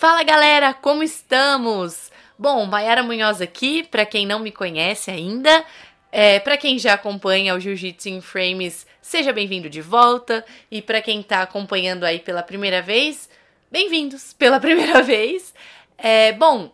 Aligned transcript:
Fala 0.00 0.22
galera, 0.22 0.72
como 0.72 1.02
estamos? 1.02 2.10
Bom, 2.38 2.64
Mayara 2.64 3.02
Munhoz 3.02 3.42
aqui, 3.42 3.82
para 3.82 4.06
quem 4.06 4.24
não 4.24 4.38
me 4.38 4.50
conhece 4.50 5.10
ainda, 5.10 5.62
é, 6.10 6.40
para 6.40 6.56
quem 6.56 6.78
já 6.78 6.94
acompanha 6.94 7.54
o 7.54 7.60
Jiu-Jitsu 7.60 8.08
em 8.08 8.22
Frames, 8.22 8.86
seja 9.02 9.30
bem-vindo 9.30 9.68
de 9.68 9.82
volta. 9.82 10.42
E 10.70 10.80
para 10.80 11.02
quem 11.02 11.22
tá 11.22 11.42
acompanhando 11.42 12.04
aí 12.04 12.18
pela 12.18 12.42
primeira 12.42 12.80
vez, 12.80 13.28
bem-vindos 13.70 14.32
pela 14.32 14.56
primeira 14.58 15.02
vez. 15.02 15.52
É, 15.98 16.32
bom, 16.32 16.72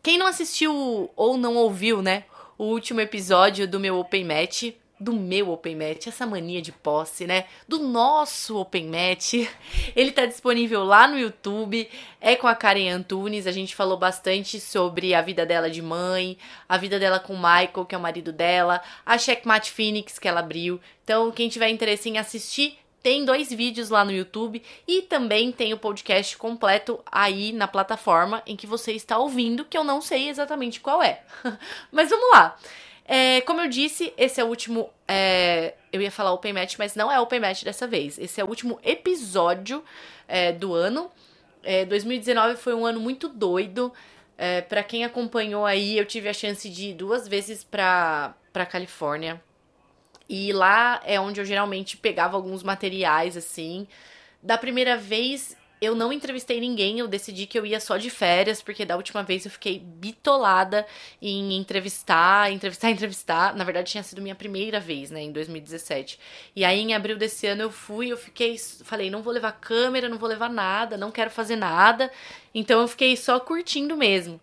quem 0.00 0.16
não 0.16 0.28
assistiu 0.28 1.10
ou 1.16 1.36
não 1.36 1.56
ouviu, 1.56 2.00
né, 2.00 2.22
o 2.56 2.66
último 2.66 3.00
episódio 3.00 3.66
do 3.66 3.80
meu 3.80 3.98
Open 3.98 4.24
Match, 4.24 4.72
do 5.00 5.12
meu 5.12 5.50
Open 5.50 5.76
Match, 5.76 6.06
essa 6.06 6.26
mania 6.26 6.60
de 6.60 6.72
posse, 6.72 7.26
né? 7.26 7.44
Do 7.66 7.78
nosso 7.78 8.56
Open 8.56 8.86
Match. 8.86 9.34
Ele 9.94 10.10
tá 10.10 10.26
disponível 10.26 10.84
lá 10.84 11.06
no 11.06 11.18
YouTube, 11.18 11.88
é 12.20 12.34
com 12.34 12.46
a 12.46 12.54
Karen 12.54 12.90
Antunes. 12.90 13.46
A 13.46 13.52
gente 13.52 13.76
falou 13.76 13.96
bastante 13.96 14.60
sobre 14.60 15.14
a 15.14 15.22
vida 15.22 15.46
dela 15.46 15.70
de 15.70 15.80
mãe, 15.80 16.36
a 16.68 16.76
vida 16.76 16.98
dela 16.98 17.20
com 17.20 17.34
o 17.34 17.36
Michael, 17.36 17.86
que 17.86 17.94
é 17.94 17.98
o 17.98 18.00
marido 18.00 18.32
dela, 18.32 18.82
a 19.06 19.16
Checkmate 19.16 19.70
Phoenix 19.70 20.18
que 20.18 20.26
ela 20.26 20.40
abriu. 20.40 20.80
Então, 21.04 21.30
quem 21.30 21.48
tiver 21.48 21.68
interesse 21.68 22.08
em 22.08 22.18
assistir, 22.18 22.78
tem 23.02 23.24
dois 23.24 23.50
vídeos 23.50 23.90
lá 23.90 24.04
no 24.04 24.12
YouTube 24.12 24.62
e 24.86 25.02
também 25.02 25.52
tem 25.52 25.72
o 25.72 25.78
podcast 25.78 26.36
completo 26.36 27.00
aí 27.10 27.52
na 27.52 27.68
plataforma 27.68 28.42
em 28.46 28.56
que 28.56 28.66
você 28.66 28.92
está 28.92 29.16
ouvindo, 29.16 29.64
que 29.64 29.78
eu 29.78 29.84
não 29.84 30.00
sei 30.00 30.28
exatamente 30.28 30.80
qual 30.80 31.02
é. 31.02 31.22
Mas 31.92 32.10
vamos 32.10 32.30
lá. 32.32 32.56
É, 33.10 33.40
como 33.40 33.62
eu 33.62 33.68
disse, 33.68 34.12
esse 34.18 34.38
é 34.38 34.44
o 34.44 34.48
último. 34.48 34.90
É, 35.08 35.72
eu 35.90 36.02
ia 36.02 36.10
falar 36.10 36.30
Open 36.32 36.52
Match, 36.52 36.76
mas 36.78 36.94
não 36.94 37.10
é 37.10 37.18
Open 37.18 37.40
Match 37.40 37.64
dessa 37.64 37.86
vez. 37.86 38.18
Esse 38.18 38.38
é 38.38 38.44
o 38.44 38.48
último 38.48 38.78
episódio 38.84 39.82
é, 40.28 40.52
do 40.52 40.74
ano. 40.74 41.10
2019 41.88 42.52
é, 42.52 42.56
foi 42.56 42.74
um 42.74 42.84
ano 42.84 43.00
muito 43.00 43.28
doido. 43.28 43.92
É, 44.36 44.60
para 44.60 44.82
quem 44.82 45.04
acompanhou 45.04 45.64
aí, 45.64 45.98
eu 45.98 46.04
tive 46.04 46.28
a 46.28 46.32
chance 46.34 46.68
de 46.68 46.88
ir 46.88 46.94
duas 46.94 47.26
vezes 47.26 47.64
pra, 47.64 48.34
pra 48.52 48.66
Califórnia. 48.66 49.42
E 50.28 50.52
lá 50.52 51.00
é 51.04 51.18
onde 51.18 51.40
eu 51.40 51.44
geralmente 51.44 51.96
pegava 51.96 52.36
alguns 52.36 52.62
materiais, 52.62 53.36
assim. 53.36 53.88
Da 54.42 54.58
primeira 54.58 54.96
vez, 54.98 55.56
eu 55.80 55.94
não 55.94 56.12
entrevistei 56.12 56.60
ninguém, 56.60 56.98
eu 56.98 57.08
decidi 57.08 57.46
que 57.46 57.58
eu 57.58 57.64
ia 57.64 57.80
só 57.80 57.96
de 57.96 58.10
férias, 58.10 58.60
porque 58.60 58.84
da 58.84 58.96
última 58.96 59.22
vez 59.22 59.44
eu 59.44 59.50
fiquei 59.50 59.78
bitolada 59.78 60.86
em 61.20 61.56
entrevistar, 61.56 62.50
entrevistar, 62.52 62.90
entrevistar. 62.90 63.54
Na 63.54 63.64
verdade, 63.64 63.90
tinha 63.90 64.02
sido 64.02 64.20
minha 64.20 64.34
primeira 64.34 64.80
vez, 64.80 65.10
né, 65.10 65.22
em 65.22 65.32
2017. 65.32 66.18
E 66.56 66.64
aí, 66.64 66.80
em 66.80 66.94
abril 66.94 67.16
desse 67.16 67.46
ano, 67.46 67.62
eu 67.62 67.70
fui, 67.70 68.08
eu 68.12 68.16
fiquei, 68.16 68.58
falei, 68.58 69.10
não 69.10 69.22
vou 69.22 69.32
levar 69.32 69.52
câmera, 69.52 70.08
não 70.08 70.18
vou 70.18 70.28
levar 70.28 70.50
nada, 70.50 70.96
não 70.96 71.10
quero 71.10 71.30
fazer 71.30 71.56
nada. 71.56 72.10
Então, 72.54 72.80
eu 72.80 72.88
fiquei 72.88 73.16
só 73.16 73.38
curtindo 73.38 73.96
mesmo. 73.96 74.40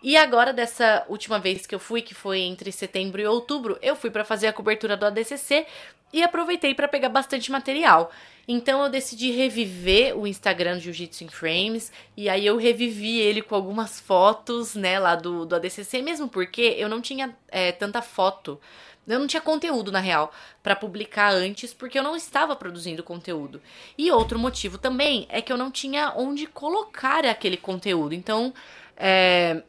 E 0.00 0.16
agora, 0.16 0.52
dessa 0.52 1.04
última 1.08 1.40
vez 1.40 1.66
que 1.66 1.74
eu 1.74 1.80
fui, 1.80 2.02
que 2.02 2.14
foi 2.14 2.38
entre 2.40 2.70
setembro 2.70 3.20
e 3.20 3.26
outubro, 3.26 3.76
eu 3.82 3.96
fui 3.96 4.10
para 4.10 4.24
fazer 4.24 4.46
a 4.46 4.52
cobertura 4.52 4.96
do 4.96 5.04
ADCC 5.04 5.66
e 6.12 6.22
aproveitei 6.22 6.74
para 6.74 6.88
pegar 6.88 7.08
bastante 7.08 7.50
material. 7.50 8.10
Então 8.46 8.82
eu 8.82 8.88
decidi 8.88 9.30
reviver 9.30 10.16
o 10.16 10.26
Instagram 10.26 10.80
Jiu-Jitsu 10.80 11.24
in 11.24 11.28
Frames 11.28 11.92
e 12.16 12.28
aí 12.30 12.46
eu 12.46 12.56
revivi 12.56 13.18
ele 13.18 13.42
com 13.42 13.54
algumas 13.54 14.00
fotos, 14.00 14.74
né, 14.74 14.98
lá 14.98 15.14
do, 15.14 15.44
do 15.44 15.54
ADCC, 15.54 16.00
mesmo 16.00 16.28
porque 16.28 16.62
eu 16.78 16.88
não 16.88 17.02
tinha 17.02 17.36
é, 17.48 17.72
tanta 17.72 18.00
foto. 18.00 18.58
Eu 19.06 19.18
não 19.18 19.26
tinha 19.26 19.40
conteúdo, 19.40 19.90
na 19.90 20.00
real, 20.00 20.30
para 20.62 20.76
publicar 20.76 21.32
antes, 21.32 21.72
porque 21.72 21.98
eu 21.98 22.02
não 22.02 22.14
estava 22.14 22.54
produzindo 22.54 23.02
conteúdo. 23.02 23.60
E 23.96 24.10
outro 24.10 24.38
motivo 24.38 24.76
também 24.76 25.26
é 25.30 25.40
que 25.40 25.50
eu 25.50 25.56
não 25.56 25.70
tinha 25.70 26.12
onde 26.14 26.46
colocar 26.46 27.24
aquele 27.24 27.56
conteúdo. 27.56 28.14
Então, 28.14 28.52
é, 28.94 29.62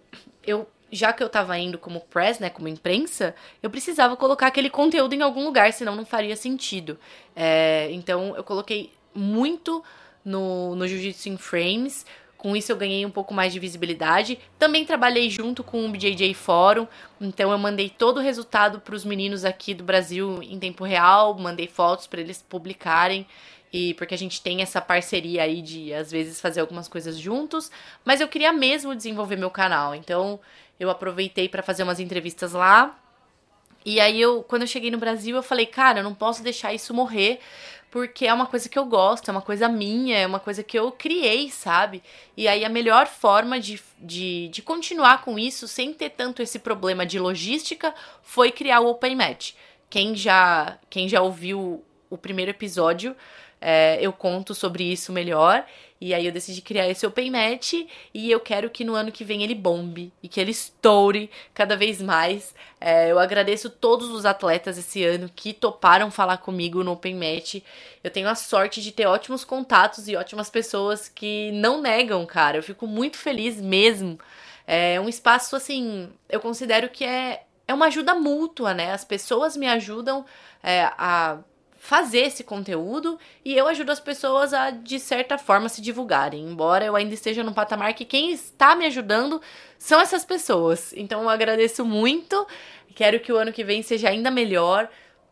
eu 0.45 0.67
já 0.91 1.13
que 1.13 1.23
eu 1.23 1.29
tava 1.29 1.57
indo 1.57 1.77
como 1.77 2.01
press, 2.01 2.39
né, 2.39 2.49
como 2.49 2.67
imprensa, 2.67 3.35
eu 3.61 3.69
precisava 3.69 4.15
colocar 4.15 4.47
aquele 4.47 4.69
conteúdo 4.69 5.13
em 5.13 5.21
algum 5.21 5.45
lugar, 5.45 5.71
senão 5.73 5.95
não 5.95 6.05
faria 6.05 6.35
sentido. 6.35 6.97
É, 7.35 7.89
então 7.91 8.35
eu 8.35 8.43
coloquei 8.43 8.91
muito 9.13 9.83
no, 10.23 10.75
no 10.75 10.87
Jiu-Jitsu 10.87 11.29
in 11.29 11.37
Frames. 11.37 12.05
Com 12.37 12.55
isso 12.55 12.71
eu 12.71 12.77
ganhei 12.77 13.05
um 13.05 13.11
pouco 13.11 13.33
mais 13.33 13.51
de 13.51 13.59
visibilidade. 13.59 14.39
Também 14.57 14.85
trabalhei 14.85 15.29
junto 15.29 15.63
com 15.63 15.85
o 15.85 15.89
BJJ 15.89 16.33
Fórum, 16.33 16.87
então 17.19 17.51
eu 17.51 17.57
mandei 17.57 17.89
todo 17.89 18.17
o 18.17 18.21
resultado 18.21 18.79
para 18.79 18.95
os 18.95 19.03
meninos 19.03 19.43
aqui 19.43 19.73
do 19.73 19.83
Brasil 19.83 20.41
em 20.41 20.57
tempo 20.57 20.85
real, 20.85 21.37
mandei 21.37 21.67
fotos 21.67 22.07
para 22.07 22.21
eles 22.21 22.41
publicarem 22.41 23.27
e 23.71 23.93
porque 23.93 24.15
a 24.15 24.17
gente 24.17 24.41
tem 24.41 24.61
essa 24.61 24.81
parceria 24.81 25.43
aí 25.43 25.61
de 25.61 25.93
às 25.93 26.11
vezes 26.11 26.41
fazer 26.41 26.59
algumas 26.59 26.87
coisas 26.87 27.17
juntos, 27.17 27.71
mas 28.03 28.19
eu 28.19 28.27
queria 28.27 28.51
mesmo 28.51 28.95
desenvolver 28.95 29.35
meu 29.35 29.51
canal. 29.51 29.93
Então, 29.93 30.39
eu 30.79 30.89
aproveitei 30.89 31.47
para 31.47 31.61
fazer 31.61 31.83
umas 31.83 31.99
entrevistas 31.99 32.53
lá. 32.53 32.97
E 33.85 33.99
aí 33.99 34.19
eu, 34.19 34.43
quando 34.43 34.63
eu 34.63 34.67
cheguei 34.67 34.91
no 34.91 34.97
Brasil, 34.97 35.35
eu 35.35 35.43
falei, 35.43 35.65
cara, 35.65 35.99
eu 35.99 36.03
não 36.03 36.13
posso 36.13 36.43
deixar 36.43 36.73
isso 36.73 36.93
morrer, 36.93 37.39
porque 37.89 38.25
é 38.25 38.33
uma 38.33 38.45
coisa 38.45 38.67
que 38.67 38.77
eu 38.77 38.85
gosto, 38.85 39.29
é 39.29 39.31
uma 39.31 39.41
coisa 39.41 39.69
minha, 39.69 40.17
é 40.17 40.27
uma 40.27 40.39
coisa 40.39 40.63
que 40.63 40.77
eu 40.77 40.91
criei, 40.91 41.49
sabe? 41.49 42.03
E 42.35 42.47
aí 42.47 42.65
a 42.65 42.69
melhor 42.69 43.07
forma 43.07 43.59
de, 43.59 43.81
de, 43.99 44.49
de 44.49 44.61
continuar 44.61 45.21
com 45.21 45.39
isso, 45.39 45.67
sem 45.67 45.93
ter 45.93 46.09
tanto 46.09 46.41
esse 46.41 46.59
problema 46.59 47.05
de 47.05 47.19
logística, 47.19 47.93
foi 48.21 48.51
criar 48.51 48.81
o 48.81 48.87
Open 48.87 49.15
Match. 49.15 49.53
Quem 49.89 50.15
já, 50.15 50.77
quem 50.89 51.07
já 51.07 51.21
ouviu 51.21 51.83
o 52.09 52.17
primeiro 52.17 52.51
episódio 52.51 53.15
é, 53.61 53.97
eu 54.01 54.13
conto 54.13 54.55
sobre 54.55 54.83
isso 54.83 55.11
melhor. 55.11 55.65
E 56.01 56.13
aí 56.13 56.25
eu 56.25 56.31
decidi 56.31 56.61
criar 56.61 56.87
esse 56.87 57.05
Open 57.05 57.29
Match 57.29 57.73
e 58.13 58.31
eu 58.31 58.39
quero 58.39 58.69
que 58.69 58.85
no 58.85 58.95
ano 58.95 59.11
que 59.11 59.25
vem 59.25 59.43
ele 59.43 59.53
bombe 59.53 60.13
e 60.23 60.29
que 60.29 60.39
ele 60.39 60.51
estoure 60.51 61.29
cada 61.53 61.75
vez 61.75 62.01
mais. 62.01 62.55
É, 62.79 63.11
eu 63.11 63.19
agradeço 63.19 63.69
todos 63.69 64.09
os 64.09 64.25
atletas 64.25 64.77
esse 64.77 65.03
ano 65.03 65.29
que 65.35 65.51
toparam 65.51 66.09
falar 66.09 66.37
comigo 66.37 66.85
no 66.85 66.93
Open 66.93 67.15
Match. 67.15 67.55
Eu 68.01 68.09
tenho 68.09 68.29
a 68.29 68.35
sorte 68.35 68.81
de 68.81 68.93
ter 68.93 69.07
ótimos 69.07 69.43
contatos 69.43 70.07
e 70.07 70.15
ótimas 70.15 70.49
pessoas 70.49 71.09
que 71.09 71.51
não 71.51 71.81
negam, 71.81 72.25
cara. 72.25 72.57
Eu 72.57 72.63
fico 72.63 72.87
muito 72.87 73.17
feliz 73.17 73.59
mesmo. 73.59 74.17
É 74.65 75.01
um 75.01 75.09
espaço 75.09 75.55
assim, 75.55 76.09
eu 76.29 76.39
considero 76.39 76.87
que 76.89 77.03
é, 77.03 77.43
é 77.67 77.73
uma 77.73 77.87
ajuda 77.87 78.15
mútua, 78.15 78.73
né? 78.73 78.93
As 78.93 79.03
pessoas 79.03 79.57
me 79.57 79.67
ajudam 79.67 80.25
é, 80.63 80.83
a 80.97 81.39
fazer 81.79 82.19
esse 82.19 82.43
conteúdo 82.43 83.17
e 83.43 83.55
eu 83.57 83.65
ajudo 83.67 83.91
as 83.91 84.01
pessoas 84.01 84.53
a, 84.53 84.69
de 84.69 84.99
certa 84.99 85.37
forma, 85.37 85.69
se 85.69 85.81
divulgarem. 85.81 86.43
Embora 86.43 86.85
eu 86.85 86.95
ainda 86.95 87.13
esteja 87.13 87.41
num 87.41 87.53
patamar 87.53 87.93
que 87.93 88.03
quem 88.03 88.31
está 88.31 88.75
me 88.75 88.85
ajudando 88.85 89.41
são 89.77 89.99
essas 89.99 90.25
pessoas. 90.25 90.93
Então 90.93 91.23
eu 91.23 91.29
agradeço 91.29 91.85
muito. 91.85 92.45
Quero 92.93 93.19
que 93.21 93.31
o 93.31 93.37
ano 93.37 93.53
que 93.53 93.63
vem 93.63 93.81
seja 93.81 94.09
ainda 94.09 94.29
melhor. 94.29 94.89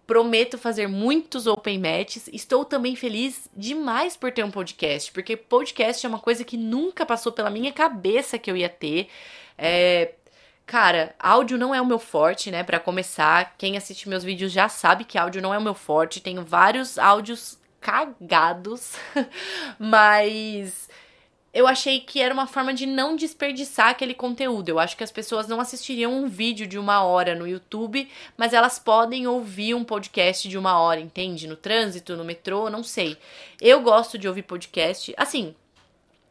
Prometo 0.08 0.58
fazer 0.58 0.88
muitos 0.88 1.48
open 1.48 1.80
matches. 1.80 2.30
Estou 2.32 2.64
também 2.64 2.96
feliz 2.96 3.50
demais 3.54 4.16
por 4.16 4.32
ter 4.32 4.46
um 4.46 4.50
podcast, 4.50 5.12
porque 5.12 5.36
podcast 5.36 6.06
é 6.06 6.10
uma 6.10 6.20
coisa 6.20 6.46
que 6.46 6.56
nunca 6.56 7.06
passou 7.06 7.34
pela 7.34 7.50
minha 7.50 7.74
cabeça 7.74 8.40
que 8.40 8.50
eu 8.50 8.56
ia 8.56 8.70
ter. 8.70 9.10
É, 9.58 10.14
Cara, 10.68 11.16
áudio 11.18 11.58
não 11.58 11.74
é 11.74 11.82
o 11.82 11.86
meu 11.86 11.98
forte, 11.98 12.52
né? 12.52 12.62
Para 12.62 12.78
começar, 12.78 13.56
quem 13.58 13.78
assiste 13.78 14.10
meus 14.10 14.22
vídeos 14.22 14.52
já 14.52 14.68
sabe 14.68 15.06
que 15.06 15.18
áudio 15.18 15.42
não 15.42 15.54
é 15.54 15.58
o 15.58 15.62
meu 15.62 15.74
forte. 15.74 16.20
Tenho 16.20 16.44
vários 16.44 17.00
áudios 17.00 17.58
cagados, 17.80 18.96
mas 19.80 20.90
eu 21.54 21.66
achei 21.66 22.02
que 22.02 22.20
era 22.20 22.34
uma 22.34 22.48
forma 22.48 22.74
de 22.74 22.86
não 22.86 23.16
desperdiçar 23.16 23.88
aquele 23.88 24.14
conteúdo. 24.14 24.68
Eu 24.68 24.78
acho 24.78 24.98
que 24.98 25.06
as 25.06 25.12
pessoas 25.12 25.48
não 25.48 25.62
assistiriam 25.62 26.12
um 26.12 26.28
vídeo 26.28 26.68
de 26.68 26.78
uma 26.78 27.02
hora 27.02 27.34
no 27.34 27.48
YouTube, 27.48 28.06
mas 28.36 28.52
elas 28.52 28.78
podem 28.78 29.26
ouvir 29.26 29.74
um 29.74 29.86
podcast 29.86 30.50
de 30.50 30.58
uma 30.58 30.78
hora, 30.78 31.00
entende? 31.00 31.48
No 31.48 31.56
trânsito, 31.56 32.18
no 32.18 32.26
metrô, 32.26 32.70
não 32.70 32.84
sei. 32.84 33.18
Eu 33.62 33.80
gosto 33.80 34.18
de 34.18 34.28
ouvir 34.28 34.44
podcast. 34.44 35.14
Assim, 35.16 35.56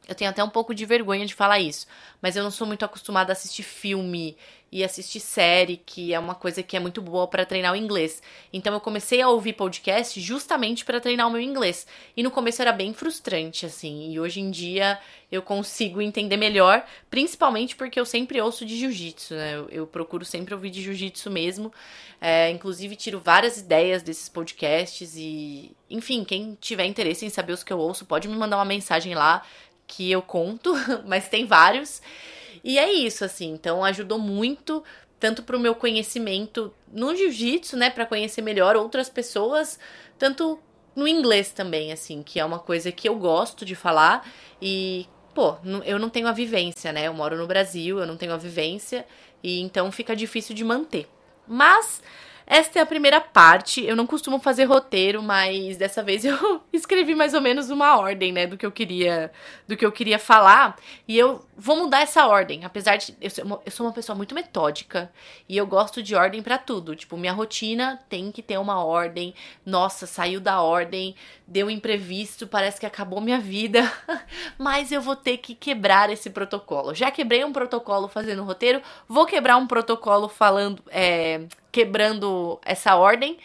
eu 0.08 0.14
tenho 0.14 0.30
até 0.30 0.42
um 0.42 0.48
pouco 0.48 0.74
de 0.74 0.86
vergonha 0.86 1.26
de 1.26 1.34
falar 1.34 1.58
isso, 1.58 1.86
mas 2.22 2.36
eu 2.36 2.42
não 2.42 2.50
sou 2.50 2.66
muito 2.66 2.84
acostumada 2.84 3.32
a 3.32 3.34
assistir 3.34 3.62
filme 3.62 4.36
e 4.70 4.82
assistir 4.84 5.20
série, 5.20 5.76
que 5.76 6.12
é 6.12 6.18
uma 6.18 6.34
coisa 6.34 6.62
que 6.62 6.76
é 6.76 6.80
muito 6.80 7.00
boa 7.00 7.26
para 7.28 7.46
treinar 7.46 7.72
o 7.72 7.76
inglês. 7.76 8.22
Então 8.52 8.74
eu 8.74 8.80
comecei 8.80 9.20
a 9.20 9.28
ouvir 9.28 9.52
podcast 9.52 10.20
justamente 10.20 10.84
para 10.84 11.00
treinar 11.00 11.28
o 11.28 11.30
meu 11.30 11.40
inglês. 11.40 11.86
E 12.16 12.22
no 12.22 12.30
começo 12.30 12.60
era 12.60 12.72
bem 12.72 12.92
frustrante 12.92 13.64
assim, 13.64 14.10
e 14.12 14.20
hoje 14.20 14.40
em 14.40 14.50
dia 14.50 14.98
eu 15.30 15.40
consigo 15.40 16.00
entender 16.00 16.36
melhor, 16.36 16.84
principalmente 17.08 17.74
porque 17.74 17.98
eu 17.98 18.04
sempre 18.04 18.40
ouço 18.40 18.64
de 18.66 18.76
jiu-jitsu, 18.76 19.34
né? 19.34 19.54
Eu, 19.56 19.68
eu, 19.70 19.86
procuro 19.86 20.24
sempre 20.24 20.54
ouvir 20.54 20.70
de 20.70 20.82
jiu-jitsu 20.82 21.30
mesmo. 21.30 21.72
É, 22.20 22.50
inclusive 22.50 22.96
tiro 22.96 23.20
várias 23.20 23.58
ideias 23.58 24.02
desses 24.02 24.28
podcasts 24.28 25.16
e, 25.16 25.72
enfim, 25.90 26.24
quem 26.24 26.56
tiver 26.60 26.86
interesse 26.86 27.24
em 27.26 27.30
saber 27.30 27.52
os 27.52 27.62
que 27.62 27.72
eu 27.72 27.78
ouço, 27.78 28.04
pode 28.04 28.28
me 28.28 28.36
mandar 28.36 28.56
uma 28.56 28.64
mensagem 28.64 29.14
lá 29.14 29.42
que 29.86 30.10
eu 30.10 30.22
conto, 30.22 30.74
mas 31.06 31.28
tem 31.28 31.46
vários. 31.46 32.02
E 32.62 32.78
é 32.78 32.92
isso, 32.92 33.24
assim. 33.24 33.52
Então 33.52 33.84
ajudou 33.84 34.18
muito, 34.18 34.82
tanto 35.18 35.42
pro 35.42 35.60
meu 35.60 35.74
conhecimento 35.74 36.72
no 36.92 37.14
jiu-jitsu, 37.14 37.76
né, 37.76 37.90
para 37.90 38.06
conhecer 38.06 38.42
melhor 38.42 38.76
outras 38.76 39.08
pessoas, 39.08 39.78
tanto 40.18 40.58
no 40.94 41.06
inglês 41.06 41.52
também, 41.52 41.92
assim, 41.92 42.22
que 42.22 42.40
é 42.40 42.44
uma 42.44 42.58
coisa 42.58 42.90
que 42.90 43.08
eu 43.08 43.16
gosto 43.16 43.64
de 43.64 43.74
falar 43.74 44.26
e 44.60 45.06
pô, 45.34 45.58
eu 45.84 45.98
não 45.98 46.08
tenho 46.08 46.26
a 46.26 46.32
vivência, 46.32 46.90
né? 46.92 47.06
Eu 47.06 47.12
moro 47.12 47.36
no 47.36 47.46
Brasil, 47.46 47.98
eu 47.98 48.06
não 48.06 48.16
tenho 48.16 48.32
a 48.32 48.38
vivência, 48.38 49.06
e 49.42 49.60
então 49.60 49.92
fica 49.92 50.16
difícil 50.16 50.54
de 50.54 50.64
manter. 50.64 51.06
Mas 51.46 52.02
esta 52.46 52.78
é 52.78 52.82
a 52.82 52.86
primeira 52.86 53.20
parte. 53.20 53.84
Eu 53.84 53.96
não 53.96 54.06
costumo 54.06 54.38
fazer 54.38 54.64
roteiro, 54.64 55.20
mas 55.22 55.76
dessa 55.76 56.02
vez 56.02 56.24
eu 56.24 56.62
escrevi 56.72 57.14
mais 57.14 57.34
ou 57.34 57.40
menos 57.40 57.70
uma 57.70 57.98
ordem, 57.98 58.32
né, 58.32 58.46
do 58.46 58.56
que 58.56 58.64
eu 58.64 58.70
queria, 58.70 59.32
do 59.66 59.76
que 59.76 59.84
eu 59.84 59.90
queria 59.90 60.18
falar, 60.18 60.76
e 61.08 61.18
eu 61.18 61.44
vou 61.56 61.76
mudar 61.76 62.02
essa 62.02 62.26
ordem, 62.26 62.64
apesar 62.64 62.96
de 62.96 63.16
eu, 63.20 63.30
sou 63.70 63.86
uma 63.86 63.92
pessoa 63.92 64.14
muito 64.14 64.34
metódica 64.34 65.10
e 65.48 65.56
eu 65.56 65.66
gosto 65.66 66.02
de 66.02 66.14
ordem 66.14 66.42
para 66.42 66.56
tudo. 66.56 66.94
Tipo, 66.94 67.16
minha 67.16 67.32
rotina 67.32 67.98
tem 68.08 68.30
que 68.30 68.42
ter 68.42 68.58
uma 68.58 68.84
ordem. 68.84 69.34
Nossa, 69.64 70.06
saiu 70.06 70.40
da 70.40 70.60
ordem, 70.60 71.16
deu 71.46 71.68
imprevisto, 71.68 72.46
parece 72.46 72.78
que 72.78 72.86
acabou 72.86 73.20
minha 73.20 73.40
vida, 73.40 73.90
mas 74.56 74.92
eu 74.92 75.00
vou 75.00 75.16
ter 75.16 75.38
que 75.38 75.54
quebrar 75.54 76.10
esse 76.10 76.30
protocolo. 76.30 76.94
Já 76.94 77.10
quebrei 77.10 77.44
um 77.44 77.52
protocolo 77.52 78.06
fazendo 78.06 78.44
roteiro, 78.44 78.80
vou 79.08 79.26
quebrar 79.26 79.56
um 79.56 79.66
protocolo 79.66 80.28
falando, 80.28 80.82
é, 80.88 81.46
quebrando 81.76 82.58
essa 82.64 82.96
ordem. 82.96 83.36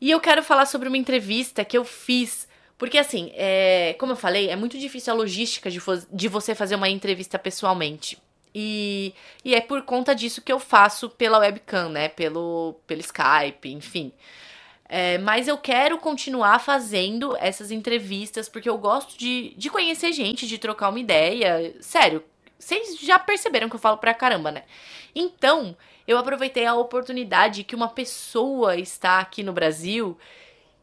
E 0.00 0.08
eu 0.08 0.20
quero 0.20 0.40
falar 0.40 0.66
sobre 0.66 0.86
uma 0.86 0.96
entrevista 0.96 1.64
que 1.64 1.76
eu 1.76 1.84
fiz 1.84 2.46
porque, 2.78 2.98
assim, 2.98 3.32
é, 3.34 3.94
como 3.98 4.12
eu 4.12 4.16
falei, 4.16 4.50
é 4.50 4.56
muito 4.56 4.76
difícil 4.78 5.12
a 5.12 5.16
logística 5.16 5.70
de, 5.70 5.80
de 6.12 6.28
você 6.28 6.54
fazer 6.54 6.74
uma 6.74 6.88
entrevista 6.88 7.38
pessoalmente. 7.38 8.18
E, 8.54 9.14
e 9.44 9.54
é 9.54 9.60
por 9.60 9.82
conta 9.82 10.14
disso 10.14 10.42
que 10.42 10.52
eu 10.52 10.60
faço 10.60 11.08
pela 11.08 11.38
webcam, 11.38 11.88
né? 11.88 12.08
Pelo, 12.08 12.74
pelo 12.86 13.00
Skype, 13.00 13.72
enfim. 13.72 14.12
É, 14.88 15.18
mas 15.18 15.48
eu 15.48 15.56
quero 15.56 15.98
continuar 15.98 16.58
fazendo 16.60 17.36
essas 17.40 17.70
entrevistas 17.70 18.48
porque 18.48 18.68
eu 18.68 18.76
gosto 18.76 19.16
de, 19.16 19.54
de 19.56 19.70
conhecer 19.70 20.12
gente, 20.12 20.46
de 20.46 20.58
trocar 20.58 20.90
uma 20.90 21.00
ideia. 21.00 21.74
Sério, 21.80 22.22
vocês 22.58 22.98
já 23.00 23.18
perceberam 23.18 23.68
que 23.68 23.76
eu 23.76 23.80
falo 23.80 23.98
pra 23.98 24.14
caramba, 24.14 24.50
né? 24.50 24.64
Então, 25.14 25.76
eu 26.06 26.18
aproveitei 26.18 26.66
a 26.66 26.74
oportunidade 26.74 27.64
que 27.64 27.74
uma 27.74 27.88
pessoa 27.88 28.76
está 28.76 29.18
aqui 29.18 29.42
no 29.42 29.52
Brasil 29.52 30.18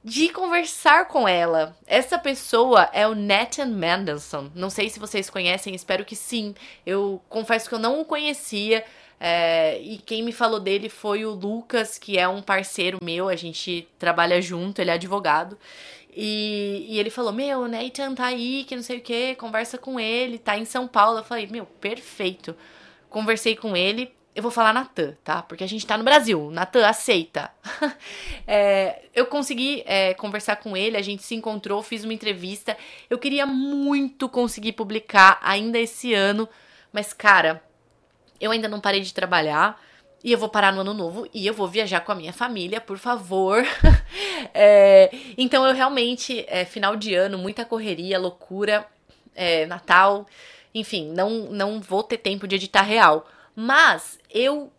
de 0.03 0.29
conversar 0.29 1.07
com 1.07 1.27
ela. 1.27 1.77
Essa 1.85 2.17
pessoa 2.17 2.89
é 2.91 3.07
o 3.07 3.13
Nathan 3.13 3.67
Mendelssohn. 3.67 4.49
Não 4.55 4.69
sei 4.69 4.89
se 4.89 4.99
vocês 4.99 5.29
conhecem, 5.29 5.75
espero 5.75 6.03
que 6.03 6.15
sim. 6.15 6.55
Eu 6.85 7.21
confesso 7.29 7.69
que 7.69 7.75
eu 7.75 7.79
não 7.79 8.01
o 8.01 8.05
conhecia. 8.05 8.83
É, 9.19 9.79
e 9.79 9.99
quem 9.99 10.23
me 10.23 10.31
falou 10.31 10.59
dele 10.59 10.89
foi 10.89 11.23
o 11.23 11.29
Lucas, 11.29 11.99
que 11.99 12.17
é 12.17 12.27
um 12.27 12.41
parceiro 12.41 12.97
meu, 13.03 13.29
a 13.29 13.35
gente 13.35 13.87
trabalha 13.99 14.41
junto, 14.41 14.81
ele 14.81 14.89
é 14.89 14.95
advogado. 14.95 15.57
E, 16.11 16.87
e 16.89 16.99
ele 16.99 17.11
falou: 17.11 17.31
Meu, 17.31 17.67
Nathan 17.67 18.15
tá 18.15 18.25
aí, 18.25 18.63
que 18.63 18.75
não 18.75 18.81
sei 18.83 18.97
o 18.97 19.01
que, 19.01 19.35
conversa 19.35 19.77
com 19.77 19.99
ele, 19.99 20.39
tá 20.39 20.57
em 20.57 20.65
São 20.65 20.87
Paulo. 20.87 21.19
Eu 21.19 21.23
falei: 21.23 21.47
Meu, 21.47 21.65
perfeito. 21.65 22.55
Conversei 23.09 23.55
com 23.55 23.77
ele, 23.77 24.11
eu 24.33 24.41
vou 24.41 24.51
falar 24.51 24.73
Natan, 24.73 25.15
tá? 25.23 25.41
Porque 25.41 25.63
a 25.63 25.67
gente 25.67 25.85
tá 25.85 25.97
no 25.97 26.03
Brasil. 26.03 26.49
Natan, 26.51 26.87
aceita. 26.87 27.51
é, 28.47 29.03
eu 29.13 29.25
consegui 29.25 29.83
é, 29.85 30.13
conversar 30.13 30.55
com 30.57 30.75
ele, 30.75 30.95
a 30.95 31.01
gente 31.01 31.23
se 31.23 31.35
encontrou, 31.35 31.83
fiz 31.83 32.03
uma 32.03 32.13
entrevista. 32.13 32.77
Eu 33.09 33.17
queria 33.17 33.45
muito 33.45 34.29
conseguir 34.29 34.71
publicar 34.73 35.39
ainda 35.43 35.77
esse 35.77 36.13
ano, 36.13 36.47
mas, 36.93 37.11
cara, 37.11 37.61
eu 38.39 38.51
ainda 38.51 38.69
não 38.69 38.79
parei 38.79 39.01
de 39.01 39.13
trabalhar. 39.13 39.79
E 40.23 40.31
eu 40.31 40.37
vou 40.37 40.49
parar 40.49 40.71
no 40.71 40.81
ano 40.81 40.93
novo 40.93 41.27
e 41.33 41.47
eu 41.47 41.53
vou 41.53 41.67
viajar 41.67 42.01
com 42.01 42.11
a 42.11 42.15
minha 42.15 42.31
família, 42.31 42.79
por 42.79 42.99
favor. 42.99 43.65
é, 44.53 45.09
então 45.35 45.65
eu 45.65 45.73
realmente, 45.73 46.45
é, 46.47 46.63
final 46.63 46.95
de 46.95 47.15
ano, 47.15 47.39
muita 47.39 47.65
correria, 47.65 48.19
loucura, 48.19 48.85
é, 49.33 49.65
Natal, 49.65 50.27
enfim, 50.75 51.11
não, 51.11 51.49
não 51.49 51.81
vou 51.81 52.03
ter 52.03 52.17
tempo 52.17 52.47
de 52.47 52.55
editar 52.55 52.83
real. 52.83 53.27
Mas 53.55 54.19
eu 54.29 54.71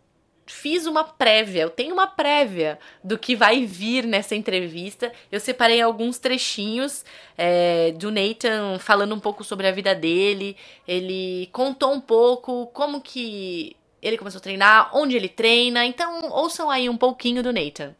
fiz 0.45 0.85
uma 0.85 1.03
prévia, 1.03 1.61
eu 1.61 1.69
tenho 1.69 1.93
uma 1.93 2.07
prévia 2.07 2.77
do 3.03 3.17
que 3.17 3.35
vai 3.35 3.65
vir 3.65 4.05
nessa 4.05 4.35
entrevista. 4.35 5.11
Eu 5.31 5.39
separei 5.39 5.81
alguns 5.81 6.17
trechinhos 6.17 7.05
é, 7.37 7.91
do 7.93 8.11
Nathan 8.11 8.77
falando 8.79 9.15
um 9.15 9.19
pouco 9.19 9.43
sobre 9.43 9.67
a 9.67 9.71
vida 9.71 9.95
dele. 9.95 10.57
Ele 10.87 11.49
contou 11.51 11.93
um 11.93 12.01
pouco 12.01 12.67
como 12.67 13.01
que 13.01 13.75
ele 14.01 14.17
começou 14.17 14.39
a 14.39 14.41
treinar, 14.41 14.89
onde 14.93 15.15
ele 15.15 15.29
treina. 15.29 15.85
Então, 15.85 16.29
ouçam 16.29 16.69
aí 16.69 16.89
um 16.89 16.97
pouquinho 16.97 17.41
do 17.41 17.53
Nathan. 17.53 17.95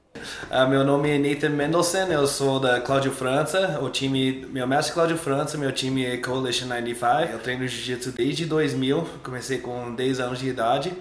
Uh, 0.49 0.67
meu 0.69 0.83
nome 0.83 1.09
é 1.09 1.17
Nathan 1.17 1.49
Mendelssohn, 1.49 2.11
eu 2.11 2.25
sou 2.25 2.59
da 2.59 2.79
Cláudio 2.79 3.11
França, 3.11 3.79
o 3.81 3.89
time, 3.89 4.45
meu 4.51 4.65
mestre 4.65 4.91
é 4.91 4.93
Cláudio 4.93 5.17
França, 5.17 5.57
meu 5.57 5.71
time 5.71 6.05
é 6.05 6.17
Coalition 6.17 6.67
95. 6.67 7.31
Eu 7.31 7.39
treino 7.39 7.67
Jiu-Jitsu 7.67 8.11
desde 8.11 8.45
2000, 8.45 9.07
comecei 9.23 9.57
com 9.57 9.93
10 9.93 10.19
anos 10.19 10.39
de 10.39 10.47
idade. 10.47 10.93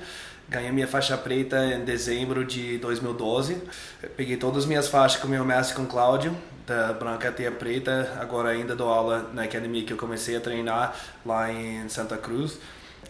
Ganhei 0.49 0.71
minha 0.71 0.89
faixa 0.89 1.17
preta 1.17 1.65
em 1.65 1.85
dezembro 1.85 2.45
de 2.45 2.77
2012. 2.79 3.57
Peguei 4.17 4.37
todas 4.37 4.65
as 4.65 4.67
minhas 4.67 4.89
faixas 4.89 5.21
com 5.21 5.29
meu 5.29 5.45
mestre, 5.45 5.77
com 5.77 5.87
Cláudio, 5.87 6.37
da 6.67 6.93
branca 6.93 7.29
até 7.29 7.47
a 7.47 7.53
preta. 7.53 8.19
Agora 8.21 8.51
ainda 8.51 8.75
dou 8.75 8.89
aula 8.89 9.31
na 9.33 9.45
academia 9.45 9.85
que 9.85 9.93
eu 9.93 9.97
comecei 9.97 10.37
a 10.37 10.41
treinar 10.41 10.95
lá 11.25 11.51
em 11.51 11.89
Santa 11.89 12.17
Cruz 12.17 12.59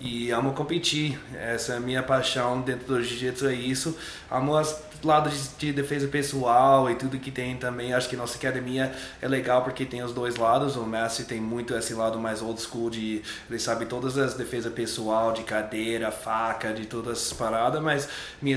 e 0.02 0.32
amo 0.32 0.52
competir. 0.52 1.18
Essa 1.34 1.74
é 1.74 1.76
a 1.76 1.80
minha 1.80 2.02
paixão 2.02 2.60
dentro 2.60 2.86
do 2.86 3.02
jiu-jitsu, 3.02 3.46
é 3.46 3.54
isso. 3.54 3.96
Amo 4.28 4.56
as 4.56 4.82
lados 5.04 5.50
de, 5.58 5.66
de, 5.66 5.72
defesa 5.72 6.06
pessoal 6.08 6.90
e 6.90 6.96
tudo 6.96 7.18
que 7.18 7.30
tem 7.30 7.56
também. 7.56 7.94
Acho 7.94 8.08
que 8.08 8.16
nossa 8.16 8.36
academia 8.36 8.92
é 9.20 9.28
legal 9.28 9.62
porque 9.62 9.84
tem 9.84 10.02
os 10.02 10.12
dois 10.12 10.36
lados. 10.36 10.76
O 10.76 10.84
Messi 10.84 11.24
tem 11.24 11.40
muito 11.40 11.74
esse 11.74 11.94
lado 11.94 12.18
mais 12.18 12.42
old 12.42 12.60
school 12.60 12.90
de 12.90 13.22
ele 13.48 13.58
sabe 13.60 13.86
todas 13.86 14.18
as 14.18 14.34
defesas 14.34 14.72
pessoal, 14.72 15.32
de 15.32 15.44
cadeira, 15.44 16.10
faca, 16.10 16.72
de 16.72 16.86
todas 16.86 17.18
as 17.18 17.32
paradas, 17.32 17.80
mas 17.80 18.08
minha 18.40 18.56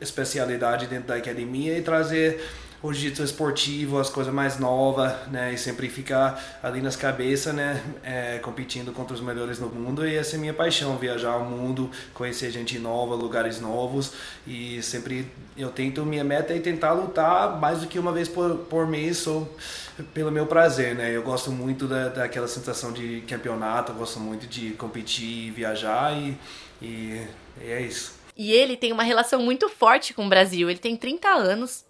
especialidade 0.00 0.86
dentro 0.86 1.08
da 1.08 1.16
academia 1.16 1.76
é 1.76 1.80
trazer 1.80 2.40
o 2.80 2.92
jiu-jitsu 2.92 3.24
esportivo, 3.24 3.98
as 3.98 4.08
coisas 4.08 4.32
mais 4.32 4.58
novas, 4.58 5.12
né? 5.28 5.52
E 5.52 5.58
sempre 5.58 5.88
ficar 5.88 6.58
ali 6.62 6.80
nas 6.80 6.94
cabeças, 6.94 7.52
né? 7.52 7.82
É, 8.04 8.38
competindo 8.38 8.92
contra 8.92 9.14
os 9.14 9.20
melhores 9.20 9.58
no 9.58 9.68
mundo. 9.68 10.06
E 10.06 10.14
essa 10.14 10.36
é 10.36 10.38
minha 10.38 10.54
paixão, 10.54 10.96
viajar 10.96 11.36
o 11.36 11.44
mundo, 11.44 11.90
conhecer 12.14 12.50
gente 12.50 12.78
nova, 12.78 13.14
lugares 13.14 13.60
novos. 13.60 14.12
E 14.46 14.80
sempre 14.82 15.26
eu 15.56 15.70
tento, 15.70 16.04
minha 16.04 16.22
meta 16.22 16.54
é 16.54 16.60
tentar 16.60 16.92
lutar 16.92 17.58
mais 17.58 17.80
do 17.80 17.88
que 17.88 17.98
uma 17.98 18.12
vez 18.12 18.28
por, 18.28 18.56
por 18.56 18.86
mês, 18.86 19.26
ou 19.26 19.52
pelo 20.14 20.30
meu 20.30 20.46
prazer, 20.46 20.94
né? 20.94 21.14
Eu 21.14 21.22
gosto 21.22 21.50
muito 21.50 21.88
da, 21.88 22.08
daquela 22.08 22.46
sensação 22.46 22.92
de 22.92 23.22
campeonato, 23.22 23.92
gosto 23.92 24.20
muito 24.20 24.46
de 24.46 24.70
competir, 24.70 25.50
viajar 25.50 26.16
e, 26.16 26.38
e, 26.80 27.26
e 27.60 27.70
é 27.70 27.80
isso. 27.82 28.16
E 28.36 28.52
ele 28.52 28.76
tem 28.76 28.92
uma 28.92 29.02
relação 29.02 29.42
muito 29.42 29.68
forte 29.68 30.14
com 30.14 30.26
o 30.26 30.28
Brasil. 30.28 30.70
Ele 30.70 30.78
tem 30.78 30.96
30 30.96 31.28
anos, 31.28 31.84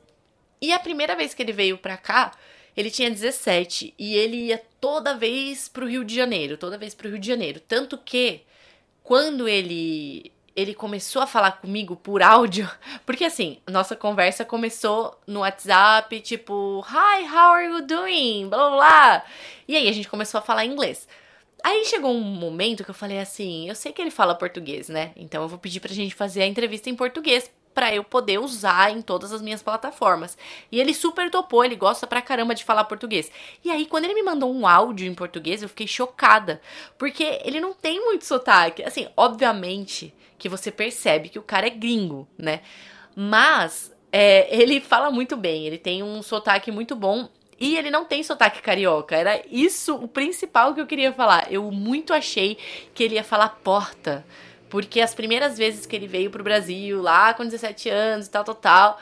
e 0.60 0.72
a 0.72 0.78
primeira 0.78 1.14
vez 1.14 1.34
que 1.34 1.42
ele 1.42 1.52
veio 1.52 1.78
pra 1.78 1.96
cá, 1.96 2.32
ele 2.76 2.90
tinha 2.90 3.10
17 3.10 3.94
e 3.98 4.14
ele 4.14 4.46
ia 4.46 4.62
toda 4.80 5.16
vez 5.16 5.68
pro 5.68 5.86
Rio 5.86 6.04
de 6.04 6.14
Janeiro, 6.14 6.56
toda 6.56 6.78
vez 6.78 6.94
pro 6.94 7.08
Rio 7.08 7.18
de 7.18 7.26
Janeiro. 7.26 7.60
Tanto 7.60 7.98
que 7.98 8.42
quando 9.02 9.48
ele 9.48 10.32
ele 10.54 10.74
começou 10.74 11.22
a 11.22 11.26
falar 11.26 11.52
comigo 11.52 11.94
por 11.94 12.20
áudio, 12.20 12.68
porque 13.06 13.24
assim, 13.24 13.58
nossa 13.68 13.94
conversa 13.94 14.44
começou 14.44 15.16
no 15.24 15.40
WhatsApp, 15.40 16.20
tipo, 16.20 16.84
hi, 16.88 17.24
how 17.24 17.52
are 17.52 17.66
you 17.66 17.86
doing? 17.86 18.48
Blá 18.48 18.58
blá 18.58 18.76
blá. 18.76 19.24
E 19.68 19.76
aí 19.76 19.88
a 19.88 19.92
gente 19.92 20.08
começou 20.08 20.38
a 20.38 20.42
falar 20.42 20.64
inglês. 20.64 21.06
Aí 21.62 21.84
chegou 21.84 22.12
um 22.12 22.20
momento 22.20 22.84
que 22.84 22.90
eu 22.90 22.94
falei 22.94 23.18
assim: 23.18 23.68
eu 23.68 23.74
sei 23.74 23.92
que 23.92 24.00
ele 24.00 24.10
fala 24.10 24.34
português, 24.34 24.88
né? 24.88 25.12
Então 25.16 25.42
eu 25.42 25.48
vou 25.48 25.58
pedir 25.58 25.80
pra 25.80 25.92
gente 25.92 26.14
fazer 26.14 26.42
a 26.42 26.46
entrevista 26.46 26.90
em 26.90 26.94
português 26.94 27.50
para 27.78 27.94
eu 27.94 28.02
poder 28.02 28.40
usar 28.40 28.90
em 28.90 29.00
todas 29.00 29.32
as 29.32 29.40
minhas 29.40 29.62
plataformas. 29.62 30.36
E 30.72 30.80
ele 30.80 30.92
super 30.92 31.30
topou, 31.30 31.64
ele 31.64 31.76
gosta 31.76 32.08
pra 32.08 32.20
caramba 32.20 32.52
de 32.52 32.64
falar 32.64 32.82
português. 32.82 33.30
E 33.64 33.70
aí, 33.70 33.86
quando 33.86 34.06
ele 34.06 34.14
me 34.14 34.22
mandou 34.24 34.52
um 34.52 34.66
áudio 34.66 35.06
em 35.06 35.14
português, 35.14 35.62
eu 35.62 35.68
fiquei 35.68 35.86
chocada, 35.86 36.60
porque 36.98 37.40
ele 37.44 37.60
não 37.60 37.72
tem 37.72 38.04
muito 38.04 38.24
sotaque. 38.24 38.82
Assim, 38.82 39.06
obviamente 39.16 40.12
que 40.36 40.48
você 40.48 40.72
percebe 40.72 41.28
que 41.28 41.38
o 41.38 41.42
cara 41.42 41.68
é 41.68 41.70
gringo, 41.70 42.26
né? 42.36 42.62
Mas 43.14 43.94
é, 44.10 44.52
ele 44.52 44.80
fala 44.82 45.08
muito 45.08 45.36
bem, 45.36 45.64
ele 45.64 45.78
tem 45.78 46.02
um 46.02 46.20
sotaque 46.20 46.72
muito 46.72 46.96
bom 46.96 47.28
e 47.60 47.76
ele 47.76 47.92
não 47.92 48.04
tem 48.04 48.24
sotaque 48.24 48.60
carioca. 48.60 49.14
Era 49.14 49.40
isso 49.48 49.94
o 49.94 50.08
principal 50.08 50.74
que 50.74 50.80
eu 50.80 50.86
queria 50.86 51.12
falar. 51.12 51.46
Eu 51.48 51.70
muito 51.70 52.12
achei 52.12 52.58
que 52.92 53.04
ele 53.04 53.14
ia 53.14 53.24
falar 53.24 53.50
porta. 53.62 54.26
Porque 54.68 55.00
as 55.00 55.14
primeiras 55.14 55.56
vezes 55.56 55.86
que 55.86 55.96
ele 55.96 56.06
veio 56.06 56.30
pro 56.30 56.44
Brasil, 56.44 57.00
lá 57.00 57.32
com 57.34 57.44
17 57.44 57.88
anos 57.88 58.26
e 58.26 58.30
tal, 58.30 58.44
tal, 58.44 58.54
tal, 58.54 59.00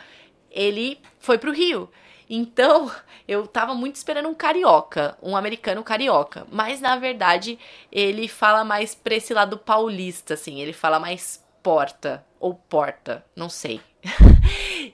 ele 0.50 1.00
foi 1.18 1.38
pro 1.38 1.52
Rio. 1.52 1.90
Então, 2.28 2.90
eu 3.26 3.46
tava 3.46 3.74
muito 3.74 3.96
esperando 3.96 4.28
um 4.28 4.34
carioca, 4.34 5.16
um 5.22 5.36
americano 5.36 5.82
carioca. 5.82 6.46
Mas, 6.50 6.80
na 6.80 6.96
verdade, 6.96 7.58
ele 7.90 8.28
fala 8.28 8.64
mais 8.64 8.94
pra 8.94 9.14
esse 9.14 9.32
lado 9.32 9.58
paulista, 9.58 10.34
assim. 10.34 10.60
Ele 10.60 10.72
fala 10.72 10.98
mais 10.98 11.44
porta 11.62 12.24
ou 12.38 12.54
porta, 12.54 13.24
não 13.34 13.48
sei. 13.48 13.80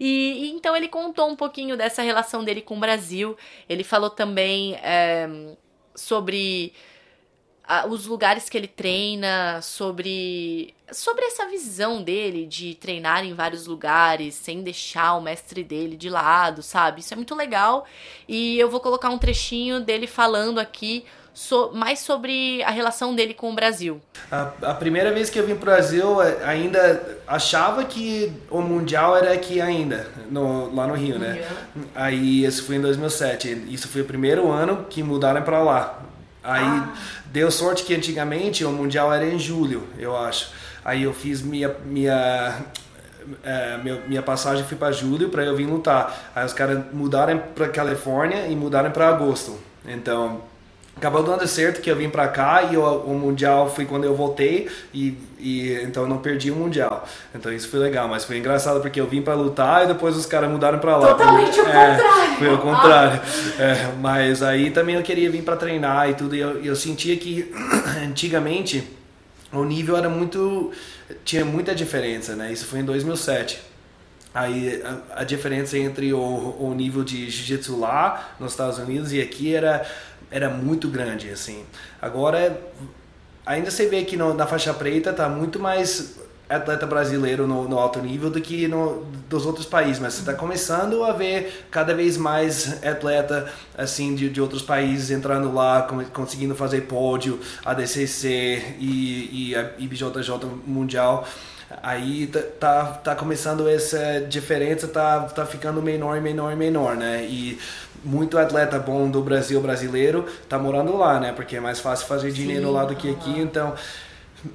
e, 0.00 0.46
e, 0.48 0.50
então 0.52 0.74
ele 0.74 0.88
contou 0.88 1.28
um 1.28 1.36
pouquinho 1.36 1.76
dessa 1.76 2.02
relação 2.02 2.44
dele 2.44 2.62
com 2.62 2.76
o 2.76 2.80
Brasil. 2.80 3.36
Ele 3.68 3.84
falou 3.84 4.10
também 4.10 4.74
é, 4.76 5.28
sobre 5.94 6.72
a, 7.72 7.86
os 7.86 8.06
lugares 8.06 8.50
que 8.50 8.58
ele 8.58 8.68
treina, 8.68 9.60
sobre 9.62 10.74
sobre 10.90 11.24
essa 11.24 11.46
visão 11.46 12.02
dele 12.02 12.44
de 12.44 12.74
treinar 12.74 13.24
em 13.24 13.32
vários 13.32 13.66
lugares 13.66 14.34
sem 14.34 14.62
deixar 14.62 15.14
o 15.14 15.22
mestre 15.22 15.64
dele 15.64 15.96
de 15.96 16.10
lado, 16.10 16.62
sabe? 16.62 17.00
Isso 17.00 17.14
é 17.14 17.16
muito 17.16 17.34
legal. 17.34 17.86
E 18.28 18.58
eu 18.58 18.68
vou 18.68 18.78
colocar 18.78 19.08
um 19.08 19.16
trechinho 19.16 19.80
dele 19.80 20.06
falando 20.06 20.60
aqui 20.60 21.06
so, 21.32 21.70
mais 21.72 22.00
sobre 22.00 22.62
a 22.62 22.70
relação 22.70 23.14
dele 23.14 23.32
com 23.32 23.50
o 23.50 23.54
Brasil. 23.54 24.02
A, 24.30 24.52
a, 24.62 24.74
primeira 24.74 25.10
vez 25.12 25.30
que 25.30 25.38
eu 25.38 25.46
vim 25.46 25.54
para 25.54 25.62
o 25.62 25.74
Brasil, 25.74 26.22
é, 26.22 26.44
ainda 26.44 27.20
achava 27.26 27.84
que 27.84 28.30
o 28.50 28.60
Mundial 28.60 29.16
era 29.16 29.32
aqui 29.32 29.62
ainda, 29.62 30.06
no, 30.30 30.74
lá 30.74 30.86
no 30.86 30.94
Rio, 30.94 31.18
né? 31.18 31.42
Uhum. 31.74 31.84
Aí, 31.94 32.44
isso 32.44 32.64
foi 32.64 32.76
em 32.76 32.82
2007. 32.82 33.66
Isso 33.68 33.88
foi 33.88 34.02
o 34.02 34.04
primeiro 34.04 34.50
ano 34.50 34.84
que 34.90 35.02
mudaram 35.02 35.40
para 35.42 35.62
lá. 35.62 36.11
Aí, 36.42 36.64
ah. 36.64 36.92
deu 37.26 37.50
sorte 37.50 37.84
que 37.84 37.94
antigamente 37.94 38.64
o 38.64 38.72
Mundial 38.72 39.12
era 39.12 39.26
em 39.26 39.38
julho, 39.38 39.86
eu 39.98 40.16
acho. 40.16 40.50
Aí 40.84 41.04
eu 41.04 41.14
fiz 41.14 41.40
minha, 41.40 41.74
minha 41.84 42.60
é, 43.44 43.78
minha 44.06 44.22
passagem 44.22 44.64
foi 44.64 44.76
para 44.76 44.92
julho 44.92 45.28
para 45.28 45.44
eu 45.44 45.56
vir 45.56 45.66
lutar. 45.66 46.32
Aí 46.34 46.44
os 46.44 46.52
caras 46.52 46.82
mudaram 46.92 47.38
para 47.38 47.68
Califórnia 47.68 48.46
e 48.46 48.56
mudaram 48.56 48.90
para 48.90 49.08
agosto. 49.08 49.58
Então 49.86 50.42
acabou 50.96 51.22
dando 51.22 51.46
certo 51.46 51.80
que 51.80 51.90
eu 51.90 51.96
vim 51.96 52.08
para 52.08 52.28
cá 52.28 52.62
e 52.70 52.76
o, 52.76 52.82
o, 52.82 53.14
mundial 53.18 53.68
foi 53.68 53.84
quando 53.84 54.04
eu 54.04 54.14
voltei 54.14 54.68
e, 54.94 55.18
e 55.38 55.72
então 55.82 56.06
não 56.06 56.18
perdi 56.18 56.50
o 56.50 56.54
mundial. 56.54 57.06
Então 57.34 57.52
isso 57.52 57.68
foi 57.68 57.80
legal 57.80 58.08
mas 58.08 58.24
foi 58.24 58.38
engraçado 58.38 58.80
porque 58.80 59.00
eu 59.00 59.06
vim 59.06 59.22
para 59.22 59.34
lutar 59.34 59.84
e 59.84 59.86
depois 59.88 60.16
os 60.16 60.26
caras 60.26 60.50
mudaram 60.50 60.78
para 60.78 60.96
lá. 60.96 61.08
Totalmente 61.14 61.60
o 61.60 61.66
é, 61.66 61.96
contrário. 61.96 62.36
foi 62.38 62.54
o 62.54 62.58
contrário. 62.58 63.20
Ah. 63.58 63.62
é, 63.62 63.92
mas 64.00 64.42
aí 64.42 64.70
também 64.70 64.94
eu 64.94 65.02
queria 65.02 65.30
vir 65.30 65.42
para 65.42 65.56
treinar 65.56 66.08
e 66.10 66.14
tudo 66.14 66.36
e 66.36 66.40
eu, 66.40 66.62
eu 66.62 66.76
sentia 66.76 67.16
que 67.16 67.52
antigamente 68.04 68.86
o 69.52 69.64
nível 69.64 69.96
era 69.96 70.08
muito 70.08 70.70
tinha 71.24 71.44
muita 71.44 71.74
diferença 71.74 72.36
né? 72.36 72.52
Isso 72.52 72.66
foi 72.66 72.80
em 72.80 72.84
2007 72.84 73.72
Aí 74.34 74.82
a, 74.82 75.20
a 75.20 75.24
diferença 75.24 75.76
entre 75.76 76.12
o, 76.14 76.18
o 76.18 76.72
nível 76.74 77.04
de 77.04 77.28
jiu-jitsu 77.28 77.78
lá 77.78 78.34
nos 78.40 78.52
Estados 78.52 78.78
Unidos 78.78 79.12
e 79.12 79.20
aqui 79.20 79.54
era 79.54 79.84
era 80.32 80.48
muito 80.48 80.88
grande, 80.88 81.30
assim. 81.30 81.64
Agora, 82.00 82.58
ainda 83.44 83.70
você 83.70 83.86
vê 83.86 84.02
que 84.04 84.16
no, 84.16 84.34
na 84.34 84.46
faixa 84.46 84.72
preta 84.72 85.12
tá 85.12 85.28
muito 85.28 85.60
mais 85.60 86.18
atleta 86.48 86.86
brasileiro 86.86 87.46
no, 87.46 87.68
no, 87.68 87.78
alto 87.78 88.00
nível 88.00 88.28
do 88.28 88.40
que 88.40 88.68
no, 88.68 89.04
dos 89.28 89.46
outros 89.46 89.64
países, 89.64 89.98
mas 89.98 90.18
está 90.18 90.34
começando 90.34 91.02
a 91.02 91.12
ver 91.12 91.66
cada 91.70 91.94
vez 91.94 92.16
mais 92.16 92.82
atleta 92.84 93.50
assim 93.76 94.14
de, 94.14 94.28
de 94.28 94.40
outros 94.40 94.62
países 94.62 95.10
entrando 95.10 95.52
lá, 95.52 95.88
conseguindo 96.12 96.54
fazer 96.54 96.82
pódio, 96.82 97.40
ADCC 97.64 98.76
e, 98.78 99.50
e 99.50 99.56
a 99.56 99.70
IBJJ 99.78 100.30
Mundial. 100.66 101.26
Aí 101.82 102.26
tá, 102.26 102.40
tá, 102.60 102.84
tá 102.84 103.14
começando 103.14 103.66
essa 103.66 104.20
diferença, 104.28 104.86
tá, 104.88 105.20
tá 105.20 105.46
ficando 105.46 105.80
menor, 105.80 106.20
menor, 106.20 106.54
menor, 106.54 106.96
né? 106.96 107.24
E 107.24 107.58
muito 108.04 108.38
atleta 108.38 108.78
bom 108.78 109.10
do 109.10 109.20
Brasil 109.22 109.60
brasileiro 109.60 110.26
tá 110.48 110.58
morando 110.58 110.96
lá, 110.96 111.20
né? 111.20 111.32
Porque 111.32 111.56
é 111.56 111.60
mais 111.60 111.80
fácil 111.80 112.06
fazer 112.06 112.32
dinheiro 112.32 112.66
Sim, 112.66 112.72
lá 112.72 112.84
do 112.84 112.94
que 112.94 113.10
aqui, 113.10 113.38
então 113.38 113.74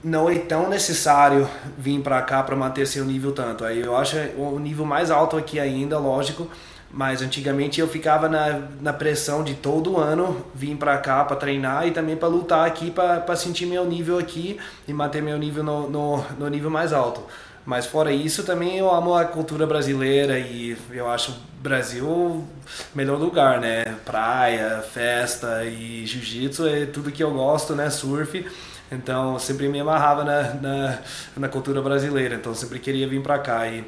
não 0.03 0.29
é 0.29 0.37
tão 0.37 0.69
necessário 0.69 1.47
vir 1.77 2.01
para 2.01 2.21
cá 2.21 2.43
para 2.43 2.55
manter 2.55 2.85
seu 2.85 3.05
nível 3.05 3.31
tanto. 3.31 3.63
Aí 3.63 3.81
eu 3.81 3.95
acho 3.95 4.17
o 4.37 4.59
nível 4.59 4.85
mais 4.85 5.09
alto 5.09 5.37
aqui 5.37 5.59
ainda, 5.59 5.97
lógico, 5.97 6.47
mas 6.91 7.21
antigamente 7.21 7.79
eu 7.79 7.87
ficava 7.87 8.27
na, 8.29 8.61
na 8.81 8.93
pressão 8.93 9.43
de 9.43 9.53
todo 9.53 9.97
ano 9.97 10.45
vir 10.53 10.75
para 10.75 10.97
cá 10.97 11.23
para 11.23 11.35
treinar 11.35 11.87
e 11.87 11.91
também 11.91 12.15
para 12.15 12.27
lutar 12.27 12.65
aqui 12.65 12.91
para 12.91 13.35
sentir 13.35 13.65
meu 13.65 13.85
nível 13.85 14.17
aqui 14.17 14.57
e 14.87 14.93
manter 14.93 15.21
meu 15.21 15.37
nível 15.37 15.63
no, 15.63 15.89
no, 15.89 16.25
no 16.37 16.49
nível 16.49 16.69
mais 16.69 16.93
alto. 16.93 17.21
Mas 17.67 17.85
fora 17.85 18.13
isso, 18.13 18.45
também 18.45 18.77
eu 18.77 18.89
amo 18.89 19.13
a 19.13 19.25
cultura 19.25 19.67
brasileira 19.67 20.39
e 20.39 20.77
eu 20.89 21.09
acho 21.09 21.31
o 21.31 21.61
Brasil 21.61 22.47
melhor 22.95 23.19
lugar, 23.19 23.59
né? 23.59 23.83
Praia, 24.05 24.81
festa 24.81 25.65
e 25.65 26.05
jiu-jitsu 26.05 26.65
é 26.65 26.85
tudo 26.85 27.11
que 27.11 27.21
eu 27.21 27.29
gosto, 27.33 27.75
né? 27.75 27.89
Surf. 27.89 28.45
Então, 28.89 29.37
sempre 29.37 29.67
me 29.67 29.81
amarrava 29.81 30.23
na, 30.23 30.53
na, 30.53 30.99
na 31.35 31.49
cultura 31.49 31.81
brasileira. 31.81 32.35
Então, 32.35 32.55
sempre 32.55 32.79
queria 32.79 33.05
vir 33.05 33.21
para 33.21 33.37
cá 33.37 33.67
e 33.67 33.83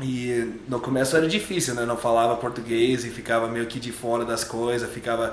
e 0.00 0.60
no 0.68 0.80
começo 0.80 1.16
era 1.16 1.28
difícil, 1.28 1.74
né? 1.74 1.86
Não 1.86 1.96
falava 1.96 2.34
português 2.36 3.04
e 3.04 3.10
ficava 3.10 3.46
meio 3.46 3.66
que 3.66 3.78
de 3.78 3.92
fora 3.92 4.24
das 4.24 4.42
coisas, 4.42 4.90
ficava, 4.90 5.32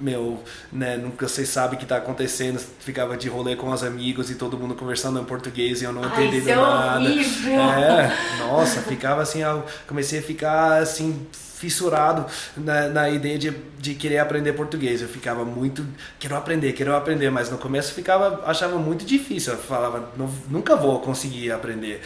meu, 0.00 0.42
né? 0.72 0.96
Nunca 0.96 1.28
você 1.28 1.46
sabe 1.46 1.76
o 1.76 1.78
que 1.78 1.84
está 1.84 1.98
acontecendo, 1.98 2.58
ficava 2.80 3.16
de 3.16 3.28
rolê 3.28 3.54
com 3.54 3.70
os 3.70 3.84
amigos 3.84 4.28
e 4.28 4.34
todo 4.34 4.58
mundo 4.58 4.74
conversando 4.74 5.20
em 5.20 5.24
português 5.24 5.80
e 5.80 5.84
eu 5.84 5.92
não 5.92 6.04
entendendo 6.04 6.48
é 6.48 6.56
nada. 6.56 7.00
Horrível. 7.00 7.60
É, 7.60 8.16
nossa, 8.40 8.80
ficava 8.82 9.22
assim, 9.22 9.42
eu 9.42 9.64
comecei 9.86 10.18
a 10.18 10.22
ficar 10.22 10.82
assim 10.82 11.26
fissurado 11.60 12.24
na, 12.56 12.88
na 12.88 13.10
ideia 13.10 13.38
de, 13.38 13.50
de 13.78 13.94
querer 13.94 14.18
aprender 14.18 14.54
português. 14.54 15.02
Eu 15.02 15.08
ficava 15.08 15.44
muito, 15.44 15.86
quero 16.18 16.34
aprender, 16.34 16.72
quero 16.72 16.96
aprender, 16.96 17.30
mas 17.30 17.50
no 17.50 17.58
começo 17.58 17.92
ficava, 17.92 18.42
achava 18.46 18.78
muito 18.78 19.04
difícil. 19.04 19.52
Eu 19.52 19.58
falava, 19.58 20.10
nunca 20.48 20.74
vou 20.74 21.00
conseguir 21.00 21.52
aprender. 21.52 22.00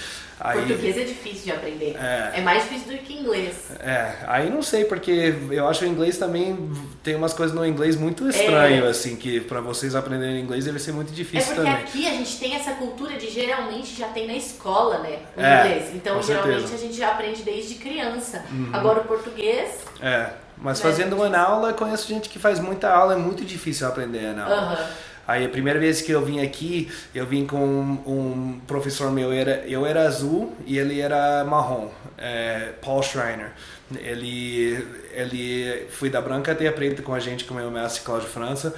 Aí, 0.45 0.59
Português 0.59 0.99
é 0.99 1.05
difícil 1.05 1.45
de 1.45 1.53
aprender. 1.53 1.97
É, 1.99 2.33
é, 2.35 2.41
mais 2.43 2.65
difícil 2.65 2.93
do 2.93 2.99
que 2.99 3.15
inglês. 3.15 3.71
É, 3.81 4.13
aí 4.27 4.51
não 4.51 4.61
sei, 4.61 4.85
porque 4.85 5.35
eu 5.51 5.67
acho 5.67 5.87
o 5.87 5.89
inglês 5.89 6.19
também 6.19 6.71
tem 7.03 7.15
umas 7.15 7.33
coisas 7.33 7.57
no 7.57 7.65
inglês 7.65 7.97
muito 7.97 8.29
estranho, 8.29 8.85
é. 8.85 8.89
assim, 8.91 9.17
que 9.17 9.41
para 9.41 9.63
vocês 9.63 9.95
aprenderem 9.95 10.43
inglês 10.43 10.67
deve 10.67 10.79
ser 10.79 10.93
muito 10.93 11.15
difícil 11.15 11.53
é 11.53 11.55
porque 11.55 11.71
também. 11.71 11.83
aqui 11.83 12.07
a 12.07 12.11
gente 12.11 12.37
tem 12.39 12.55
essa 12.55 12.73
cultura 12.73 13.17
de 13.17 13.31
geralmente 13.31 13.97
já 13.97 14.09
tem 14.09 14.27
na 14.27 14.35
escola, 14.35 14.99
né? 14.99 15.21
O 15.35 15.41
é, 15.41 15.67
inglês. 15.67 15.95
Então 15.95 16.23
geralmente 16.23 16.61
certeza. 16.61 16.75
a 16.75 16.79
gente 16.79 16.97
já 16.99 17.13
aprende 17.13 17.43
desde 17.43 17.77
criança. 17.77 18.45
Uhum. 18.51 18.69
Agora 18.71 19.01
o 19.01 19.05
português. 19.05 19.71
É. 20.03 20.29
Mas 20.59 20.79
né? 20.79 20.91
fazendo 20.91 21.17
uma 21.17 21.39
aula, 21.39 21.73
conheço 21.73 22.07
gente 22.07 22.29
que 22.29 22.39
faz 22.39 22.61
muita 22.61 22.91
aula, 22.91 23.15
é 23.15 23.17
muito 23.17 23.47
difícil 23.47 23.89
aprender 23.89 24.35
na 24.35 24.45
aula. 24.45 24.79
Uhum. 24.79 25.14
Aí 25.27 25.45
a 25.45 25.49
primeira 25.49 25.79
vez 25.79 26.03
que 26.03 26.13
eu 26.13 26.25
vim 26.25 26.41
aqui, 26.41 26.91
eu 27.15 27.27
vim 27.27 27.47
com 27.47 27.57
um, 27.57 28.61
professor 28.67 29.11
meu, 29.11 29.33
era, 29.33 29.65
eu 29.67 29.87
era 29.87 30.07
azul 30.07 30.55
e 30.67 30.79
ele 30.79 31.01
era 31.01 31.45
marrom, 31.45 31.91
é, 32.19 32.73
Paul 32.83 33.03
Schreiner. 33.03 33.53
Ele, 33.99 34.87
ele 35.13 35.87
foi 35.91 36.11
da 36.11 36.21
branca 36.21 36.53
até 36.53 36.67
a 36.67 36.73
preta 36.73 37.03
com 37.03 37.15
a 37.15 37.21
gente, 37.21 37.45
com 37.45 37.55
o 37.55 37.57
meu 37.57 37.71
mestre 37.71 38.03
Cláudio 38.03 38.29
França. 38.29 38.75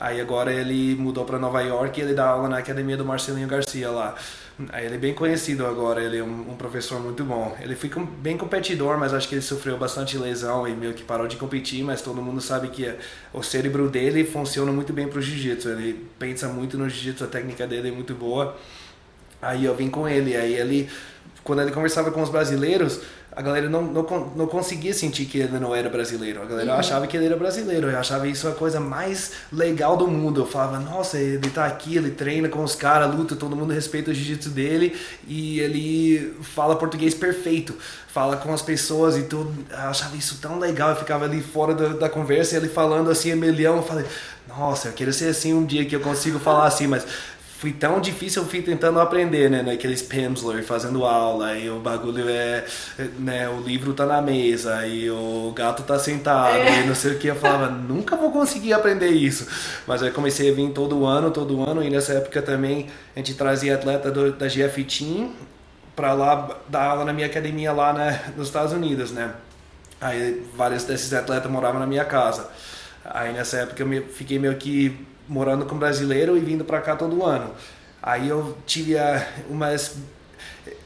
Aí 0.00 0.20
agora 0.20 0.52
ele 0.52 0.94
mudou 0.94 1.24
para 1.24 1.38
Nova 1.38 1.60
York 1.60 1.98
e 1.98 2.02
ele 2.02 2.14
dá 2.14 2.28
aula 2.28 2.48
na 2.48 2.58
academia 2.58 2.96
do 2.96 3.04
Marcelinho 3.04 3.48
Garcia 3.48 3.90
lá. 3.90 4.14
Aí 4.70 4.86
ele 4.86 4.96
é 4.96 4.98
bem 4.98 5.14
conhecido 5.14 5.64
agora, 5.66 6.02
ele 6.02 6.18
é 6.18 6.22
um, 6.22 6.52
um, 6.52 6.56
professor 6.56 7.00
muito 7.00 7.24
bom. 7.24 7.56
Ele 7.60 7.76
foi 7.76 7.88
com, 7.88 8.04
bem 8.04 8.36
competidor, 8.36 8.98
mas 8.98 9.14
acho 9.14 9.28
que 9.28 9.34
ele 9.34 9.42
sofreu 9.42 9.78
bastante 9.78 10.18
lesão 10.18 10.66
e 10.66 10.72
meio 10.74 10.94
que 10.94 11.04
parou 11.04 11.28
de 11.28 11.36
competir, 11.36 11.84
mas 11.84 12.02
todo 12.02 12.20
mundo 12.20 12.40
sabe 12.40 12.68
que 12.68 12.92
o 13.32 13.42
cérebro 13.42 13.88
dele 13.88 14.24
funciona 14.24 14.72
muito 14.72 14.92
bem 14.92 15.06
para 15.06 15.18
o 15.18 15.22
jiu-jitsu. 15.22 15.68
Ele 15.68 16.08
pensa 16.18 16.48
muito 16.48 16.76
no 16.76 16.88
jiu-jitsu, 16.88 17.24
a 17.24 17.28
técnica 17.28 17.66
dele 17.66 17.88
é 17.88 17.92
muito 17.92 18.14
boa. 18.14 18.56
Aí 19.40 19.64
eu 19.64 19.74
vim 19.76 19.88
com 19.88 20.08
ele, 20.08 20.36
aí 20.36 20.54
ele 20.54 20.88
quando 21.44 21.62
ele 21.62 21.70
conversava 21.70 22.10
com 22.10 22.20
os 22.20 22.28
brasileiros, 22.28 23.00
a 23.38 23.40
galera 23.40 23.70
não, 23.70 23.82
não, 23.82 24.02
não 24.34 24.46
conseguia 24.48 24.92
sentir 24.92 25.24
que 25.24 25.38
ele 25.38 25.60
não 25.60 25.72
era 25.72 25.88
brasileiro. 25.88 26.42
A 26.42 26.44
galera 26.44 26.72
uhum. 26.72 26.78
achava 26.80 27.06
que 27.06 27.16
ele 27.16 27.26
era 27.26 27.36
brasileiro. 27.36 27.88
Eu 27.88 27.96
achava 27.96 28.26
isso 28.26 28.48
a 28.48 28.50
coisa 28.50 28.80
mais 28.80 29.30
legal 29.52 29.96
do 29.96 30.08
mundo. 30.08 30.40
Eu 30.40 30.46
falava, 30.46 30.80
nossa, 30.80 31.20
ele 31.20 31.48
tá 31.48 31.64
aqui, 31.64 31.96
ele 31.96 32.10
treina 32.10 32.48
com 32.48 32.64
os 32.64 32.74
caras, 32.74 33.14
luta, 33.14 33.36
todo 33.36 33.54
mundo 33.54 33.72
respeita 33.72 34.10
o 34.10 34.14
jiu-jitsu 34.14 34.50
dele 34.50 34.98
e 35.28 35.60
ele 35.60 36.34
fala 36.42 36.74
português 36.74 37.14
perfeito. 37.14 37.76
Fala 38.08 38.36
com 38.36 38.52
as 38.52 38.60
pessoas 38.60 39.16
e 39.16 39.22
tudo. 39.22 39.54
Eu 39.70 39.88
achava 39.88 40.16
isso 40.16 40.38
tão 40.42 40.58
legal. 40.58 40.90
Eu 40.90 40.96
ficava 40.96 41.24
ali 41.24 41.40
fora 41.40 41.74
da, 41.74 41.88
da 41.90 42.08
conversa 42.08 42.56
e 42.56 42.58
ele 42.58 42.68
falando 42.68 43.08
assim, 43.08 43.30
a 43.30 43.36
milhão. 43.36 43.76
Eu 43.76 43.82
falei, 43.84 44.04
nossa, 44.48 44.88
eu 44.88 44.92
quero 44.92 45.12
ser 45.12 45.28
assim 45.28 45.54
um 45.54 45.64
dia 45.64 45.84
que 45.84 45.94
eu 45.94 46.00
consigo 46.00 46.40
falar 46.40 46.66
assim, 46.66 46.88
mas 46.88 47.06
foi 47.58 47.72
tão 47.72 48.00
difícil, 48.00 48.42
eu 48.42 48.48
fui 48.48 48.62
tentando 48.62 49.00
aprender, 49.00 49.50
né, 49.50 49.62
naqueles 49.62 50.00
Pimsleur, 50.00 50.62
fazendo 50.62 51.04
aula, 51.04 51.58
e 51.58 51.68
o 51.68 51.80
bagulho 51.80 52.28
é, 52.28 52.64
né, 53.18 53.48
o 53.48 53.60
livro 53.60 53.92
tá 53.92 54.06
na 54.06 54.22
mesa, 54.22 54.86
e 54.86 55.10
o 55.10 55.52
gato 55.56 55.82
tá 55.82 55.98
sentado, 55.98 56.56
é. 56.56 56.82
e 56.82 56.86
não 56.86 56.94
sei 56.94 57.14
o 57.14 57.18
que, 57.18 57.26
eu 57.26 57.34
falava, 57.34 57.66
nunca 57.74 58.14
vou 58.14 58.30
conseguir 58.30 58.72
aprender 58.74 59.08
isso, 59.08 59.48
mas 59.88 60.04
aí 60.04 60.12
comecei 60.12 60.52
a 60.52 60.54
vir 60.54 60.70
todo 60.70 61.04
ano, 61.04 61.32
todo 61.32 61.60
ano, 61.68 61.82
e 61.82 61.90
nessa 61.90 62.12
época 62.12 62.40
também 62.40 62.86
a 63.16 63.18
gente 63.18 63.34
trazia 63.34 63.74
atleta 63.74 64.08
do, 64.08 64.30
da 64.30 64.46
GF 64.46 64.84
Team 64.84 65.32
para 65.96 66.12
lá 66.12 66.60
dar 66.68 66.84
aula 66.84 67.06
na 67.06 67.12
minha 67.12 67.26
academia 67.26 67.72
lá 67.72 67.92
né, 67.92 68.22
nos 68.36 68.46
Estados 68.46 68.72
Unidos, 68.72 69.10
né, 69.10 69.32
aí 70.00 70.44
vários 70.56 70.84
desses 70.84 71.12
atletas 71.12 71.50
moravam 71.50 71.80
na 71.80 71.88
minha 71.88 72.04
casa, 72.04 72.48
aí 73.04 73.32
nessa 73.32 73.56
época 73.56 73.82
eu 73.82 74.06
fiquei 74.10 74.38
meio 74.38 74.54
que 74.54 75.08
morando 75.28 75.66
com 75.66 75.76
brasileiro 75.76 76.36
e 76.36 76.40
vindo 76.40 76.64
para 76.64 76.80
cá 76.80 76.96
todo 76.96 77.24
ano. 77.24 77.52
Aí 78.02 78.28
eu 78.28 78.56
tive 78.66 78.96
a, 78.96 79.26
uma 79.48 79.68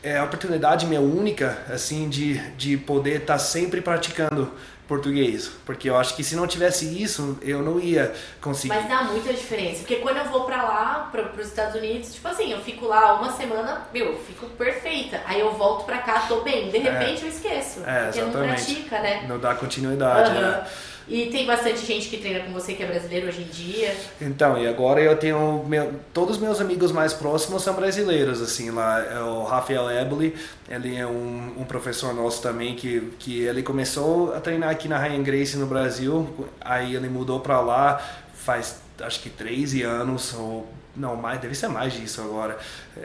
é, 0.02 0.22
oportunidade 0.22 0.86
minha 0.86 1.00
única, 1.00 1.58
assim, 1.70 2.08
de, 2.08 2.38
de 2.52 2.76
poder 2.76 3.20
estar 3.20 3.34
tá 3.34 3.38
sempre 3.38 3.80
praticando 3.80 4.50
português. 4.88 5.50
Porque 5.64 5.88
eu 5.88 5.96
acho 5.96 6.14
que 6.14 6.24
se 6.24 6.36
não 6.36 6.46
tivesse 6.46 7.02
isso, 7.02 7.38
eu 7.42 7.62
não 7.62 7.78
ia 7.78 8.12
conseguir. 8.40 8.74
Mas 8.74 8.88
dá 8.88 9.04
muita 9.04 9.32
diferença. 9.32 9.78
Porque 9.78 9.96
quando 9.96 10.18
eu 10.18 10.24
vou 10.24 10.44
pra 10.44 10.62
lá, 10.62 11.08
pra, 11.10 11.24
pros 11.24 11.48
Estados 11.48 11.74
Unidos, 11.74 12.14
tipo 12.14 12.28
assim, 12.28 12.52
eu 12.52 12.60
fico 12.60 12.86
lá 12.86 13.14
uma 13.20 13.32
semana, 13.32 13.86
meu, 13.92 14.06
eu 14.06 14.18
fico 14.18 14.46
perfeita. 14.50 15.20
Aí 15.26 15.40
eu 15.40 15.52
volto 15.52 15.84
pra 15.84 15.98
cá, 15.98 16.20
tô 16.28 16.40
bem. 16.40 16.70
De 16.70 16.78
repente 16.78 17.22
é. 17.22 17.24
eu 17.24 17.28
esqueço. 17.28 17.80
É, 17.86 18.04
porque 18.04 18.18
exatamente. 18.20 18.34
não 18.34 18.48
pratica, 18.48 18.98
né? 19.00 19.24
Não 19.28 19.38
dá 19.38 19.54
continuidade, 19.54 20.30
uhum. 20.30 20.40
né? 20.40 20.66
E 21.08 21.26
tem 21.26 21.46
bastante 21.46 21.84
gente 21.84 22.08
que 22.08 22.18
treina 22.18 22.40
com 22.40 22.52
você 22.52 22.74
que 22.74 22.82
é 22.82 22.86
brasileiro 22.86 23.28
hoje 23.28 23.42
em 23.42 23.46
dia. 23.46 23.94
Então, 24.20 24.56
e 24.56 24.66
agora 24.66 25.00
eu 25.00 25.16
tenho. 25.16 25.64
Meu, 25.66 25.94
todos 26.12 26.36
os 26.36 26.42
meus 26.42 26.60
amigos 26.60 26.92
mais 26.92 27.12
próximos 27.12 27.62
são 27.62 27.74
brasileiros, 27.74 28.40
assim, 28.40 28.70
lá. 28.70 29.00
É 29.00 29.20
o 29.20 29.44
Rafael 29.44 29.90
Eboli, 29.90 30.34
ele 30.68 30.96
é 30.96 31.06
um, 31.06 31.60
um, 31.60 31.64
professor 31.64 32.14
nosso 32.14 32.40
também, 32.42 32.74
que, 32.74 33.12
que 33.18 33.42
ele 33.42 33.62
começou 33.62 34.34
a 34.34 34.40
treinar 34.40 34.70
aqui 34.70 34.88
na 34.88 34.98
Ryan 34.98 35.22
Grace 35.22 35.56
no 35.56 35.66
Brasil, 35.66 36.48
aí 36.60 36.94
ele 36.94 37.08
mudou 37.08 37.40
para 37.40 37.60
lá 37.60 38.02
faz 38.42 38.80
acho 39.00 39.20
que 39.20 39.30
13 39.30 39.82
anos, 39.82 40.34
ou 40.34 40.68
não, 40.94 41.16
mais, 41.16 41.40
deve 41.40 41.54
ser 41.54 41.68
mais 41.68 41.92
disso 41.92 42.20
agora. 42.20 42.58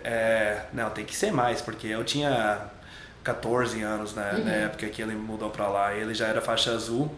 É, 0.04 0.63
não, 0.74 0.89
tem 0.89 1.06
que 1.06 1.16
ser 1.16 1.32
mais, 1.32 1.62
porque 1.62 1.88
eu 1.88 2.04
tinha 2.04 2.60
14 3.24 3.82
anos 3.82 4.13
né, 4.13 4.34
uhum. 4.34 4.46
na 4.46 4.51
época 4.51 4.88
que 4.88 5.01
ele 5.01 5.16
mudou 5.16 5.50
para 5.50 5.68
lá. 5.68 5.94
Ele 5.94 6.13
já 6.13 6.27
era 6.27 6.42
faixa 6.42 6.72
azul 6.72 7.13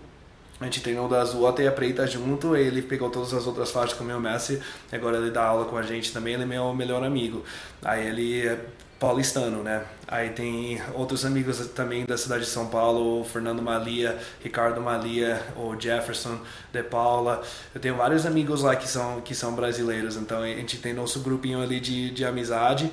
a 0.60 0.66
gente 0.66 0.82
treinou 0.82 1.08
da 1.08 1.22
azul 1.22 1.48
até 1.48 1.68
a 1.68 1.72
preta 1.72 2.06
junto, 2.06 2.56
ele 2.56 2.82
pegou 2.82 3.10
todas 3.10 3.34
as 3.34 3.48
outras 3.48 3.72
faixas 3.72 3.98
com 3.98 4.04
o 4.04 4.08
meu 4.08 4.20
mestre, 4.20 4.62
agora 4.92 5.18
ele 5.18 5.32
dá 5.32 5.46
aula 5.46 5.66
com 5.66 5.78
a 5.78 5.82
gente 5.82 6.12
também, 6.12 6.34
ele 6.34 6.44
é 6.44 6.46
meu 6.46 6.74
melhor 6.74 7.04
amigo. 7.04 7.44
Aí 7.82 8.08
ele 8.08 8.46
é 8.46 8.60
paulistano, 9.00 9.64
né? 9.64 9.86
Aí 10.06 10.32
tem 10.32 10.82
outros 10.94 11.24
amigos 11.24 11.66
também 11.70 12.06
da 12.06 12.18
cidade 12.18 12.44
de 12.44 12.50
São 12.50 12.68
Paulo, 12.68 13.22
o 13.22 13.24
Fernando 13.24 13.62
Malia, 13.62 14.20
Ricardo 14.44 14.82
Malia, 14.82 15.42
o 15.56 15.80
Jefferson 15.80 16.38
de 16.74 16.84
Paula. 16.84 17.42
Eu 17.74 17.80
tenho 17.80 17.96
vários 17.96 18.26
amigos 18.26 18.62
lá 18.62 18.76
que 18.76 18.88
são, 18.88 19.22
que 19.22 19.34
são 19.34 19.56
brasileiros, 19.56 20.18
então 20.18 20.42
a 20.42 20.48
gente 20.48 20.78
tem 20.78 20.94
nosso 20.94 21.22
grupinho 21.22 21.62
ali 21.62 21.80
de, 21.80 22.12
de 22.12 22.26
amizade. 22.26 22.92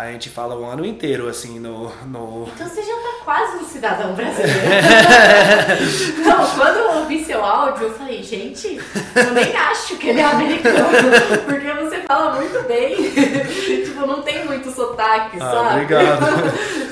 A 0.00 0.12
gente 0.12 0.30
fala 0.30 0.56
o 0.56 0.64
ano 0.64 0.82
inteiro, 0.82 1.28
assim, 1.28 1.60
no. 1.60 1.92
no... 2.06 2.48
Então 2.54 2.66
você 2.66 2.82
já 2.82 2.94
tá 2.94 3.14
quase 3.22 3.58
um 3.58 3.66
cidadão 3.66 4.14
brasileiro. 4.14 4.58
não, 6.24 6.46
quando 6.56 6.76
eu 6.78 6.90
ouvi 7.00 7.22
seu 7.22 7.44
áudio, 7.44 7.88
eu 7.88 7.92
falei, 7.92 8.22
gente, 8.22 8.80
eu 9.14 9.34
nem 9.34 9.54
acho 9.54 9.98
que 9.98 10.08
ele 10.08 10.20
é 10.20 10.24
americano, 10.24 10.88
porque 11.44 11.70
você 11.72 12.00
fala 12.00 12.34
muito 12.36 12.66
bem. 12.66 12.96
tipo, 13.84 14.06
não 14.06 14.22
tem 14.22 14.42
muito 14.46 14.70
sotaque, 14.70 15.36
ah, 15.38 15.50
sabe? 15.50 15.82
Obrigado. 15.82 16.20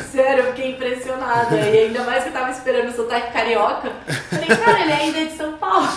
Sério, 0.13 0.45
eu 0.45 0.53
fiquei 0.53 0.73
impressionada. 0.73 1.57
E 1.57 1.79
ainda 1.79 2.03
mais 2.03 2.25
que 2.25 2.29
eu 2.29 2.33
tava 2.35 2.51
esperando 2.51 2.91
o 2.91 2.93
sotaque 2.93 3.33
carioca. 3.33 3.91
Falei, 4.29 4.49
cara, 4.49 4.81
ele 4.81 4.93
ainda 4.93 5.19
é 5.21 5.25
de 5.25 5.37
São 5.37 5.55
Paulo. 5.55 5.89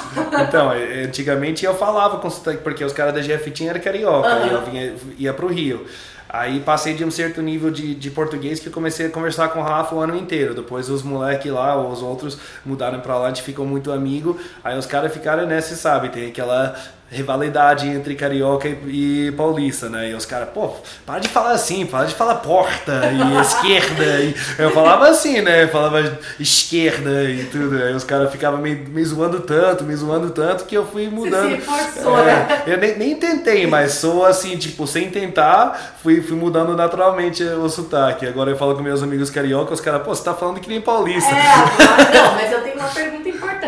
Então, 0.48 0.72
antigamente 1.04 1.66
eu 1.66 1.76
falava 1.76 2.20
com 2.20 2.30
sotaque, 2.30 2.64
porque 2.64 2.86
os 2.86 2.94
caras 2.94 3.14
da 3.14 3.22
GF 3.22 3.52
tinha 3.52 3.72
era 3.72 3.80
carioca, 3.80 4.34
uhum. 4.34 4.46
e 4.46 4.50
eu 4.50 4.62
vinha, 4.62 4.96
ia 5.18 5.34
pro 5.34 5.48
Rio. 5.48 5.86
Aí 6.34 6.62
passei 6.62 6.94
de 6.94 7.04
um 7.04 7.12
certo 7.12 7.42
nível 7.42 7.70
de, 7.70 7.94
de 7.94 8.10
português 8.10 8.58
que 8.58 8.70
comecei 8.70 9.08
a 9.08 9.10
conversar 9.10 9.50
com 9.50 9.60
o 9.60 9.64
Rafa 9.64 9.94
o 9.94 10.00
ano 10.00 10.16
inteiro. 10.16 10.56
Depois 10.56 10.90
os 10.90 11.04
moleques 11.04 11.52
lá, 11.52 11.76
os 11.76 12.02
outros 12.02 12.38
mudaram 12.66 13.02
pra 13.02 13.18
lá, 13.18 13.26
a 13.26 13.30
gente 13.30 13.44
ficou 13.44 13.66
muito 13.66 13.92
amigo. 13.92 14.40
Aí 14.64 14.78
os 14.78 14.86
caras 14.86 15.14
ficaram 15.14 15.46
nessa, 15.46 15.76
sabe? 15.76 16.08
Tem 16.08 16.30
aquela 16.30 16.74
rivalidade 17.12 17.90
entre 17.90 18.16
carioca 18.16 18.70
e, 18.70 19.28
e 19.28 19.32
paulista, 19.34 19.90
né? 19.90 20.12
E 20.12 20.14
os 20.14 20.26
caras, 20.26 20.50
pô, 20.54 20.72
para 21.06 21.20
de 21.20 21.28
falar 21.28 21.52
assim, 21.52 21.86
para 21.86 22.06
de 22.06 22.16
falar 22.16 22.36
porta 22.36 23.02
e 23.12 23.36
esquerda. 23.42 24.22
E 24.22 24.36
eu 24.58 24.72
falava 24.72 25.10
assim, 25.10 25.42
né? 25.42 25.64
Eu 25.64 25.68
falava 25.68 26.20
esquerda 26.40 27.24
e 27.26 27.44
tudo. 27.44 27.76
Aí 27.76 27.94
os 27.94 28.06
caras 28.06 28.32
ficavam 28.32 28.62
me, 28.62 28.74
me 28.74 29.04
zoando 29.04 29.42
tanto, 29.42 29.84
me 29.84 29.94
zoando 29.94 30.30
tanto 30.30 30.64
que 30.64 30.76
eu 30.76 30.86
fui 30.86 31.10
mudando. 31.10 31.50
Você 31.50 31.56
se 31.58 31.62
forçou, 31.62 32.20
é, 32.20 32.26
né? 32.26 32.64
Eu 32.66 32.78
nem, 32.78 32.98
nem 32.98 33.16
tentei, 33.16 33.68
mas 33.68 33.96
sou 33.96 34.26
assim, 34.26 34.56
tipo, 34.58 34.88
sem 34.88 35.10
tentar, 35.10 35.98
fui, 36.02 36.22
fui 36.22 36.38
mudando 36.38 36.76
naturalmente 36.78 37.44
o 37.44 37.68
sotaque. 37.68 38.26
Agora 38.26 38.50
eu 38.52 38.58
falo 38.58 38.76
com 38.76 38.82
meus 38.82 39.04
amigos 39.04 39.30
carioca, 39.30 39.74
os 39.74 39.82
caras, 39.82 40.02
pô, 40.04 40.16
você 40.16 40.24
tá 40.24 40.34
falando 40.34 40.62
que 40.62 40.70
nem 40.70 40.80
paulista. 40.80 41.30
É, 41.30 42.18
não, 42.18 42.36
mas 42.36 42.52
eu 42.52 42.62
tenho 42.62 42.76
uma 42.78 42.88
pergunta 42.88 43.28
importante. 43.28 43.61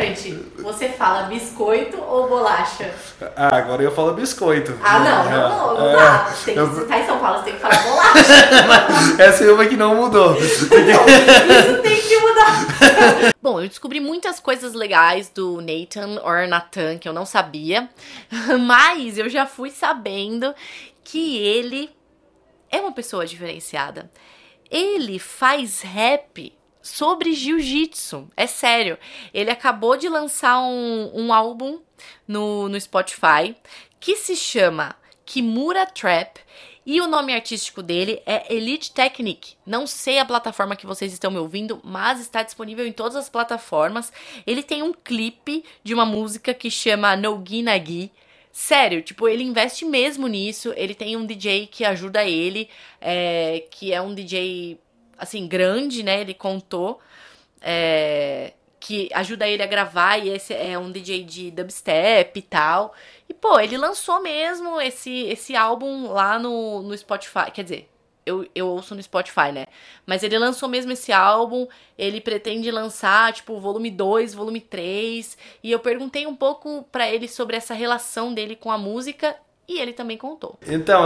Você 0.58 0.90
fala 0.90 1.24
biscoito 1.24 2.02
ou 2.02 2.28
bolacha? 2.28 2.92
Ah, 3.36 3.56
agora 3.58 3.84
eu 3.84 3.92
falo 3.92 4.14
biscoito. 4.14 4.78
Ah, 4.84 5.00
não, 5.00 5.24
não, 5.24 5.50
não, 5.50 5.78
não 5.78 5.90
é, 5.90 5.96
dá. 5.96 6.34
Tem, 6.44 6.56
eu... 6.56 6.68
Você 6.68 6.86
tá 6.86 7.00
em 7.00 7.06
São 7.06 7.20
Paulo, 7.20 7.38
você 7.38 7.46
tem 7.46 7.54
que 7.54 7.60
falar 7.60 7.84
bolacha. 7.84 9.22
Essa 9.22 9.44
é 9.46 9.52
uma 9.52 9.66
que 9.66 9.78
não 9.78 9.96
mudou. 9.96 10.36
isso 10.42 10.68
tem 10.70 12.02
que 12.02 12.18
mudar. 12.18 13.34
Bom, 13.42 13.62
eu 13.62 13.68
descobri 13.68 14.00
muitas 14.00 14.40
coisas 14.40 14.74
legais 14.74 15.30
do 15.30 15.62
Nathan, 15.62 16.20
or 16.24 16.48
Nathan, 16.48 16.98
que 16.98 17.08
eu 17.08 17.14
não 17.14 17.26
sabia. 17.26 17.90
Mas 18.66 19.18
eu 19.18 19.30
já 19.30 19.46
fui 19.46 19.70
sabendo 19.70 20.54
que 21.04 21.38
ele 21.38 21.90
é 22.72 22.80
uma 22.80 22.92
pessoa 22.92 23.26
diferenciada. 23.26 24.10
Ele 24.72 25.20
faz 25.20 25.82
rap 25.82 26.52
sobre 26.84 27.34
jiu-jitsu. 27.34 28.28
É 28.36 28.46
sério. 28.46 29.00
Ele 29.34 29.50
acabou 29.50 29.98
de 29.98 30.10
lançar 30.10 30.60
um, 30.60 31.12
um 31.16 31.34
álbum 31.34 31.80
no, 32.28 32.68
no 32.68 32.80
Spotify 32.80 33.56
que 34.00 34.18
se 34.18 34.36
chama 34.36 34.96
Kimura 35.26 35.86
Trap. 35.86 36.40
E 36.86 37.00
o 37.00 37.08
nome 37.08 37.34
artístico 37.34 37.82
dele 37.82 38.22
é 38.26 38.54
Elite 38.54 38.92
Technique. 38.92 39.56
Não 39.66 39.88
sei 39.88 40.20
a 40.20 40.26
plataforma 40.26 40.76
que 40.76 40.86
vocês 40.86 41.14
estão 41.14 41.32
me 41.32 41.38
ouvindo, 41.38 41.80
mas 41.82 42.20
está 42.20 42.44
disponível 42.44 42.86
em 42.86 42.92
todas 42.92 43.16
as 43.16 43.30
plataformas. 43.30 44.12
Ele 44.46 44.62
tem 44.62 44.84
um 44.84 44.92
clipe 44.92 45.64
de 45.82 45.94
uma 45.94 46.06
música 46.06 46.54
que 46.54 46.70
chama 46.70 47.16
Nogi 47.16 47.62
Nagi. 47.62 48.12
Sério, 48.52 49.02
tipo, 49.02 49.30
ele 49.30 49.44
investe 49.44 49.86
mesmo 49.86 50.28
nisso. 50.28 50.74
Ele 50.76 50.94
tem 50.94 51.16
um 51.16 51.26
DJ 51.26 51.68
que 51.68 51.86
ajuda 51.86 52.26
ele, 52.26 52.70
é, 53.00 53.66
que 53.72 53.94
é 53.94 54.02
um 54.02 54.14
DJ 54.14 54.78
assim, 55.24 55.48
grande, 55.48 56.04
né? 56.04 56.22
Ele 56.22 56.34
contou. 56.34 57.00
É, 57.62 58.54
que 58.80 59.08
ajuda 59.14 59.48
ele 59.48 59.64
a 59.64 59.66
gravar, 59.66 60.18
e 60.18 60.28
esse 60.30 60.54
é 60.54 60.78
um 60.78 60.92
DJ 60.92 61.24
de 61.24 61.50
dubstep 61.52 62.38
e 62.38 62.42
tal. 62.42 62.94
E, 63.30 63.34
pô, 63.34 63.58
ele 63.58 63.78
lançou 63.78 64.22
mesmo 64.22 64.80
esse, 64.82 65.24
esse 65.28 65.56
álbum 65.56 66.12
lá 66.12 66.38
no, 66.38 66.82
no 66.82 66.98
Spotify. 66.98 67.50
Quer 67.54 67.64
dizer, 67.64 67.90
eu, 68.26 68.46
eu 68.54 68.68
ouço 68.68 68.94
no 68.94 69.02
Spotify, 69.02 69.54
né? 69.54 69.68
Mas 70.06 70.22
ele 70.22 70.38
lançou 70.38 70.68
mesmo 70.68 70.92
esse 70.92 71.14
álbum, 71.14 71.66
ele 71.98 72.20
pretende 72.20 72.70
lançar, 72.72 73.32
tipo, 73.32 73.58
volume 73.58 73.90
2, 73.90 74.34
volume 74.34 74.60
3. 74.60 75.38
E 75.64 75.72
eu 75.72 75.80
perguntei 75.80 76.28
um 76.28 76.36
pouco 76.36 76.84
para 76.92 77.10
ele 77.10 77.30
sobre 77.30 77.56
essa 77.56 77.74
relação 77.74 78.34
dele 78.34 78.56
com 78.56 78.70
a 78.70 78.78
música 78.78 79.34
e 79.68 79.80
ele 79.80 79.94
também 79.94 80.18
contou. 80.18 80.58
Então, 80.68 81.06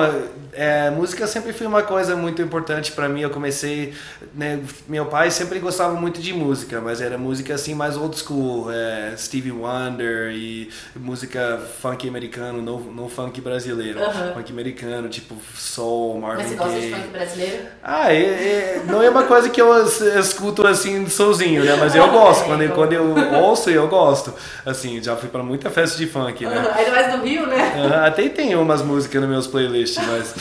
é, 0.52 0.90
música 0.90 1.28
sempre 1.28 1.54
foi 1.54 1.68
uma 1.68 1.84
coisa 1.84 2.16
muito 2.16 2.42
importante 2.42 2.92
para 2.92 3.08
mim. 3.08 3.22
Eu 3.22 3.30
comecei, 3.30 3.94
né, 4.34 4.60
meu 4.88 5.06
pai 5.06 5.30
sempre 5.30 5.60
gostava 5.60 5.94
muito 5.94 6.20
de 6.20 6.34
música, 6.34 6.82
mas 6.82 7.00
era 7.00 7.18
música 7.18 7.54
assim 7.54 7.76
mais 7.76 7.96
old 7.96 8.18
school, 8.18 8.72
é, 8.72 9.14
Stevie 9.16 9.52
Wonder 9.52 10.32
e 10.32 10.70
música 10.96 11.62
funk 11.82 12.08
americano, 12.08 12.62
não, 12.62 12.80
não 12.80 13.08
funk 13.08 13.40
brasileiro, 13.42 14.00
funk 14.34 14.52
americano, 14.52 15.08
tipo 15.08 15.36
soul, 15.56 16.20
Marvin 16.20 16.44
Gaye. 16.44 16.56
Mas 16.58 16.58
você 16.58 16.64
gosta 16.64 16.80
de 16.80 16.94
funk 16.94 17.08
brasileiro? 17.10 17.66
Ah, 17.84 18.12
é, 18.12 18.24
é, 18.24 18.84
não 18.88 19.04
é 19.04 19.10
uma 19.10 19.24
coisa 19.24 19.50
que 19.50 19.62
eu 19.62 19.72
escuto 20.20 20.66
assim 20.66 21.08
sozinho, 21.08 21.64
né? 21.64 21.76
Mas 21.76 21.96
eu 21.96 22.10
gosto. 22.12 22.46
quando, 22.46 22.64
eu, 22.64 22.72
quando 22.74 22.94
eu 22.94 23.34
ouço, 23.36 23.70
eu 23.70 23.88
gosto. 23.88 24.34
Assim, 24.66 25.02
já 25.02 25.16
fui 25.16 25.30
para 25.30 25.44
muita 25.44 25.70
festa 25.70 25.96
de 25.98 26.08
funk, 26.08 26.44
né? 26.44 26.58
Uhum. 26.58 26.74
Ainda 26.74 26.92
mais 26.92 27.16
no 27.16 27.24
Rio, 27.24 27.46
né? 27.46 27.74
até 28.04 28.28
tem 28.30 28.47
tem 28.48 28.56
umas 28.56 28.82
músicas 28.82 29.22
nos 29.22 29.30
meus 29.30 29.48
playlists, 29.48 30.02
mas. 30.08 30.34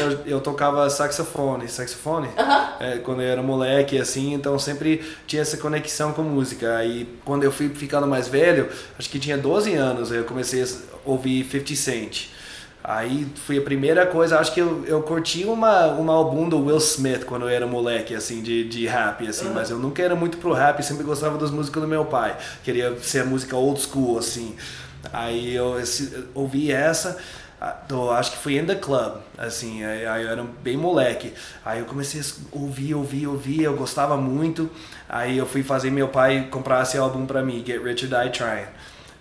eu, 0.00 0.20
eu, 0.36 0.40
tocava 0.40 0.88
saxofone, 0.88 1.68
saxofone, 1.68 2.28
é, 2.80 2.96
quando 2.98 3.20
eu 3.20 3.28
era 3.28 3.42
moleque, 3.42 3.98
assim, 3.98 4.32
então 4.32 4.58
sempre 4.58 5.02
tinha 5.26 5.42
essa 5.42 5.58
conexão 5.58 6.12
com 6.12 6.22
música. 6.22 6.76
Aí 6.76 7.06
quando 7.24 7.44
eu 7.44 7.52
fui 7.52 7.68
ficando 7.68 8.06
mais 8.06 8.26
velho, 8.26 8.68
acho 8.98 9.10
que 9.10 9.18
tinha 9.18 9.36
12 9.36 9.74
anos, 9.74 10.10
eu 10.10 10.24
comecei 10.24 10.62
a 10.62 10.66
ouvir 11.04 11.44
50 11.44 11.76
Cent. 11.76 12.28
Aí 12.82 13.26
foi 13.44 13.58
a 13.58 13.60
primeira 13.60 14.06
coisa, 14.06 14.38
acho 14.38 14.54
que 14.54 14.60
eu, 14.60 14.82
eu 14.86 15.02
curti 15.02 15.44
uma, 15.44 15.88
uma 15.88 16.14
álbum 16.14 16.48
do 16.48 16.64
Will 16.64 16.78
Smith 16.78 17.24
quando 17.24 17.42
eu 17.42 17.48
era 17.50 17.66
moleque, 17.66 18.14
assim, 18.14 18.40
de, 18.40 18.66
de 18.66 18.86
rap, 18.86 19.28
assim, 19.28 19.48
uhum. 19.48 19.52
mas 19.52 19.68
eu 19.68 19.78
nunca 19.78 20.02
era 20.02 20.16
muito 20.16 20.38
pro 20.38 20.54
rap, 20.54 20.80
sempre 20.82 21.04
gostava 21.04 21.36
das 21.36 21.50
músicas 21.50 21.82
do 21.82 21.88
meu 21.88 22.06
pai. 22.06 22.34
Queria 22.64 22.96
ser 23.02 23.26
música 23.26 23.54
old 23.54 23.78
school, 23.78 24.16
assim. 24.16 24.56
Aí 25.12 25.54
eu 25.54 25.78
esse, 25.78 26.26
ouvi 26.34 26.72
essa, 26.72 27.18
do, 27.88 28.10
acho 28.10 28.32
que 28.32 28.38
foi 28.38 28.56
In 28.56 28.66
The 28.66 28.76
Club, 28.76 29.14
assim, 29.36 29.84
aí, 29.84 30.06
aí, 30.06 30.22
eu 30.22 30.30
era 30.30 30.44
bem 30.62 30.76
moleque. 30.76 31.34
Aí 31.64 31.80
eu 31.80 31.86
comecei 31.86 32.20
a 32.20 32.24
ouvir, 32.52 32.94
ouvir, 32.94 33.26
ouvir, 33.26 33.62
eu 33.62 33.74
gostava 33.74 34.16
muito. 34.16 34.70
Aí 35.08 35.38
eu 35.38 35.46
fui 35.46 35.62
fazer 35.62 35.90
meu 35.90 36.08
pai 36.08 36.48
comprar 36.50 36.82
esse 36.82 36.98
álbum 36.98 37.26
pra 37.26 37.42
mim, 37.42 37.64
Get 37.66 37.82
Rich 37.82 38.04
or 38.04 38.22
Die 38.22 38.30
Trying. 38.30 38.66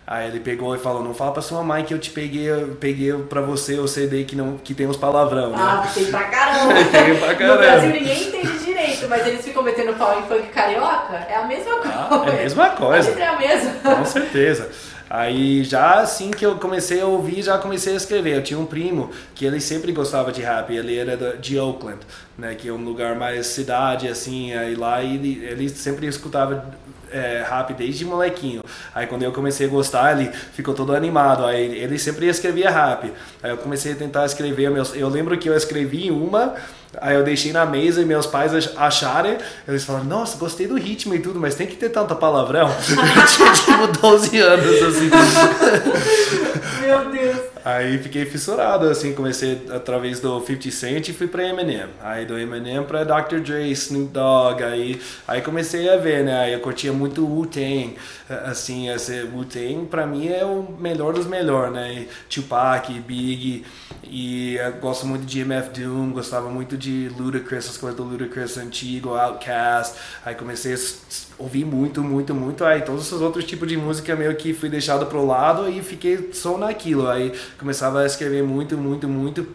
Aí 0.06 0.28
ele 0.28 0.40
pegou 0.40 0.74
e 0.74 0.80
falou, 0.80 1.04
não 1.04 1.14
fala 1.14 1.34
pra 1.34 1.42
sua 1.42 1.62
mãe 1.64 1.84
que 1.84 1.94
eu 1.94 2.00
te 2.00 2.12
peguei, 2.12 2.50
eu 2.50 2.78
peguei 2.80 3.12
pra 3.14 3.42
você 3.42 3.78
o 3.78 3.88
CD 3.90 4.24
que, 4.24 4.38
não, 4.38 4.58
que 4.58 4.74
tem 4.74 4.88
uns 4.88 4.96
palavrão, 4.96 5.50
né? 5.50 5.58
Ah, 5.60 5.86
tem 5.94 6.06
pra 6.06 6.24
caramba! 6.24 6.74
tem 6.90 7.20
pra 7.20 7.36
caramba! 7.36 7.56
No 7.56 7.62
Brasil 7.62 7.90
ninguém 7.90 8.28
entende 8.30 8.60
direito, 8.64 9.10
Mas 9.10 9.28
eles 9.28 9.44
ficam 9.44 9.64
metendo 9.64 9.94
pau 9.96 10.18
em 10.18 10.24
funk 10.24 10.48
carioca? 10.54 11.14
É 11.28 11.36
a 11.36 11.46
mesma 11.46 11.76
coisa. 11.76 11.94
Ah, 11.94 12.24
é 12.26 12.30
a 12.30 12.34
mesma 12.34 12.70
coisa. 12.70 13.20
É 13.20 13.28
a 13.28 13.38
mesma. 13.38 13.96
Com 13.96 14.06
certeza. 14.06 14.70
Aí 15.10 15.64
já 15.64 16.02
assim 16.02 16.32
que 16.32 16.46
eu 16.46 16.56
comecei 16.56 17.02
a 17.02 17.06
ouvir, 17.06 17.42
já 17.42 17.58
comecei 17.58 17.94
a 17.94 17.98
escrever. 17.98 18.36
Eu 18.36 18.44
tinha 18.44 18.60
um 18.60 18.66
primo 18.66 19.12
que 19.34 19.46
ele 19.46 19.60
sempre 19.62 19.92
gostava 19.92 20.32
de 20.32 20.42
rap, 20.42 20.74
ele 20.74 20.98
era 20.98 21.38
de 21.38 21.60
Oakland, 21.60 22.00
né, 22.38 22.56
que 22.56 22.68
é 22.68 22.72
um 22.74 22.84
lugar 22.84 23.16
mais 23.16 23.48
cidade 23.48 24.08
assim, 24.08 24.54
aí 24.54 24.76
lá 24.76 25.04
ele, 25.04 25.44
ele 25.44 25.70
sempre 25.70 26.08
escutava 26.08 26.74
é, 27.12 27.46
rap 27.48 27.74
desde 27.74 28.06
molequinho. 28.06 28.62
Aí 28.94 29.08
quando 29.08 29.24
eu 29.24 29.32
comecei 29.32 29.68
a 29.68 29.70
gostar, 29.70 30.20
ele 30.20 30.32
ficou 30.54 30.74
todo 30.74 30.96
animado. 30.96 31.46
Aí 31.46 31.78
ele 31.78 31.98
sempre 31.98 32.28
escrevia 32.28 32.70
rap. 32.70 33.12
Aí 33.42 33.52
eu 33.52 33.58
comecei 33.58 33.94
a 33.94 33.96
tentar 33.96 34.26
escrever. 34.26 34.70
Meus, 34.70 34.96
eu 34.96 35.10
lembro 35.10 35.38
que 35.38 35.50
eu 35.50 35.56
escrevi 35.56 36.12
uma 36.12 36.56
Aí 37.02 37.16
eu 37.16 37.24
deixei 37.24 37.52
na 37.52 37.66
mesa 37.66 38.02
e 38.02 38.06
meus 38.06 38.26
pais 38.26 38.52
acharem, 38.76 39.38
eles 39.68 39.84
falaram, 39.84 40.06
nossa, 40.06 40.38
gostei 40.38 40.68
do 40.68 40.76
ritmo 40.76 41.14
e 41.14 41.20
tudo, 41.20 41.40
mas 41.40 41.56
tem 41.56 41.68
que 41.68 41.76
ter 41.76 41.90
tanta 41.90 42.16
palavrão. 42.16 42.70
eu 42.70 43.28
tinha 43.28 43.54
tipo 43.54 43.88
12 44.02 44.38
anos, 44.40 44.82
assim. 44.84 45.10
Meu 46.82 47.12
Deus. 47.12 47.57
Aí 47.70 47.98
fiquei 47.98 48.24
fissurado, 48.24 48.88
assim, 48.88 49.14
comecei 49.14 49.62
através 49.70 50.22
do 50.22 50.40
50 50.40 50.72
Cent 50.72 51.10
e 51.10 51.14
fui 51.14 51.28
pra 51.28 51.44
Eminem. 51.44 51.88
Aí 52.02 52.26
do 52.26 52.40
Eminem 52.40 52.82
pra 52.82 53.04
Dr. 53.04 53.42
Dre, 53.42 53.70
Snoop 53.72 54.14
Dogg, 54.14 54.64
aí, 54.64 55.02
aí 55.28 55.42
comecei 55.42 55.90
a 55.90 55.98
ver, 55.98 56.24
né? 56.24 56.44
Aí 56.44 56.54
eu 56.54 56.62
curtia 56.62 56.94
muito 56.94 57.26
Wu-Tang, 57.26 57.98
assim, 58.46 58.90
esse 58.90 59.22
Wu-Tang 59.24 59.86
pra 59.88 60.08
mim 60.08 60.30
é 60.30 60.46
o 60.46 60.78
melhor 60.80 61.12
dos 61.12 61.28
melhores, 61.28 61.74
né? 61.74 61.94
E 61.94 62.10
Tupac, 62.30 62.90
Big, 63.02 63.66
e 64.02 64.58
gosto 64.80 65.06
muito 65.06 65.26
de 65.26 65.42
MF 65.42 65.70
Doom, 65.78 66.12
gostava 66.12 66.50
muito 66.50 66.78
de 66.78 67.12
Ludacris, 67.18 67.70
as 67.70 67.78
coisas 67.78 67.98
do 67.98 68.06
Ludacris 68.06 68.58
antigo, 68.58 69.10
Outkast. 69.10 69.96
Aí 70.26 70.36
comecei 70.36 70.74
a 70.74 70.78
ouvir 71.38 71.66
muito, 71.66 72.04
muito, 72.04 72.34
muito. 72.34 72.64
Aí 72.66 72.82
todos 72.82 73.08
esses 73.08 73.22
outros 73.22 73.46
tipos 73.46 73.68
de 73.68 73.78
música 73.78 74.16
meio 74.16 74.36
que 74.36 74.54
fui 74.54 74.70
deixado 74.70 75.06
pro 75.06 75.26
lado 75.26 75.70
e 75.70 75.82
fiquei 75.82 76.30
só 76.34 76.58
naquilo. 76.58 77.08
Aí 77.08 77.34
começava 77.58 78.02
a 78.02 78.06
escrever 78.06 78.44
muito, 78.44 78.78
muito, 78.78 79.08
muito. 79.08 79.48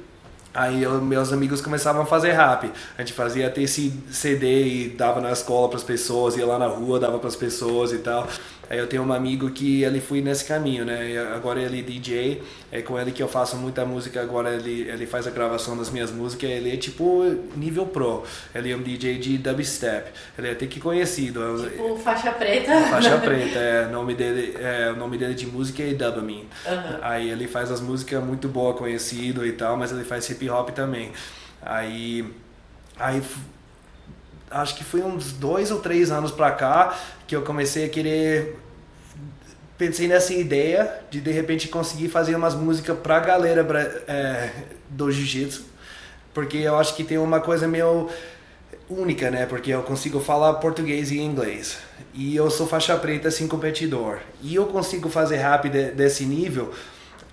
Aí 0.54 0.82
eu, 0.82 1.00
meus 1.00 1.32
amigos 1.32 1.60
começavam 1.60 2.02
a 2.02 2.06
fazer 2.06 2.32
rap. 2.32 2.70
A 2.96 3.02
gente 3.02 3.14
fazia 3.14 3.46
até 3.46 3.62
esse 3.62 3.92
CD 4.10 4.64
e 4.66 4.88
dava 4.88 5.20
na 5.20 5.32
escola 5.32 5.68
para 5.68 5.78
as 5.78 5.84
pessoas, 5.84 6.36
ia 6.36 6.46
lá 6.46 6.58
na 6.58 6.66
rua, 6.66 7.00
dava 7.00 7.18
para 7.18 7.28
as 7.28 7.36
pessoas 7.36 7.92
e 7.92 7.98
tal. 7.98 8.28
Aí 8.72 8.78
eu 8.78 8.86
tenho 8.86 9.02
um 9.02 9.12
amigo 9.12 9.50
que 9.50 9.82
ele 9.82 10.00
foi 10.00 10.22
nesse 10.22 10.46
caminho, 10.46 10.82
né? 10.82 11.18
Agora 11.34 11.60
ele 11.60 11.80
é 11.80 11.82
DJ, 11.82 12.42
é 12.70 12.80
com 12.80 12.98
ele 12.98 13.12
que 13.12 13.22
eu 13.22 13.28
faço 13.28 13.54
muita 13.56 13.84
música. 13.84 14.22
Agora 14.22 14.50
ele, 14.54 14.88
ele 14.88 15.04
faz 15.04 15.26
a 15.26 15.30
gravação 15.30 15.76
das 15.76 15.90
minhas 15.90 16.10
músicas. 16.10 16.48
Ele 16.48 16.72
é 16.72 16.76
tipo 16.78 17.22
nível 17.54 17.84
pro. 17.84 18.22
Ele 18.54 18.72
é 18.72 18.76
um 18.76 18.82
DJ 18.82 19.18
de 19.18 19.36
dubstep. 19.36 20.10
Ele 20.38 20.48
é 20.48 20.52
até 20.52 20.66
que 20.66 20.80
conhecido. 20.80 21.68
Tipo 21.68 21.96
faixa 21.98 22.32
preta. 22.32 22.72
Faixa 22.88 23.18
preta, 23.20 23.58
é. 23.58 23.86
O 23.88 23.90
nome 23.90 24.14
dele, 24.14 24.56
é, 24.58 24.90
o 24.90 24.96
nome 24.96 25.18
dele 25.18 25.34
de 25.34 25.46
música 25.46 25.82
é 25.82 25.92
Dubamin. 25.92 26.48
Uhum. 26.66 26.98
Aí 27.02 27.28
ele 27.28 27.46
faz 27.46 27.70
as 27.70 27.82
músicas 27.82 28.24
muito 28.24 28.48
boa, 28.48 28.72
conhecido 28.72 29.44
e 29.44 29.52
tal, 29.52 29.76
mas 29.76 29.92
ele 29.92 30.04
faz 30.04 30.30
hip 30.30 30.41
hop 30.50 30.70
também. 30.70 31.12
Aí, 31.60 32.24
aí 32.98 33.22
acho 34.50 34.76
que 34.76 34.84
foi 34.84 35.02
uns 35.02 35.32
dois 35.32 35.70
ou 35.70 35.80
três 35.80 36.10
anos 36.10 36.30
pra 36.30 36.50
cá 36.50 36.98
que 37.26 37.34
eu 37.34 37.42
comecei 37.42 37.86
a 37.86 37.88
querer 37.88 38.58
pensei 39.78 40.06
nessa 40.06 40.32
ideia 40.32 41.00
de 41.10 41.20
de 41.20 41.30
repente 41.32 41.68
conseguir 41.68 42.08
fazer 42.08 42.36
umas 42.36 42.54
músicas 42.54 42.96
pra 42.98 43.18
galera 43.18 43.62
é, 44.06 44.50
do 44.88 45.10
jiu-jitsu 45.10 45.64
porque 46.34 46.58
eu 46.58 46.76
acho 46.76 46.94
que 46.94 47.04
tem 47.04 47.18
uma 47.18 47.40
coisa 47.40 47.66
meio 47.66 48.08
única 48.88 49.30
né? 49.30 49.46
Porque 49.46 49.70
eu 49.70 49.82
consigo 49.82 50.20
falar 50.20 50.54
português 50.54 51.10
e 51.10 51.18
inglês. 51.18 51.78
E 52.14 52.36
eu 52.36 52.50
sou 52.50 52.66
faixa 52.66 52.96
preta 52.96 53.28
assim 53.28 53.48
competidor. 53.48 54.18
E 54.42 54.54
eu 54.54 54.66
consigo 54.66 55.08
fazer 55.08 55.38
rápido 55.38 55.94
desse 55.94 56.24
nível 56.24 56.72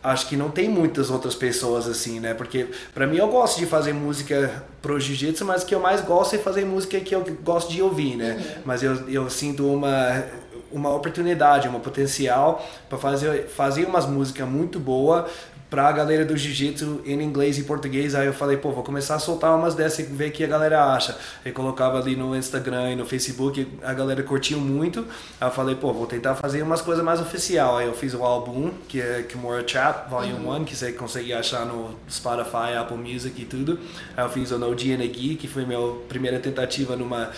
acho 0.03 0.27
que 0.27 0.35
não 0.35 0.49
tem 0.49 0.69
muitas 0.69 1.09
outras 1.09 1.35
pessoas 1.35 1.87
assim, 1.87 2.19
né? 2.19 2.33
Porque 2.33 2.67
para 2.93 3.05
mim 3.05 3.17
eu 3.17 3.27
gosto 3.27 3.59
de 3.59 3.65
fazer 3.65 3.93
música 3.93 4.63
pro 4.81 4.99
jiu-jitsu, 4.99 5.43
mas 5.45 5.63
o 5.63 5.65
que 5.65 5.75
eu 5.75 5.79
mais 5.79 6.01
gosto 6.01 6.35
é 6.35 6.39
fazer 6.39 6.65
música 6.65 6.99
que 6.99 7.13
eu 7.13 7.23
gosto 7.43 7.71
de 7.71 7.81
ouvir, 7.81 8.15
né? 8.15 8.33
Uhum. 8.33 8.61
Mas 8.65 8.83
eu, 8.83 9.09
eu 9.09 9.29
sinto 9.29 9.65
uma 9.65 10.23
uma 10.71 10.93
oportunidade, 10.93 11.67
uma 11.67 11.79
potencial 11.79 12.63
para 12.87 12.97
fazer 12.97 13.47
fazer 13.47 13.85
umas 13.85 14.05
músicas 14.05 14.47
muito 14.47 14.79
boa 14.79 15.27
pra 15.69 15.91
galera 15.91 16.25
do 16.25 16.35
jiu-jitsu 16.35 17.01
em 17.05 17.21
inglês 17.21 17.57
e 17.57 17.63
português. 17.63 18.15
Aí 18.15 18.25
eu 18.25 18.33
falei, 18.33 18.57
pô, 18.57 18.71
vou 18.71 18.83
começar 18.83 19.15
a 19.15 19.19
soltar 19.19 19.55
umas 19.55 19.75
dessas 19.75 19.99
e 19.99 20.03
ver 20.03 20.29
o 20.29 20.31
que 20.31 20.43
a 20.43 20.47
galera 20.47 20.93
acha. 20.93 21.17
Eu 21.45 21.53
colocava 21.53 21.99
ali 21.99 22.15
no 22.15 22.35
Instagram 22.35 22.91
e 22.91 22.95
no 22.95 23.05
Facebook, 23.05 23.67
a 23.83 23.93
galera 23.93 24.23
curtiu 24.23 24.59
muito. 24.59 25.05
Aí 25.39 25.47
eu 25.47 25.51
falei, 25.51 25.75
pô, 25.75 25.93
vou 25.93 26.07
tentar 26.07 26.35
fazer 26.35 26.63
umas 26.63 26.81
coisas 26.81 27.03
mais 27.03 27.21
oficial. 27.21 27.77
Aí 27.77 27.87
eu 27.87 27.93
fiz 27.93 28.13
o 28.13 28.23
álbum, 28.23 28.71
que 28.87 28.99
é 28.99 29.23
Kimura 29.23 29.63
Trap 29.63 30.09
Volume 30.09 30.33
uhum. 30.45 30.61
1, 30.61 30.65
que 30.65 30.75
você 30.75 30.91
consegue 30.91 31.33
achar 31.33 31.65
no 31.65 31.95
Spotify, 32.09 32.75
Apple 32.79 32.97
Music 32.97 33.39
e 33.39 33.45
tudo. 33.45 33.79
Aí 34.17 34.23
eu 34.23 34.29
fiz 34.29 34.51
o 34.51 34.57
No 34.57 34.73
Dia 34.75 34.97
que 34.99 35.47
foi 35.47 35.65
minha 35.65 35.79
primeira 36.07 36.39
tentativa 36.39 36.95
numa, 36.95 37.29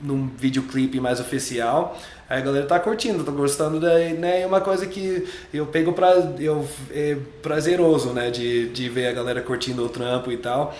num 0.00 0.28
videoclipe 0.36 0.98
mais 1.00 1.20
oficial. 1.20 1.96
Aí 2.28 2.40
a 2.40 2.44
galera 2.44 2.66
tá 2.66 2.80
curtindo, 2.80 3.22
tá 3.22 3.30
gostando 3.30 3.78
daí, 3.78 4.14
né? 4.14 4.42
É 4.42 4.46
uma 4.46 4.60
coisa 4.60 4.86
que 4.86 5.26
eu 5.54 5.66
pego 5.66 5.92
pra. 5.92 6.10
Eu, 6.38 6.66
é 6.90 7.16
prazeroso, 7.40 8.12
né? 8.12 8.30
De, 8.30 8.68
de 8.70 8.88
ver 8.88 9.06
a 9.08 9.12
galera 9.12 9.40
curtindo 9.40 9.84
o 9.84 9.88
trampo 9.88 10.32
e 10.32 10.36
tal. 10.36 10.74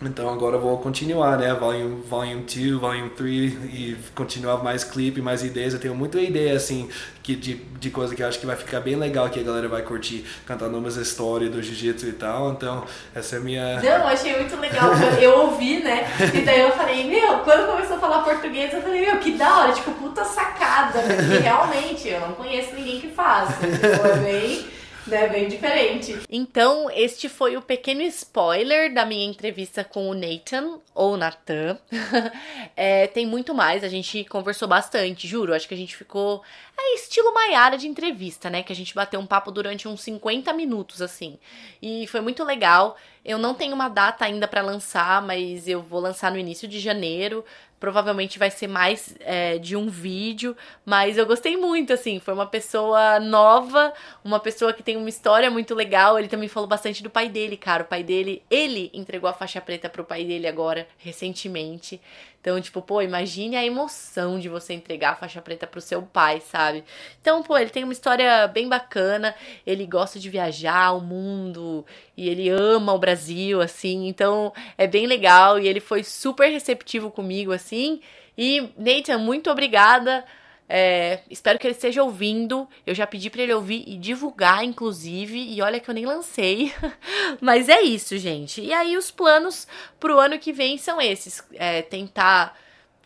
Então 0.00 0.32
agora 0.32 0.54
eu 0.56 0.60
vou 0.60 0.78
continuar, 0.78 1.36
né? 1.38 1.52
Volume 1.54 2.02
2, 2.02 2.08
volume 2.08 2.78
Volume 2.78 3.10
3 3.10 3.52
e 3.64 3.96
continuar 4.14 4.62
mais 4.62 4.84
clipe, 4.84 5.20
mais 5.20 5.42
ideias. 5.42 5.74
Eu 5.74 5.80
tenho 5.80 5.94
muita 5.94 6.20
ideia, 6.20 6.54
assim, 6.54 6.88
que, 7.20 7.34
de, 7.34 7.54
de 7.54 7.90
coisa 7.90 8.14
que 8.14 8.22
eu 8.22 8.28
acho 8.28 8.38
que 8.38 8.46
vai 8.46 8.54
ficar 8.54 8.78
bem 8.78 8.94
legal, 8.94 9.28
que 9.28 9.40
a 9.40 9.42
galera 9.42 9.66
vai 9.66 9.82
curtir, 9.82 10.24
cantando 10.46 10.78
umas 10.78 10.94
histórias 10.94 11.50
do 11.50 11.60
jiu-jitsu 11.60 12.06
e 12.06 12.12
tal. 12.12 12.52
Então, 12.52 12.84
essa 13.12 13.36
é 13.36 13.38
a 13.38 13.42
minha. 13.42 13.80
Não, 13.80 14.06
achei 14.06 14.36
muito 14.36 14.56
legal. 14.60 14.90
Eu 15.20 15.46
ouvi, 15.46 15.82
né? 15.82 16.06
E 16.32 16.42
daí 16.42 16.60
eu 16.60 16.70
falei, 16.72 17.04
meu, 17.04 17.38
quando 17.40 17.66
começou 17.66 17.96
a 17.96 18.00
falar 18.00 18.22
português, 18.22 18.72
eu 18.72 18.80
falei, 18.80 19.04
meu, 19.04 19.18
que 19.18 19.32
da 19.32 19.58
hora, 19.58 19.72
tipo, 19.72 19.90
puta 19.92 20.24
sacada. 20.24 21.00
Porque 21.00 21.38
realmente 21.42 22.08
eu 22.08 22.20
não 22.20 22.32
conheço 22.34 22.74
ninguém 22.74 23.00
que. 23.00 23.08
Foi 23.08 24.18
bem 24.22 24.77
né? 25.08 25.28
Bem 25.28 25.48
diferente. 25.48 26.18
Então, 26.28 26.90
este 26.90 27.28
foi 27.28 27.56
o 27.56 27.62
pequeno 27.62 28.02
spoiler 28.02 28.92
da 28.92 29.04
minha 29.04 29.26
entrevista 29.26 29.82
com 29.82 30.08
o 30.08 30.14
Nathan, 30.14 30.78
ou 30.94 31.16
Nathan. 31.16 31.78
é, 32.76 33.06
tem 33.06 33.26
muito 33.26 33.54
mais, 33.54 33.82
a 33.82 33.88
gente 33.88 34.24
conversou 34.24 34.68
bastante, 34.68 35.26
juro. 35.26 35.54
Acho 35.54 35.66
que 35.66 35.74
a 35.74 35.78
gente 35.78 35.96
ficou. 35.96 36.42
É 36.78 36.94
estilo 36.94 37.34
Maiara 37.34 37.76
de 37.76 37.88
entrevista, 37.88 38.48
né? 38.48 38.62
Que 38.62 38.72
a 38.72 38.76
gente 38.76 38.94
bateu 38.94 39.18
um 39.18 39.26
papo 39.26 39.50
durante 39.50 39.88
uns 39.88 40.00
50 40.02 40.52
minutos, 40.52 41.02
assim. 41.02 41.38
E 41.82 42.06
foi 42.06 42.20
muito 42.20 42.44
legal. 42.44 42.96
Eu 43.24 43.36
não 43.36 43.54
tenho 43.54 43.74
uma 43.74 43.88
data 43.88 44.24
ainda 44.24 44.46
para 44.46 44.62
lançar, 44.62 45.20
mas 45.20 45.66
eu 45.66 45.82
vou 45.82 46.00
lançar 46.00 46.30
no 46.30 46.38
início 46.38 46.68
de 46.68 46.78
janeiro. 46.78 47.44
Provavelmente 47.80 48.38
vai 48.38 48.50
ser 48.50 48.66
mais 48.66 49.14
é, 49.20 49.58
de 49.58 49.76
um 49.76 49.88
vídeo, 49.88 50.56
mas 50.84 51.16
eu 51.16 51.26
gostei 51.26 51.56
muito, 51.56 51.92
assim. 51.92 52.18
Foi 52.18 52.34
uma 52.34 52.46
pessoa 52.46 53.20
nova, 53.20 53.92
uma 54.24 54.40
pessoa 54.40 54.72
que 54.72 54.82
tem 54.82 54.96
uma 54.96 55.08
história 55.08 55.50
muito 55.50 55.74
legal. 55.74 56.18
Ele 56.18 56.28
também 56.28 56.48
falou 56.48 56.68
bastante 56.68 57.02
do 57.02 57.10
pai 57.10 57.28
dele, 57.28 57.56
cara. 57.56 57.82
O 57.82 57.86
pai 57.86 58.02
dele, 58.02 58.42
ele 58.50 58.90
entregou 58.92 59.28
a 59.30 59.32
faixa 59.32 59.60
preta 59.60 59.88
pro 59.88 60.04
pai 60.04 60.24
dele 60.24 60.46
agora, 60.46 60.88
recentemente. 60.98 62.00
Então, 62.40 62.60
tipo, 62.60 62.80
pô, 62.80 63.02
imagine 63.02 63.56
a 63.56 63.64
emoção 63.64 64.38
de 64.38 64.48
você 64.48 64.72
entregar 64.72 65.10
a 65.10 65.16
faixa 65.16 65.42
preta 65.42 65.66
pro 65.66 65.80
seu 65.80 66.02
pai, 66.02 66.40
sabe? 66.40 66.84
Então, 67.20 67.42
pô, 67.42 67.58
ele 67.58 67.70
tem 67.70 67.82
uma 67.82 67.92
história 67.92 68.46
bem 68.46 68.68
bacana, 68.68 69.34
ele 69.66 69.84
gosta 69.86 70.18
de 70.20 70.30
viajar 70.30 70.92
o 70.92 71.00
mundo 71.00 71.84
e 72.16 72.28
ele 72.28 72.48
ama 72.48 72.92
o 72.94 72.98
Brasil, 72.98 73.60
assim, 73.60 74.06
então 74.06 74.52
é 74.76 74.86
bem 74.86 75.06
legal 75.06 75.58
e 75.58 75.66
ele 75.66 75.80
foi 75.80 76.04
super 76.04 76.48
receptivo 76.48 77.10
comigo, 77.10 77.52
assim. 77.52 78.00
E, 78.36 78.70
Nathan, 78.78 79.18
muito 79.18 79.50
obrigada. 79.50 80.24
É, 80.68 81.20
espero 81.30 81.58
que 81.58 81.66
ele 81.66 81.74
esteja 81.74 82.02
ouvindo. 82.02 82.68
Eu 82.86 82.94
já 82.94 83.06
pedi 83.06 83.30
para 83.30 83.42
ele 83.42 83.54
ouvir 83.54 83.84
e 83.86 83.96
divulgar, 83.96 84.62
inclusive. 84.62 85.38
E 85.38 85.62
olha 85.62 85.80
que 85.80 85.88
eu 85.88 85.94
nem 85.94 86.04
lancei. 86.04 86.72
Mas 87.40 87.68
é 87.68 87.80
isso, 87.80 88.18
gente. 88.18 88.60
E 88.60 88.72
aí, 88.72 88.96
os 88.96 89.10
planos 89.10 89.66
pro 89.98 90.18
ano 90.18 90.38
que 90.38 90.52
vem 90.52 90.76
são 90.76 91.00
esses: 91.00 91.42
é, 91.54 91.80
tentar 91.82 92.58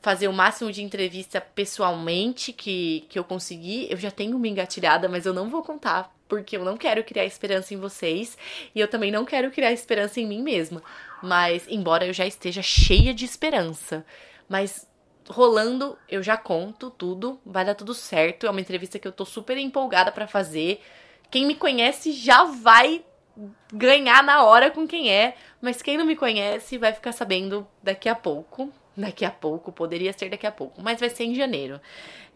fazer 0.03 0.27
o 0.27 0.33
máximo 0.33 0.72
de 0.72 0.83
entrevista 0.83 1.40
pessoalmente 1.40 2.53
que, 2.53 3.07
que 3.09 3.18
eu 3.18 3.22
conseguir. 3.22 3.87
Eu 3.88 3.96
já 3.96 4.11
tenho 4.11 4.37
uma 4.37 4.48
engatilhada, 4.48 5.09
mas 5.09 5.25
eu 5.25 5.33
não 5.33 5.48
vou 5.48 5.62
contar. 5.62 6.12
Porque 6.29 6.57
eu 6.57 6.64
não 6.64 6.77
quero 6.77 7.05
criar 7.05 7.25
esperança 7.25 7.72
em 7.72 7.77
vocês. 7.77 8.37
E 8.75 8.81
eu 8.81 8.88
também 8.88 9.12
não 9.12 9.25
quero 9.25 9.51
criar 9.51 9.70
esperança 9.70 10.18
em 10.18 10.27
mim 10.27 10.42
mesma. 10.42 10.83
Mas, 11.22 11.66
embora 11.68 12.07
eu 12.07 12.12
já 12.12 12.27
esteja 12.27 12.62
cheia 12.62 13.14
de 13.14 13.25
esperança. 13.25 14.05
Mas 14.48 14.88
rolando, 15.33 15.99
eu 16.09 16.23
já 16.23 16.37
conto 16.37 16.90
tudo, 16.90 17.40
vai 17.45 17.64
dar 17.64 17.75
tudo 17.75 17.95
certo. 17.95 18.47
É 18.47 18.51
uma 18.51 18.61
entrevista 18.61 18.99
que 18.99 19.09
eu 19.09 19.12
tô 19.12 19.25
super 19.25 19.57
empolgada 19.57 20.12
para 20.12 20.27
fazer. 20.27 20.81
Quem 21.31 21.47
me 21.47 21.55
conhece 21.55 22.12
já 22.12 22.45
vai 22.45 23.03
ganhar 23.73 24.23
na 24.23 24.45
hora 24.45 24.71
com 24.71 24.87
quem 24.87 25.11
é, 25.11 25.35
mas 25.61 25.81
quem 25.81 25.97
não 25.97 26.05
me 26.05 26.14
conhece 26.14 26.77
vai 26.77 26.92
ficar 26.92 27.12
sabendo 27.12 27.66
daqui 27.83 28.09
a 28.09 28.14
pouco. 28.14 28.71
daqui 28.95 29.25
a 29.25 29.31
pouco, 29.31 29.73
poderia 29.73 30.12
ser 30.12 30.29
daqui 30.29 30.47
a 30.47 30.53
pouco, 30.53 30.83
mas 30.83 31.01
vai 31.01 31.09
ser 31.09 31.25
em 31.25 31.35
janeiro. 31.35 31.81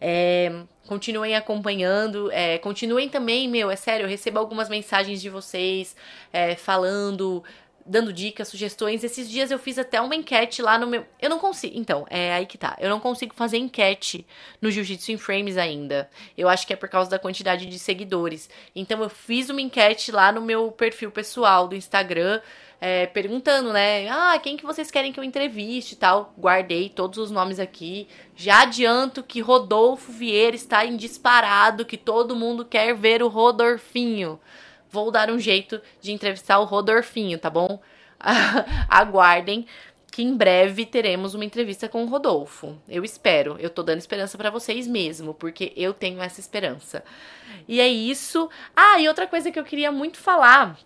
É, 0.01 0.63
continuem 0.87 1.35
acompanhando, 1.35 2.31
é, 2.31 2.57
continuem 2.57 3.09
também, 3.09 3.47
meu, 3.47 3.69
é 3.69 3.75
sério, 3.75 4.05
eu 4.05 4.09
recebo 4.09 4.39
algumas 4.39 4.69
mensagens 4.69 5.21
de 5.21 5.29
vocês 5.29 5.95
é, 6.33 6.55
falando 6.55 7.43
dando 7.87 8.11
dicas, 8.11 8.49
sugestões. 8.49 9.03
Esses 9.03 9.29
dias 9.29 9.49
eu 9.49 9.57
fiz 9.57 9.79
até 9.79 9.99
uma 10.01 10.15
enquete 10.15 10.61
lá 10.61 10.77
no 10.77 10.85
meu. 10.85 11.05
Eu 11.21 11.29
não 11.29 11.39
consigo. 11.39 11.77
Então, 11.77 12.05
é 12.09 12.33
aí 12.33 12.45
que 12.45 12.57
tá. 12.57 12.75
Eu 12.79 12.89
não 12.89 12.99
consigo 12.99 13.33
fazer 13.33 13.57
enquete 13.57 14.25
no 14.61 14.69
Jiu-Jitsu 14.69 15.11
em 15.11 15.17
Frames 15.17 15.57
ainda. 15.57 16.09
Eu 16.37 16.49
acho 16.49 16.67
que 16.67 16.73
é 16.73 16.75
por 16.75 16.89
causa 16.89 17.09
da 17.09 17.17
quantidade 17.17 17.65
de 17.65 17.79
seguidores. 17.79 18.49
Então, 18.75 19.01
eu 19.01 19.09
fiz 19.09 19.49
uma 19.49 19.61
enquete 19.61 20.11
lá 20.11 20.31
no 20.31 20.41
meu 20.41 20.71
perfil 20.71 21.11
pessoal 21.11 21.67
do 21.67 21.75
Instagram. 21.75 22.41
É, 22.79 23.07
perguntando, 23.07 23.73
né? 23.73 24.07
Ah, 24.07 24.37
quem 24.37 24.55
que 24.55 24.63
vocês 24.63 24.91
querem 24.91 25.11
que 25.11 25.19
eu 25.19 25.23
entreviste 25.23 25.95
e 25.95 25.97
tal. 25.97 26.33
Guardei 26.37 26.89
todos 26.89 27.17
os 27.17 27.31
nomes 27.31 27.59
aqui. 27.59 28.07
Já 28.35 28.61
adianto 28.61 29.23
que 29.23 29.41
Rodolfo 29.41 30.11
Vieira 30.11 30.55
está 30.55 30.85
em 30.85 30.95
disparado, 30.95 31.85
que 31.85 31.97
todo 31.97 32.35
mundo 32.35 32.63
quer 32.63 32.93
ver 32.93 33.23
o 33.23 33.27
Rodorfinho 33.27 34.39
vou 35.03 35.11
dar 35.11 35.29
um 35.29 35.39
jeito 35.39 35.81
de 36.01 36.11
entrevistar 36.11 36.59
o 36.59 36.65
Rodolfinho, 36.65 37.37
tá 37.37 37.49
bom? 37.49 37.79
Aguardem 38.89 39.65
que 40.11 40.23
em 40.23 40.35
breve 40.35 40.85
teremos 40.85 41.35
uma 41.35 41.45
entrevista 41.45 41.87
com 41.87 42.03
o 42.03 42.07
Rodolfo. 42.07 42.75
Eu 42.89 43.03
espero. 43.03 43.55
Eu 43.59 43.69
tô 43.69 43.83
dando 43.83 43.99
esperança 43.99 44.37
para 44.37 44.49
vocês 44.49 44.87
mesmo, 44.87 45.33
porque 45.33 45.71
eu 45.75 45.93
tenho 45.93 46.21
essa 46.21 46.39
esperança. 46.39 47.03
E 47.67 47.79
é 47.79 47.87
isso. 47.87 48.49
Ah, 48.75 48.99
e 48.99 49.07
outra 49.07 49.27
coisa 49.27 49.51
que 49.51 49.59
eu 49.59 49.63
queria 49.63 49.91
muito 49.91 50.17
falar 50.17 50.77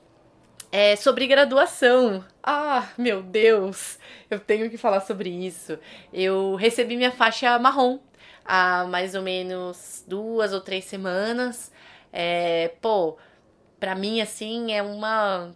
é 0.72 0.98
sobre 0.98 1.28
graduação. 1.28 2.26
Ah, 2.44 2.90
meu 2.98 3.24
Deus, 3.24 3.98
eu 4.30 4.40
tenho 4.40 4.70
que 4.70 4.78
falar 4.78 5.00
sobre 5.02 5.30
isso. 5.30 5.80
Eu 6.12 6.56
recebi 6.56 6.98
minha 6.98 7.12
faixa 7.12 7.58
marrom 7.58 8.00
há 8.44 8.86
mais 8.86 9.16
ou 9.16 9.22
menos 9.22 10.04
duas 10.08 10.52
ou 10.52 10.60
três 10.60 10.86
semanas. 10.86 11.72
É, 12.12 12.74
pô, 12.82 13.18
para 13.82 13.96
mim, 13.96 14.22
assim, 14.22 14.72
é 14.72 14.84
uma. 14.84 15.52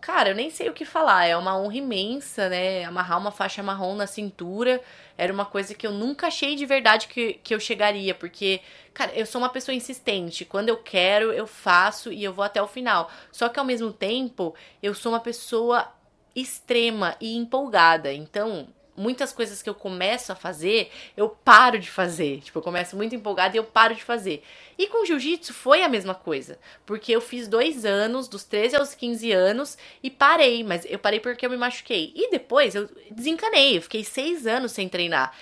Cara, 0.00 0.30
eu 0.30 0.34
nem 0.34 0.50
sei 0.50 0.68
o 0.68 0.72
que 0.72 0.84
falar. 0.84 1.26
É 1.26 1.36
uma 1.36 1.56
honra 1.56 1.76
imensa, 1.76 2.48
né? 2.48 2.84
Amarrar 2.84 3.18
uma 3.18 3.30
faixa 3.30 3.62
marrom 3.62 3.94
na 3.94 4.06
cintura 4.06 4.80
era 5.16 5.32
uma 5.32 5.44
coisa 5.44 5.74
que 5.74 5.86
eu 5.86 5.92
nunca 5.92 6.26
achei 6.26 6.56
de 6.56 6.66
verdade 6.66 7.06
que, 7.06 7.34
que 7.34 7.54
eu 7.54 7.60
chegaria. 7.60 8.14
Porque, 8.16 8.60
cara, 8.92 9.12
eu 9.14 9.24
sou 9.24 9.40
uma 9.40 9.48
pessoa 9.48 9.74
insistente. 9.76 10.44
Quando 10.44 10.68
eu 10.70 10.76
quero, 10.78 11.32
eu 11.32 11.46
faço 11.46 12.12
e 12.12 12.24
eu 12.24 12.32
vou 12.32 12.44
até 12.44 12.60
o 12.60 12.66
final. 12.66 13.10
Só 13.30 13.48
que 13.48 13.60
ao 13.60 13.64
mesmo 13.64 13.92
tempo, 13.92 14.54
eu 14.82 14.92
sou 14.92 15.12
uma 15.12 15.20
pessoa 15.20 15.86
extrema 16.34 17.16
e 17.20 17.36
empolgada. 17.36 18.12
Então, 18.12 18.68
muitas 18.98 19.32
coisas 19.32 19.62
que 19.62 19.70
eu 19.70 19.74
começo 19.74 20.32
a 20.32 20.34
fazer, 20.34 20.90
eu 21.16 21.28
paro 21.28 21.78
de 21.78 21.90
fazer. 21.90 22.40
Tipo, 22.40 22.58
eu 22.58 22.62
começo 22.62 22.96
muito 22.96 23.14
empolgada 23.14 23.56
e 23.56 23.58
eu 23.58 23.64
paro 23.64 23.94
de 23.94 24.02
fazer. 24.02 24.42
E 24.76 24.86
com 24.88 25.04
jiu-jitsu 25.04 25.54
foi 25.54 25.82
a 25.82 25.88
mesma 25.88 26.14
coisa. 26.14 26.58
Porque 26.84 27.12
eu 27.12 27.20
fiz 27.20 27.48
dois 27.48 27.84
anos, 27.84 28.28
dos 28.28 28.44
13 28.44 28.76
aos 28.76 28.94
15 28.94 29.32
anos, 29.32 29.78
e 30.02 30.10
parei. 30.10 30.62
Mas 30.64 30.84
eu 30.88 30.98
parei 30.98 31.20
porque 31.20 31.46
eu 31.46 31.50
me 31.50 31.56
machuquei. 31.56 32.12
E 32.14 32.30
depois 32.30 32.74
eu 32.74 32.88
desencanei. 33.10 33.78
Eu 33.78 33.82
fiquei 33.82 34.04
seis 34.04 34.46
anos 34.46 34.72
sem 34.72 34.88
treinar. 34.88 35.32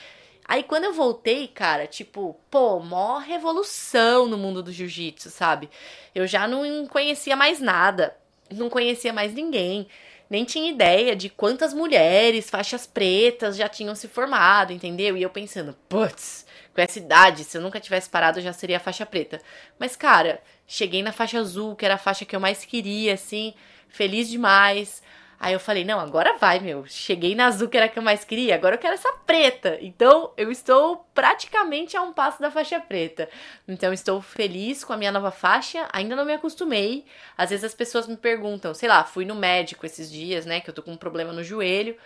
Aí 0.48 0.62
quando 0.62 0.84
eu 0.84 0.92
voltei, 0.92 1.48
cara, 1.48 1.88
tipo, 1.88 2.38
pô, 2.48 2.78
mó 2.78 3.18
revolução 3.18 4.26
no 4.28 4.38
mundo 4.38 4.62
do 4.62 4.70
jiu-jitsu, 4.70 5.28
sabe? 5.28 5.68
Eu 6.14 6.24
já 6.24 6.46
não 6.46 6.86
conhecia 6.86 7.34
mais 7.34 7.58
nada, 7.58 8.16
não 8.48 8.70
conhecia 8.70 9.12
mais 9.12 9.34
ninguém 9.34 9.88
nem 10.28 10.44
tinha 10.44 10.70
ideia 10.70 11.14
de 11.14 11.28
quantas 11.28 11.72
mulheres 11.72 12.50
faixas 12.50 12.86
pretas 12.86 13.56
já 13.56 13.68
tinham 13.68 13.94
se 13.94 14.08
formado, 14.08 14.72
entendeu? 14.72 15.16
E 15.16 15.22
eu 15.22 15.30
pensando, 15.30 15.76
putz, 15.88 16.46
com 16.74 16.80
essa 16.80 16.98
idade, 16.98 17.44
se 17.44 17.56
eu 17.56 17.62
nunca 17.62 17.80
tivesse 17.80 18.10
parado, 18.10 18.38
eu 18.38 18.42
já 18.42 18.52
seria 18.52 18.80
faixa 18.80 19.06
preta. 19.06 19.40
Mas, 19.78 19.96
cara, 19.96 20.40
cheguei 20.66 21.02
na 21.02 21.12
faixa 21.12 21.38
azul, 21.38 21.76
que 21.76 21.84
era 21.84 21.94
a 21.94 21.98
faixa 21.98 22.24
que 22.24 22.34
eu 22.34 22.40
mais 22.40 22.64
queria, 22.64 23.14
assim, 23.14 23.54
feliz 23.88 24.28
demais. 24.28 25.02
Aí 25.38 25.52
eu 25.52 25.60
falei, 25.60 25.84
não, 25.84 26.00
agora 26.00 26.36
vai, 26.38 26.58
meu. 26.60 26.86
Cheguei 26.86 27.34
na 27.34 27.46
azul 27.46 27.68
que 27.68 27.76
era 27.76 27.88
que 27.88 27.98
eu 27.98 28.02
mais 28.02 28.24
queria, 28.24 28.54
agora 28.54 28.76
eu 28.76 28.78
quero 28.78 28.94
essa 28.94 29.12
preta. 29.26 29.78
Então 29.80 30.32
eu 30.36 30.50
estou 30.50 31.06
praticamente 31.14 31.96
a 31.96 32.02
um 32.02 32.12
passo 32.12 32.40
da 32.40 32.50
faixa 32.50 32.80
preta. 32.80 33.28
Então 33.68 33.92
estou 33.92 34.20
feliz 34.22 34.82
com 34.82 34.92
a 34.92 34.96
minha 34.96 35.12
nova 35.12 35.30
faixa, 35.30 35.88
ainda 35.92 36.16
não 36.16 36.24
me 36.24 36.32
acostumei. 36.32 37.04
Às 37.36 37.50
vezes 37.50 37.64
as 37.64 37.74
pessoas 37.74 38.06
me 38.06 38.16
perguntam, 38.16 38.72
sei 38.72 38.88
lá, 38.88 39.04
fui 39.04 39.24
no 39.24 39.34
médico 39.34 39.84
esses 39.84 40.10
dias, 40.10 40.46
né, 40.46 40.60
que 40.60 40.70
eu 40.70 40.74
tô 40.74 40.82
com 40.82 40.92
um 40.92 40.96
problema 40.96 41.32
no 41.32 41.44
joelho. 41.44 41.96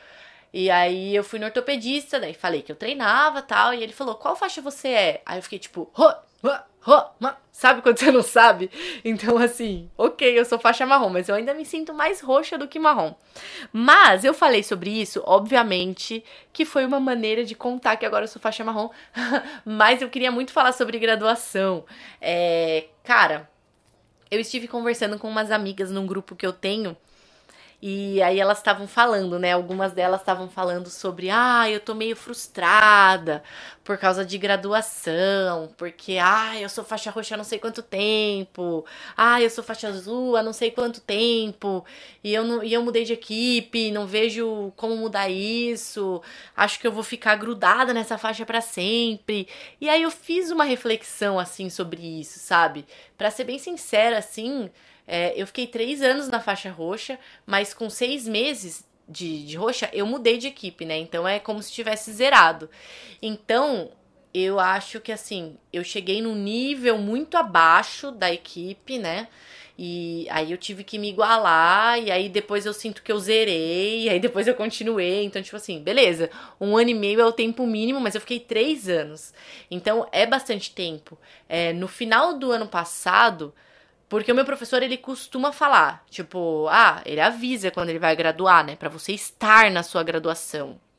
E 0.53 0.69
aí 0.71 1.14
eu 1.14 1.23
fui 1.23 1.38
no 1.38 1.47
ortopedista, 1.47 2.19
daí 2.19 2.35
falei 2.35 2.62
que 2.62 2.73
eu 2.73 2.77
treinava 2.77 3.40
tal, 3.40 3.73
e 3.73 3.83
ele 3.83 3.93
falou, 3.93 4.16
qual 4.16 4.35
faixa 4.35 4.61
você 4.61 4.88
é? 4.88 5.23
Aí 5.25 5.38
eu 5.38 5.43
fiquei 5.43 5.61
tipo, 5.61 5.88
sabe 7.61 7.83
quando 7.83 7.98
você 7.98 8.11
não 8.11 8.22
sabe? 8.22 8.70
Então, 9.05 9.37
assim, 9.37 9.90
ok, 9.98 10.38
eu 10.38 10.44
sou 10.44 10.59
faixa 10.59 10.87
marrom, 10.87 11.11
mas 11.11 11.29
eu 11.29 11.35
ainda 11.35 11.53
me 11.53 11.64
sinto 11.64 11.92
mais 11.92 12.20
roxa 12.20 12.57
do 12.57 12.66
que 12.66 12.79
marrom. 12.79 13.14
Mas 13.72 14.24
eu 14.24 14.33
falei 14.33 14.62
sobre 14.62 14.90
isso, 14.90 15.22
obviamente, 15.26 16.24
que 16.53 16.64
foi 16.64 16.87
uma 16.87 16.98
maneira 16.98 17.44
de 17.44 17.55
contar 17.55 17.96
que 17.96 18.07
agora 18.07 18.24
eu 18.24 18.29
sou 18.29 18.40
faixa 18.40 18.64
marrom, 18.64 18.88
mas 19.64 20.00
eu 20.00 20.09
queria 20.09 20.33
muito 20.33 20.53
falar 20.53 20.72
sobre 20.72 20.98
graduação. 20.98 21.85
É, 22.20 22.87
cara, 23.05 23.48
eu 24.31 24.40
estive 24.40 24.66
conversando 24.66 25.18
com 25.18 25.29
umas 25.29 25.50
amigas 25.50 25.90
num 25.90 26.07
grupo 26.07 26.35
que 26.35 26.46
eu 26.46 26.53
tenho 26.53 26.96
e 27.83 28.21
aí 28.23 28.38
elas 28.38 28.59
estavam 28.59 28.87
falando, 28.87 29.38
né? 29.38 29.53
Algumas 29.53 29.93
delas 29.93 30.21
estavam 30.21 30.49
falando 30.51 30.90
sobre, 30.90 31.31
ah, 31.31 31.69
eu 31.71 31.81
tô 31.81 31.95
meio 31.95 32.14
frustrada 32.14 33.43
por 33.83 33.97
causa 33.97 34.25
de 34.25 34.37
graduação, 34.37 35.73
porque, 35.79 36.19
ah, 36.23 36.61
eu 36.61 36.69
sou 36.69 36.85
faixa 36.85 37.11
roxa 37.11 37.35
há 37.35 37.38
não 37.38 37.45
sei 37.45 37.59
quanto 37.59 37.83
tempo, 37.83 38.85
ah, 39.16 39.40
eu 39.40 39.49
sou 39.49 39.64
faixa 39.64 39.88
azul 39.88 40.37
há 40.37 40.43
não 40.43 40.53
sei 40.53 40.71
quanto 40.71 41.01
tempo, 41.01 41.85
e 42.23 42.35
eu, 42.35 42.45
não, 42.45 42.62
e 42.62 42.73
eu 42.73 42.83
mudei 42.83 43.05
de 43.05 43.14
equipe, 43.14 43.90
não 43.90 44.07
vejo 44.07 44.73
como 44.77 44.95
mudar 44.97 45.31
isso, 45.31 46.23
acho 46.57 46.79
que 46.79 46.87
eu 46.87 46.93
vou 46.93 47.03
ficar 47.03 47.35
grudada 47.37 47.95
nessa 47.95 48.19
faixa 48.19 48.45
para 48.45 48.61
sempre. 48.61 49.49
E 49.81 49.88
aí 49.88 50.03
eu 50.03 50.11
fiz 50.11 50.51
uma 50.51 50.64
reflexão, 50.64 51.38
assim, 51.38 51.71
sobre 51.71 52.21
isso, 52.21 52.38
sabe? 52.38 52.85
Para 53.16 53.31
ser 53.31 53.45
bem 53.45 53.59
sincera, 53.59 54.19
assim 54.19 54.71
é, 55.12 55.33
eu 55.35 55.44
fiquei 55.44 55.66
três 55.66 56.01
anos 56.03 56.29
na 56.29 56.38
faixa 56.38 56.70
roxa, 56.70 57.18
mas 57.44 57.75
com 57.75 57.90
seis 57.90 58.29
meses 58.29 58.88
de, 59.09 59.44
de 59.44 59.57
roxa, 59.57 59.90
eu 59.92 60.07
mudei 60.07 60.38
de 60.38 60.46
equipe, 60.46 60.85
né? 60.85 60.96
Então 60.99 61.27
é 61.27 61.40
como 61.40 61.61
se 61.61 61.73
tivesse 61.73 62.12
zerado. 62.12 62.70
Então, 63.20 63.90
eu 64.33 64.61
acho 64.61 65.01
que 65.01 65.11
assim, 65.11 65.57
eu 65.73 65.83
cheguei 65.83 66.23
num 66.23 66.37
nível 66.37 66.96
muito 66.96 67.37
abaixo 67.37 68.12
da 68.12 68.33
equipe, 68.33 69.01
né? 69.01 69.27
E 69.77 70.29
aí 70.31 70.53
eu 70.53 70.59
tive 70.59 70.85
que 70.85 70.96
me 70.96 71.09
igualar, 71.09 71.99
e 71.99 72.09
aí 72.12 72.29
depois 72.29 72.64
eu 72.64 72.73
sinto 72.73 73.03
que 73.03 73.11
eu 73.11 73.18
zerei, 73.18 74.05
e 74.05 74.11
aí 74.11 74.20
depois 74.20 74.46
eu 74.46 74.55
continuei. 74.55 75.25
Então, 75.25 75.42
tipo 75.42 75.57
assim, 75.57 75.83
beleza, 75.83 76.31
um 76.61 76.77
ano 76.77 76.90
e 76.90 76.94
meio 76.94 77.20
é 77.20 77.27
o 77.27 77.33
tempo 77.33 77.66
mínimo, 77.66 77.99
mas 77.99 78.14
eu 78.14 78.20
fiquei 78.20 78.38
três 78.38 78.88
anos. 78.88 79.35
Então 79.68 80.07
é 80.12 80.25
bastante 80.25 80.73
tempo. 80.73 81.18
É, 81.49 81.73
no 81.73 81.88
final 81.88 82.38
do 82.38 82.53
ano 82.53 82.68
passado, 82.68 83.53
porque 84.11 84.33
o 84.33 84.35
meu 84.35 84.44
professor, 84.44 84.83
ele 84.83 84.96
costuma 84.96 85.53
falar, 85.53 86.05
tipo, 86.11 86.66
ah, 86.68 87.01
ele 87.07 87.20
avisa 87.20 87.70
quando 87.70 87.90
ele 87.90 87.99
vai 88.01 88.16
graduar, 88.16 88.66
né? 88.66 88.75
Para 88.75 88.88
você 88.88 89.12
estar 89.12 89.70
na 89.70 89.85
sua 89.85 90.03
graduação, 90.03 90.81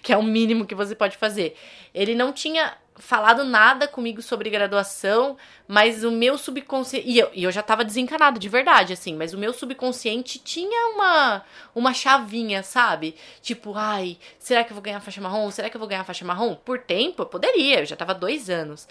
que 0.00 0.12
é 0.12 0.16
o 0.16 0.22
mínimo 0.22 0.64
que 0.64 0.76
você 0.76 0.94
pode 0.94 1.16
fazer. 1.16 1.56
Ele 1.92 2.14
não 2.14 2.32
tinha 2.32 2.72
falado 2.94 3.44
nada 3.44 3.88
comigo 3.88 4.22
sobre 4.22 4.48
graduação, 4.48 5.36
mas 5.66 6.04
o 6.04 6.12
meu 6.12 6.38
subconsciente. 6.38 7.08
E 7.08 7.18
eu, 7.18 7.30
e 7.34 7.42
eu 7.42 7.50
já 7.50 7.64
tava 7.64 7.84
desencanado 7.84 8.38
de 8.38 8.48
verdade, 8.48 8.92
assim, 8.92 9.16
mas 9.16 9.34
o 9.34 9.38
meu 9.38 9.52
subconsciente 9.52 10.38
tinha 10.38 10.94
uma, 10.94 11.42
uma 11.74 11.92
chavinha, 11.92 12.62
sabe? 12.62 13.16
Tipo, 13.42 13.74
ai, 13.74 14.16
será 14.38 14.62
que 14.62 14.70
eu 14.70 14.76
vou 14.76 14.82
ganhar 14.82 15.00
faixa 15.00 15.20
marrom? 15.20 15.50
Será 15.50 15.68
que 15.68 15.76
eu 15.76 15.80
vou 15.80 15.88
ganhar 15.88 16.04
faixa 16.04 16.24
marrom? 16.24 16.54
Por 16.54 16.78
tempo, 16.78 17.22
eu 17.22 17.26
poderia, 17.26 17.80
eu 17.80 17.86
já 17.86 17.96
tava 17.96 18.14
dois 18.14 18.48
anos. 18.48 18.86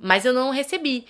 Mas 0.00 0.24
eu 0.24 0.32
não 0.32 0.50
recebi. 0.50 1.04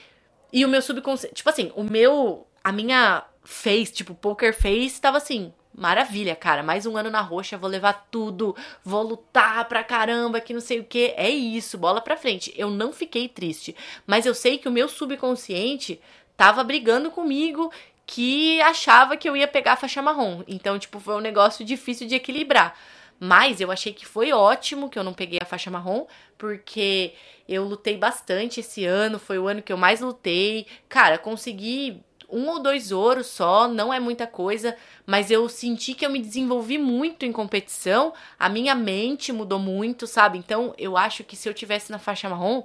E 0.52 0.64
o 0.64 0.68
meu 0.68 0.80
subconsciente, 0.80 1.34
tipo 1.34 1.48
assim, 1.48 1.72
o 1.74 1.84
meu, 1.84 2.46
a 2.62 2.72
minha 2.72 3.24
face, 3.42 3.92
tipo, 3.92 4.14
poker 4.14 4.54
face, 4.54 5.00
tava 5.00 5.18
assim, 5.18 5.52
maravilha, 5.74 6.34
cara, 6.34 6.62
mais 6.62 6.87
um 6.87 6.96
ano 6.96 7.11
na 7.11 7.20
roxa, 7.20 7.56
vou 7.56 7.70
levar 7.70 8.08
tudo, 8.11 8.56
vou 8.84 9.02
lutar 9.02 9.66
pra 9.66 9.84
caramba, 9.84 10.40
que 10.40 10.52
não 10.52 10.61
sei 10.61 10.80
o 10.80 10.84
que, 10.84 11.14
é 11.16 11.30
isso, 11.30 11.78
bola 11.78 12.00
pra 12.00 12.16
frente. 12.16 12.52
Eu 12.56 12.70
não 12.70 12.92
fiquei 12.92 13.28
triste, 13.28 13.76
mas 14.06 14.26
eu 14.26 14.34
sei 14.34 14.58
que 14.58 14.68
o 14.68 14.72
meu 14.72 14.88
subconsciente 14.88 16.00
tava 16.37 16.64
brigando 16.64 17.11
comigo 17.11 17.70
que 18.06 18.61
achava 18.62 19.16
que 19.16 19.28
eu 19.28 19.37
ia 19.37 19.46
pegar 19.46 19.74
a 19.74 19.76
faixa 19.76 20.00
marrom. 20.00 20.42
Então, 20.48 20.78
tipo, 20.78 20.98
foi 20.98 21.14
um 21.14 21.20
negócio 21.20 21.64
difícil 21.64 22.08
de 22.08 22.14
equilibrar. 22.14 22.74
Mas 23.20 23.61
eu 23.61 23.70
achei 23.70 23.92
que 23.92 24.07
foi 24.07 24.33
ótimo 24.33 24.88
que 24.88 24.98
eu 24.98 25.04
não 25.04 25.12
peguei 25.12 25.38
a 25.42 25.46
faixa 25.46 25.70
marrom, 25.70 26.07
porque 26.37 27.14
eu 27.48 27.64
lutei 27.64 27.96
bastante 27.96 28.61
esse 28.61 28.85
ano, 28.85 29.18
foi 29.18 29.38
o 29.38 29.48
ano 29.48 29.62
que 29.62 29.72
eu 29.72 29.76
mais 29.76 30.00
lutei. 30.00 30.66
Cara, 30.88 31.18
consegui 31.18 32.00
um 32.31 32.46
ou 32.48 32.61
dois 32.61 32.92
ouros 32.92 33.26
só, 33.26 33.66
não 33.66 33.92
é 33.92 33.98
muita 33.98 34.26
coisa, 34.26 34.76
mas 35.07 35.31
eu 35.31 35.48
senti 35.48 35.94
que 35.94 36.04
eu 36.04 36.11
me 36.11 36.20
desenvolvi 36.20 36.76
muito 36.76 37.24
em 37.24 37.33
competição, 37.33 38.12
a 38.38 38.48
minha 38.48 38.74
mente 38.74 39.33
mudou 39.33 39.59
muito, 39.59 40.07
sabe? 40.07 40.38
Então 40.38 40.74
eu 40.76 40.96
acho 40.96 41.24
que 41.24 41.35
se 41.35 41.48
eu 41.48 41.54
tivesse 41.54 41.90
na 41.90 41.98
faixa 41.98 42.28
marrom, 42.28 42.64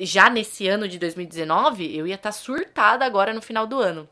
já 0.00 0.28
nesse 0.28 0.66
ano 0.68 0.88
de 0.88 0.98
2019, 0.98 1.96
eu 1.96 2.06
ia 2.06 2.16
estar 2.16 2.30
tá 2.30 2.32
surtada 2.32 3.04
agora 3.04 3.32
no 3.32 3.40
final 3.40 3.66
do 3.66 3.80
ano. 3.80 4.08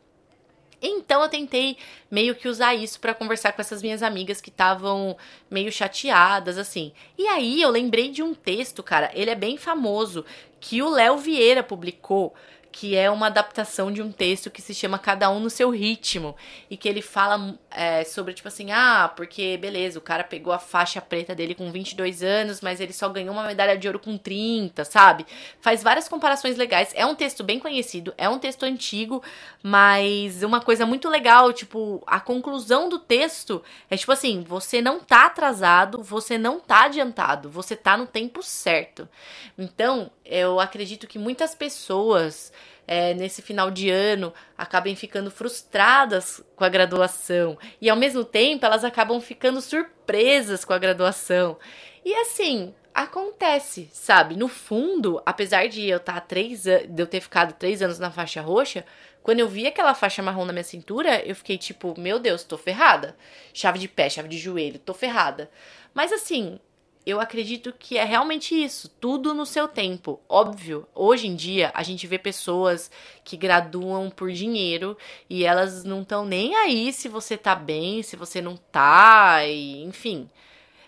Então 0.80 1.22
eu 1.22 1.28
tentei 1.28 1.78
meio 2.10 2.34
que 2.34 2.48
usar 2.48 2.74
isso 2.74 3.00
para 3.00 3.14
conversar 3.14 3.52
com 3.52 3.60
essas 3.60 3.82
minhas 3.82 4.02
amigas 4.02 4.40
que 4.40 4.50
estavam 4.50 5.16
meio 5.50 5.72
chateadas 5.72 6.58
assim. 6.58 6.92
E 7.16 7.26
aí 7.26 7.62
eu 7.62 7.70
lembrei 7.70 8.10
de 8.10 8.22
um 8.22 8.34
texto, 8.34 8.82
cara, 8.82 9.10
ele 9.14 9.30
é 9.30 9.34
bem 9.34 9.56
famoso, 9.56 10.24
que 10.60 10.82
o 10.82 10.90
Léo 10.90 11.16
Vieira 11.16 11.62
publicou 11.62 12.34
que 12.78 12.94
é 12.94 13.10
uma 13.10 13.28
adaptação 13.28 13.90
de 13.90 14.02
um 14.02 14.12
texto 14.12 14.50
que 14.50 14.60
se 14.60 14.74
chama 14.74 14.98
Cada 14.98 15.30
Um 15.30 15.40
no 15.40 15.48
Seu 15.48 15.70
Ritmo, 15.70 16.36
e 16.68 16.76
que 16.76 16.86
ele 16.86 17.00
fala 17.00 17.58
é, 17.70 18.04
sobre, 18.04 18.34
tipo 18.34 18.48
assim, 18.48 18.70
ah, 18.70 19.10
porque 19.16 19.56
beleza, 19.56 19.98
o 19.98 20.02
cara 20.02 20.22
pegou 20.22 20.52
a 20.52 20.58
faixa 20.58 21.00
preta 21.00 21.34
dele 21.34 21.54
com 21.54 21.72
22 21.72 22.22
anos, 22.22 22.60
mas 22.60 22.78
ele 22.78 22.92
só 22.92 23.08
ganhou 23.08 23.32
uma 23.32 23.46
medalha 23.46 23.78
de 23.78 23.86
ouro 23.88 23.98
com 23.98 24.18
30, 24.18 24.84
sabe? 24.84 25.24
Faz 25.58 25.82
várias 25.82 26.06
comparações 26.06 26.58
legais. 26.58 26.92
É 26.94 27.06
um 27.06 27.14
texto 27.14 27.42
bem 27.42 27.58
conhecido, 27.58 28.12
é 28.18 28.28
um 28.28 28.38
texto 28.38 28.64
antigo, 28.64 29.22
mas 29.62 30.42
uma 30.42 30.60
coisa 30.60 30.84
muito 30.84 31.08
legal, 31.08 31.54
tipo, 31.54 32.04
a 32.06 32.20
conclusão 32.20 32.90
do 32.90 32.98
texto 32.98 33.62
é 33.88 33.96
tipo 33.96 34.12
assim: 34.12 34.44
você 34.46 34.82
não 34.82 35.00
tá 35.00 35.24
atrasado, 35.24 36.02
você 36.02 36.36
não 36.36 36.60
tá 36.60 36.84
adiantado, 36.84 37.48
você 37.48 37.74
tá 37.74 37.96
no 37.96 38.06
tempo 38.06 38.42
certo. 38.42 39.08
Então, 39.56 40.10
eu 40.28 40.60
acredito 40.60 41.06
que 41.06 41.18
muitas 41.18 41.54
pessoas 41.54 42.52
é, 42.86 43.14
nesse 43.14 43.42
final 43.42 43.70
de 43.70 43.90
ano 43.90 44.32
acabem 44.56 44.94
ficando 44.94 45.30
frustradas 45.30 46.42
com 46.54 46.64
a 46.64 46.68
graduação 46.68 47.58
e 47.80 47.90
ao 47.90 47.96
mesmo 47.96 48.24
tempo 48.24 48.64
elas 48.64 48.84
acabam 48.84 49.20
ficando 49.20 49.60
surpresas 49.60 50.64
com 50.64 50.72
a 50.72 50.78
graduação. 50.78 51.58
E 52.04 52.14
assim, 52.14 52.74
acontece, 52.94 53.88
sabe? 53.92 54.36
No 54.36 54.48
fundo, 54.48 55.20
apesar 55.26 55.68
de 55.68 55.86
eu 55.88 55.98
estar 55.98 56.14
tá 56.14 56.20
três 56.20 56.64
de 56.64 57.02
eu 57.02 57.06
ter 57.06 57.20
ficado 57.20 57.52
três 57.52 57.82
anos 57.82 57.98
na 57.98 58.10
faixa 58.10 58.40
roxa, 58.40 58.84
quando 59.22 59.40
eu 59.40 59.48
vi 59.48 59.66
aquela 59.66 59.92
faixa 59.92 60.22
marrom 60.22 60.44
na 60.44 60.52
minha 60.52 60.62
cintura, 60.62 61.20
eu 61.26 61.34
fiquei 61.34 61.58
tipo, 61.58 61.98
meu 61.98 62.20
Deus, 62.20 62.44
tô 62.44 62.56
ferrada. 62.56 63.16
Chave 63.52 63.78
de 63.78 63.88
pé, 63.88 64.08
chave 64.08 64.28
de 64.28 64.38
joelho, 64.38 64.78
tô 64.78 64.94
ferrada. 64.94 65.50
Mas 65.92 66.12
assim, 66.12 66.60
eu 67.06 67.20
acredito 67.20 67.72
que 67.72 67.96
é 67.96 68.04
realmente 68.04 68.52
isso, 68.52 68.88
tudo 69.00 69.32
no 69.32 69.46
seu 69.46 69.68
tempo. 69.68 70.20
Óbvio, 70.28 70.88
hoje 70.92 71.28
em 71.28 71.36
dia 71.36 71.70
a 71.72 71.84
gente 71.84 72.04
vê 72.04 72.18
pessoas 72.18 72.90
que 73.22 73.36
graduam 73.36 74.10
por 74.10 74.32
dinheiro 74.32 74.98
e 75.30 75.44
elas 75.44 75.84
não 75.84 76.02
estão 76.02 76.26
nem 76.26 76.56
aí 76.56 76.92
se 76.92 77.08
você 77.08 77.36
tá 77.36 77.54
bem, 77.54 78.02
se 78.02 78.16
você 78.16 78.42
não 78.42 78.56
tá, 78.56 79.46
e, 79.46 79.84
enfim. 79.84 80.28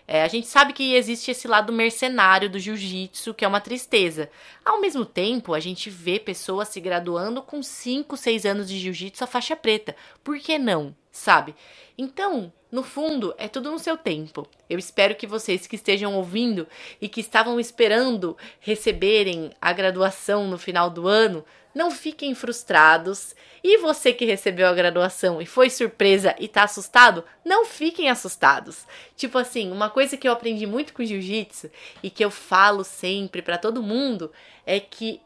É, 0.05 0.23
a 0.23 0.27
gente 0.27 0.47
sabe 0.47 0.73
que 0.73 0.95
existe 0.95 1.31
esse 1.31 1.47
lado 1.47 1.71
mercenário 1.71 2.49
do 2.49 2.59
jiu-jitsu, 2.59 3.33
que 3.33 3.45
é 3.45 3.47
uma 3.47 3.61
tristeza. 3.61 4.29
Ao 4.65 4.81
mesmo 4.81 5.05
tempo, 5.05 5.53
a 5.53 5.59
gente 5.59 5.89
vê 5.89 6.19
pessoas 6.19 6.67
se 6.67 6.81
graduando 6.81 7.43
com 7.43 7.61
5, 7.63 8.17
6 8.17 8.45
anos 8.45 8.67
de 8.67 8.79
jiu-jitsu 8.79 9.23
a 9.23 9.27
faixa 9.27 9.55
preta. 9.55 9.95
Por 10.23 10.39
que 10.39 10.57
não? 10.57 10.95
Sabe? 11.11 11.55
Então, 11.97 12.53
no 12.71 12.83
fundo, 12.83 13.33
é 13.37 13.47
tudo 13.47 13.71
no 13.71 13.79
seu 13.79 13.97
tempo. 13.97 14.47
Eu 14.69 14.77
espero 14.77 15.15
que 15.15 15.25
vocês 15.25 15.65
que 15.65 15.75
estejam 15.75 16.15
ouvindo 16.15 16.67
e 17.01 17.09
que 17.09 17.19
estavam 17.19 17.59
esperando 17.59 18.37
receberem 18.59 19.51
a 19.59 19.73
graduação 19.73 20.47
no 20.47 20.57
final 20.57 20.89
do 20.89 21.07
ano, 21.07 21.43
não 21.73 21.89
fiquem 21.89 22.35
frustrados. 22.35 23.35
E 23.63 23.77
você 23.79 24.13
que 24.13 24.23
recebeu 24.23 24.67
a 24.67 24.73
graduação 24.73 25.41
e 25.41 25.45
foi 25.45 25.69
surpresa 25.69 26.35
e 26.39 26.47
tá 26.47 26.63
assustado, 26.63 27.23
não 27.43 27.65
fiquem 27.65 28.09
assustados. 28.09 28.85
Tipo 29.15 29.37
assim, 29.37 29.71
uma 29.71 29.89
coisa 29.89 30.15
que 30.15 30.27
eu 30.27 30.31
aprendi 30.31 30.65
muito 30.65 30.93
com 30.93 31.03
jiu-jitsu 31.03 31.69
e 32.03 32.09
que 32.09 32.23
eu 32.23 32.31
falo 32.31 32.83
sempre 32.83 33.41
para 33.41 33.57
todo 33.57 33.83
mundo 33.83 34.31
é 34.65 34.79
que 34.79 35.19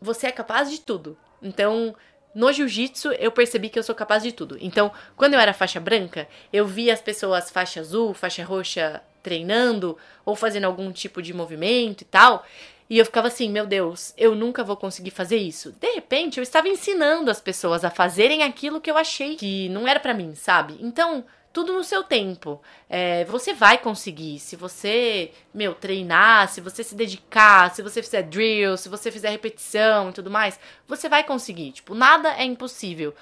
você 0.00 0.28
é 0.28 0.32
capaz 0.32 0.70
de 0.70 0.80
tudo. 0.80 1.18
Então, 1.42 1.94
no 2.34 2.52
jiu-jitsu 2.52 3.12
eu 3.12 3.30
percebi 3.30 3.68
que 3.68 3.78
eu 3.78 3.82
sou 3.82 3.94
capaz 3.94 4.22
de 4.22 4.32
tudo. 4.32 4.56
Então, 4.60 4.90
quando 5.16 5.34
eu 5.34 5.40
era 5.40 5.54
faixa 5.54 5.78
branca, 5.78 6.28
eu 6.52 6.66
via 6.66 6.92
as 6.92 7.00
pessoas 7.00 7.50
faixa 7.50 7.80
azul, 7.80 8.12
faixa 8.12 8.44
roxa 8.44 9.02
treinando 9.22 9.96
ou 10.24 10.36
fazendo 10.36 10.64
algum 10.64 10.92
tipo 10.92 11.22
de 11.22 11.32
movimento 11.32 12.02
e 12.02 12.04
tal. 12.04 12.44
E 12.88 12.98
eu 12.98 13.04
ficava 13.04 13.28
assim, 13.28 13.48
meu 13.48 13.66
Deus, 13.66 14.12
eu 14.16 14.34
nunca 14.34 14.62
vou 14.62 14.76
conseguir 14.76 15.10
fazer 15.10 15.38
isso. 15.38 15.72
De 15.80 15.90
repente, 15.92 16.38
eu 16.38 16.42
estava 16.42 16.68
ensinando 16.68 17.30
as 17.30 17.40
pessoas 17.40 17.84
a 17.84 17.90
fazerem 17.90 18.42
aquilo 18.42 18.80
que 18.80 18.90
eu 18.90 18.98
achei 18.98 19.36
que 19.36 19.68
não 19.70 19.88
era 19.88 19.98
para 19.98 20.12
mim, 20.12 20.34
sabe? 20.34 20.76
Então, 20.80 21.24
tudo 21.54 21.72
no 21.72 21.84
seu 21.84 22.02
tempo. 22.02 22.60
É, 22.90 23.24
você 23.26 23.54
vai 23.54 23.78
conseguir. 23.78 24.40
Se 24.40 24.56
você, 24.56 25.30
meu, 25.54 25.72
treinar, 25.72 26.48
se 26.48 26.60
você 26.60 26.82
se 26.82 26.96
dedicar, 26.96 27.72
se 27.72 27.80
você 27.80 28.02
fizer 28.02 28.22
drill, 28.22 28.76
se 28.76 28.88
você 28.88 29.10
fizer 29.10 29.30
repetição 29.30 30.10
e 30.10 30.12
tudo 30.12 30.30
mais, 30.30 30.58
você 30.86 31.08
vai 31.08 31.22
conseguir. 31.22 31.70
Tipo, 31.70 31.94
nada 31.94 32.34
é 32.36 32.44
impossível. 32.44 33.14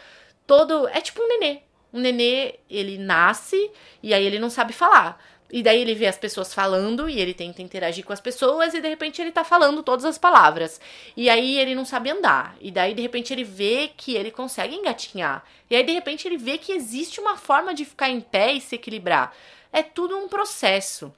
Todo. 0.46 0.88
É 0.88 1.02
tipo 1.02 1.22
um 1.22 1.28
nenê. 1.28 1.60
Um 1.92 2.00
nenê, 2.00 2.54
ele 2.70 2.96
nasce 2.96 3.70
e 4.02 4.14
aí 4.14 4.24
ele 4.24 4.38
não 4.38 4.48
sabe 4.48 4.72
falar. 4.72 5.22
E 5.52 5.62
daí 5.62 5.82
ele 5.82 5.94
vê 5.94 6.06
as 6.06 6.16
pessoas 6.16 6.54
falando 6.54 7.10
e 7.10 7.20
ele 7.20 7.34
tenta 7.34 7.60
interagir 7.60 8.06
com 8.06 8.12
as 8.12 8.20
pessoas 8.22 8.72
e 8.72 8.80
de 8.80 8.88
repente 8.88 9.20
ele 9.20 9.30
tá 9.30 9.44
falando 9.44 9.82
todas 9.82 10.06
as 10.06 10.16
palavras. 10.16 10.80
E 11.14 11.28
aí 11.28 11.58
ele 11.58 11.74
não 11.74 11.84
sabe 11.84 12.10
andar. 12.10 12.56
E 12.58 12.70
daí 12.70 12.94
de 12.94 13.02
repente 13.02 13.34
ele 13.34 13.44
vê 13.44 13.90
que 13.94 14.14
ele 14.14 14.30
consegue 14.30 14.74
engatinhar. 14.74 15.44
E 15.68 15.76
aí 15.76 15.84
de 15.84 15.92
repente 15.92 16.26
ele 16.26 16.38
vê 16.38 16.56
que 16.56 16.72
existe 16.72 17.20
uma 17.20 17.36
forma 17.36 17.74
de 17.74 17.84
ficar 17.84 18.08
em 18.08 18.20
pé 18.20 18.54
e 18.54 18.62
se 18.62 18.76
equilibrar. 18.76 19.36
É 19.70 19.82
tudo 19.82 20.16
um 20.16 20.26
processo. 20.26 21.12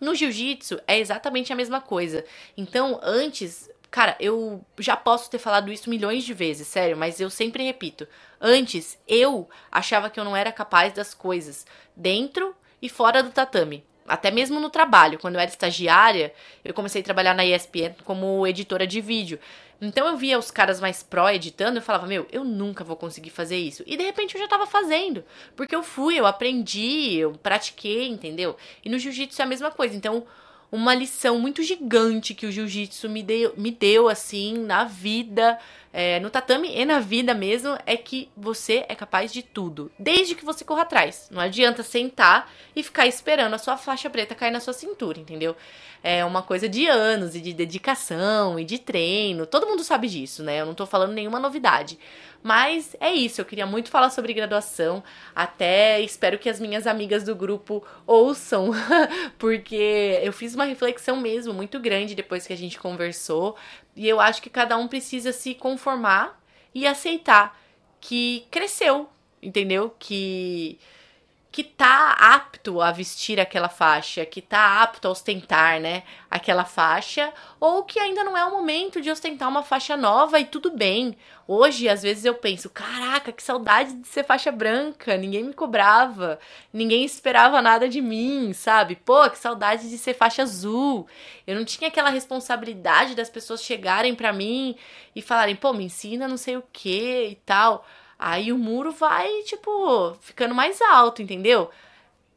No 0.00 0.14
jiu-jitsu 0.14 0.80
é 0.86 0.98
exatamente 0.98 1.52
a 1.52 1.56
mesma 1.56 1.82
coisa. 1.82 2.24
Então, 2.56 2.98
antes, 3.02 3.68
Cara, 3.90 4.16
eu 4.20 4.64
já 4.78 4.96
posso 4.96 5.28
ter 5.28 5.38
falado 5.38 5.72
isso 5.72 5.90
milhões 5.90 6.22
de 6.22 6.32
vezes, 6.32 6.68
sério, 6.68 6.96
mas 6.96 7.18
eu 7.18 7.28
sempre 7.28 7.64
repito. 7.64 8.06
Antes, 8.40 8.96
eu 9.06 9.50
achava 9.70 10.08
que 10.08 10.20
eu 10.20 10.22
não 10.22 10.36
era 10.36 10.52
capaz 10.52 10.92
das 10.92 11.12
coisas 11.12 11.66
dentro 11.96 12.54
e 12.80 12.88
fora 12.88 13.22
do 13.22 13.30
tatame. 13.30 13.84
Até 14.06 14.30
mesmo 14.30 14.58
no 14.58 14.70
trabalho, 14.70 15.18
quando 15.18 15.36
eu 15.36 15.40
era 15.40 15.50
estagiária, 15.50 16.32
eu 16.64 16.74
comecei 16.74 17.00
a 17.00 17.04
trabalhar 17.04 17.34
na 17.34 17.44
ESPN 17.44 17.94
como 18.04 18.44
editora 18.46 18.86
de 18.86 19.00
vídeo. 19.00 19.38
Então 19.80 20.06
eu 20.06 20.16
via 20.16 20.38
os 20.38 20.50
caras 20.50 20.80
mais 20.80 21.02
pró 21.02 21.30
editando, 21.30 21.78
eu 21.78 21.82
falava, 21.82 22.06
meu, 22.06 22.26
eu 22.30 22.44
nunca 22.44 22.84
vou 22.84 22.96
conseguir 22.96 23.30
fazer 23.30 23.56
isso. 23.56 23.82
E 23.86 23.96
de 23.96 24.02
repente 24.02 24.34
eu 24.34 24.40
já 24.40 24.48
tava 24.48 24.66
fazendo, 24.66 25.24
porque 25.56 25.74
eu 25.74 25.82
fui, 25.82 26.18
eu 26.18 26.26
aprendi, 26.26 27.16
eu 27.16 27.32
pratiquei, 27.32 28.08
entendeu? 28.08 28.56
E 28.84 28.90
no 28.90 28.98
jiu-jitsu 28.98 29.40
é 29.40 29.44
a 29.44 29.48
mesma 29.48 29.70
coisa. 29.70 29.96
Então, 29.96 30.26
uma 30.70 30.94
lição 30.94 31.38
muito 31.38 31.62
gigante 31.62 32.34
que 32.34 32.46
o 32.46 32.52
jiu-jitsu 32.52 33.08
me 33.08 33.22
deu, 33.22 33.54
me 33.56 33.70
deu, 33.70 34.08
assim, 34.08 34.58
na 34.58 34.84
vida, 34.84 35.58
é, 35.92 36.20
no 36.20 36.30
tatame 36.30 36.70
e 36.72 36.84
na 36.84 37.00
vida 37.00 37.34
mesmo, 37.34 37.76
é 37.84 37.96
que 37.96 38.30
você 38.36 38.84
é 38.88 38.94
capaz 38.94 39.32
de 39.32 39.42
tudo, 39.42 39.90
desde 39.98 40.34
que 40.34 40.44
você 40.44 40.64
corra 40.64 40.82
atrás. 40.82 41.28
Não 41.30 41.40
adianta 41.40 41.82
sentar 41.82 42.50
e 42.74 42.82
ficar 42.82 43.06
esperando 43.06 43.54
a 43.54 43.58
sua 43.58 43.76
faixa 43.76 44.08
preta 44.08 44.34
cair 44.34 44.52
na 44.52 44.60
sua 44.60 44.72
cintura, 44.72 45.18
entendeu? 45.18 45.56
É 46.02 46.24
uma 46.24 46.42
coisa 46.42 46.68
de 46.68 46.86
anos 46.86 47.34
e 47.34 47.40
de 47.40 47.52
dedicação 47.52 48.58
e 48.58 48.64
de 48.64 48.78
treino. 48.78 49.44
Todo 49.44 49.66
mundo 49.66 49.84
sabe 49.84 50.08
disso, 50.08 50.42
né? 50.42 50.60
Eu 50.60 50.66
não 50.66 50.74
tô 50.74 50.86
falando 50.86 51.12
nenhuma 51.12 51.38
novidade. 51.38 51.98
Mas 52.42 52.96
é 52.98 53.12
isso, 53.12 53.40
eu 53.40 53.44
queria 53.44 53.66
muito 53.66 53.90
falar 53.90 54.08
sobre 54.08 54.32
graduação. 54.32 55.04
Até 55.34 56.00
espero 56.00 56.38
que 56.38 56.48
as 56.48 56.58
minhas 56.58 56.86
amigas 56.86 57.22
do 57.22 57.36
grupo 57.36 57.84
ouçam, 58.06 58.70
porque 59.38 60.18
eu 60.22 60.32
fiz 60.32 60.54
uma 60.54 60.64
reflexão 60.64 61.16
mesmo 61.16 61.52
muito 61.52 61.78
grande 61.78 62.14
depois 62.14 62.46
que 62.46 62.52
a 62.52 62.56
gente 62.56 62.78
conversou. 62.78 63.56
E 64.00 64.08
eu 64.08 64.18
acho 64.18 64.40
que 64.40 64.48
cada 64.48 64.78
um 64.78 64.88
precisa 64.88 65.30
se 65.30 65.54
conformar 65.54 66.42
e 66.74 66.86
aceitar 66.86 67.60
que 68.00 68.46
cresceu, 68.50 69.10
entendeu? 69.42 69.94
Que 69.98 70.78
que 71.52 71.64
tá 71.64 72.12
apto 72.12 72.80
a 72.80 72.92
vestir 72.92 73.40
aquela 73.40 73.68
faixa, 73.68 74.24
que 74.24 74.40
tá 74.40 74.82
apto 74.82 75.08
a 75.08 75.10
ostentar, 75.10 75.80
né, 75.80 76.04
aquela 76.30 76.64
faixa, 76.64 77.32
ou 77.58 77.82
que 77.82 77.98
ainda 77.98 78.22
não 78.22 78.36
é 78.36 78.44
o 78.44 78.52
momento 78.52 79.00
de 79.00 79.10
ostentar 79.10 79.48
uma 79.48 79.62
faixa 79.62 79.96
nova 79.96 80.38
e 80.38 80.44
tudo 80.44 80.70
bem. 80.70 81.16
Hoje, 81.48 81.88
às 81.88 82.02
vezes 82.02 82.24
eu 82.24 82.34
penso, 82.34 82.70
caraca, 82.70 83.32
que 83.32 83.42
saudade 83.42 83.94
de 83.94 84.06
ser 84.06 84.24
faixa 84.24 84.52
branca, 84.52 85.16
ninguém 85.16 85.42
me 85.42 85.52
cobrava, 85.52 86.38
ninguém 86.72 87.04
esperava 87.04 87.60
nada 87.60 87.88
de 87.88 88.00
mim, 88.00 88.52
sabe? 88.52 88.94
Pô, 88.94 89.28
que 89.28 89.36
saudade 89.36 89.90
de 89.90 89.98
ser 89.98 90.14
faixa 90.14 90.42
azul. 90.42 91.08
Eu 91.44 91.56
não 91.56 91.64
tinha 91.64 91.88
aquela 91.88 92.10
responsabilidade 92.10 93.16
das 93.16 93.28
pessoas 93.28 93.64
chegarem 93.64 94.14
para 94.14 94.32
mim 94.32 94.76
e 95.16 95.20
falarem, 95.20 95.56
pô, 95.56 95.72
me 95.72 95.84
ensina 95.84 96.28
não 96.28 96.36
sei 96.36 96.56
o 96.56 96.64
que 96.72 97.28
e 97.30 97.34
tal. 97.44 97.84
Aí 98.22 98.52
o 98.52 98.58
muro 98.58 98.92
vai, 98.92 99.42
tipo, 99.44 100.14
ficando 100.20 100.54
mais 100.54 100.78
alto, 100.82 101.22
entendeu? 101.22 101.70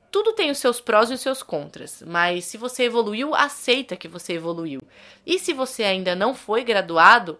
Tudo 0.09 0.31
tem 0.31 0.49
os 0.49 0.57
seus 0.57 0.79
prós 0.79 1.11
e 1.11 1.13
os 1.13 1.19
seus 1.19 1.43
contras, 1.43 2.01
mas 2.07 2.45
se 2.45 2.55
você 2.55 2.83
evoluiu, 2.83 3.35
aceita 3.35 3.97
que 3.97 4.07
você 4.07 4.31
evoluiu. 4.31 4.81
E 5.25 5.37
se 5.37 5.51
você 5.51 5.83
ainda 5.83 6.15
não 6.15 6.33
foi 6.33 6.63
graduado, 6.63 7.37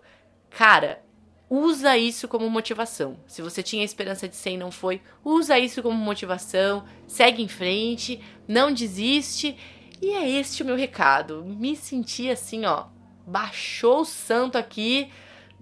cara, 0.49 1.01
usa 1.49 1.97
isso 1.97 2.27
como 2.27 2.49
motivação. 2.49 3.15
Se 3.27 3.41
você 3.41 3.63
tinha 3.63 3.85
esperança 3.85 4.27
de 4.27 4.35
ser 4.35 4.49
e 4.49 4.57
não 4.57 4.71
foi, 4.71 5.01
usa 5.23 5.57
isso 5.57 5.81
como 5.81 5.95
motivação, 5.95 6.83
segue 7.07 7.41
em 7.41 7.47
frente, 7.47 8.21
não 8.45 8.73
desiste. 8.73 9.55
E 10.01 10.09
é 10.11 10.29
este 10.29 10.63
o 10.63 10.65
meu 10.65 10.75
recado. 10.75 11.45
Me 11.45 11.77
senti 11.77 12.29
assim, 12.29 12.65
ó, 12.65 12.87
baixou 13.25 14.01
o 14.01 14.05
santo 14.05 14.57
aqui 14.57 15.09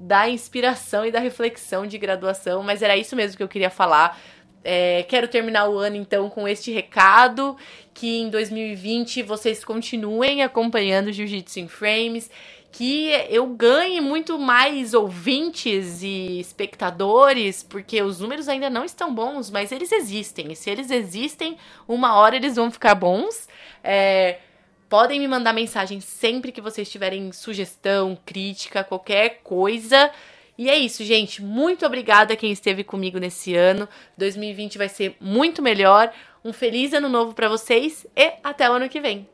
da 0.01 0.27
inspiração 0.27 1.05
e 1.05 1.11
da 1.11 1.19
reflexão 1.19 1.85
de 1.85 1.97
graduação, 1.97 2.63
mas 2.63 2.81
era 2.81 2.97
isso 2.97 3.15
mesmo 3.15 3.37
que 3.37 3.43
eu 3.43 3.47
queria 3.47 3.69
falar. 3.69 4.19
É, 4.63 5.03
quero 5.03 5.27
terminar 5.27 5.69
o 5.69 5.77
ano 5.77 5.95
então 5.95 6.29
com 6.29 6.47
este 6.47 6.71
recado: 6.71 7.55
que 7.93 8.19
em 8.19 8.29
2020 8.29 9.21
vocês 9.21 9.63
continuem 9.63 10.43
acompanhando 10.43 11.11
Jiu-Jitsu 11.11 11.59
em 11.59 11.67
Frames, 11.67 12.31
que 12.71 13.09
eu 13.29 13.45
ganhe 13.47 14.01
muito 14.01 14.39
mais 14.39 14.95
ouvintes 14.95 16.01
e 16.01 16.39
espectadores, 16.39 17.61
porque 17.61 18.01
os 18.01 18.19
números 18.19 18.47
ainda 18.49 18.69
não 18.69 18.83
estão 18.83 19.13
bons, 19.13 19.51
mas 19.51 19.71
eles 19.71 19.91
existem. 19.91 20.51
E 20.51 20.55
se 20.55 20.69
eles 20.69 20.89
existem, 20.89 21.57
uma 21.87 22.15
hora 22.15 22.35
eles 22.35 22.55
vão 22.55 22.71
ficar 22.71 22.95
bons. 22.95 23.47
É, 23.83 24.39
podem 24.91 25.21
me 25.21 25.27
mandar 25.27 25.53
mensagem 25.53 26.01
sempre 26.01 26.51
que 26.51 26.59
vocês 26.59 26.91
tiverem 26.91 27.31
sugestão, 27.31 28.17
crítica, 28.25 28.83
qualquer 28.83 29.39
coisa. 29.41 30.11
E 30.57 30.69
é 30.69 30.77
isso, 30.77 31.01
gente. 31.05 31.41
Muito 31.41 31.85
obrigada 31.85 32.33
a 32.33 32.35
quem 32.35 32.51
esteve 32.51 32.83
comigo 32.83 33.17
nesse 33.17 33.55
ano. 33.55 33.87
2020 34.17 34.77
vai 34.77 34.89
ser 34.89 35.15
muito 35.17 35.61
melhor. 35.61 36.11
Um 36.43 36.51
feliz 36.51 36.91
ano 36.91 37.07
novo 37.07 37.33
para 37.33 37.47
vocês 37.47 38.05
e 38.13 38.33
até 38.43 38.69
o 38.69 38.73
ano 38.73 38.89
que 38.89 38.99
vem. 38.99 39.30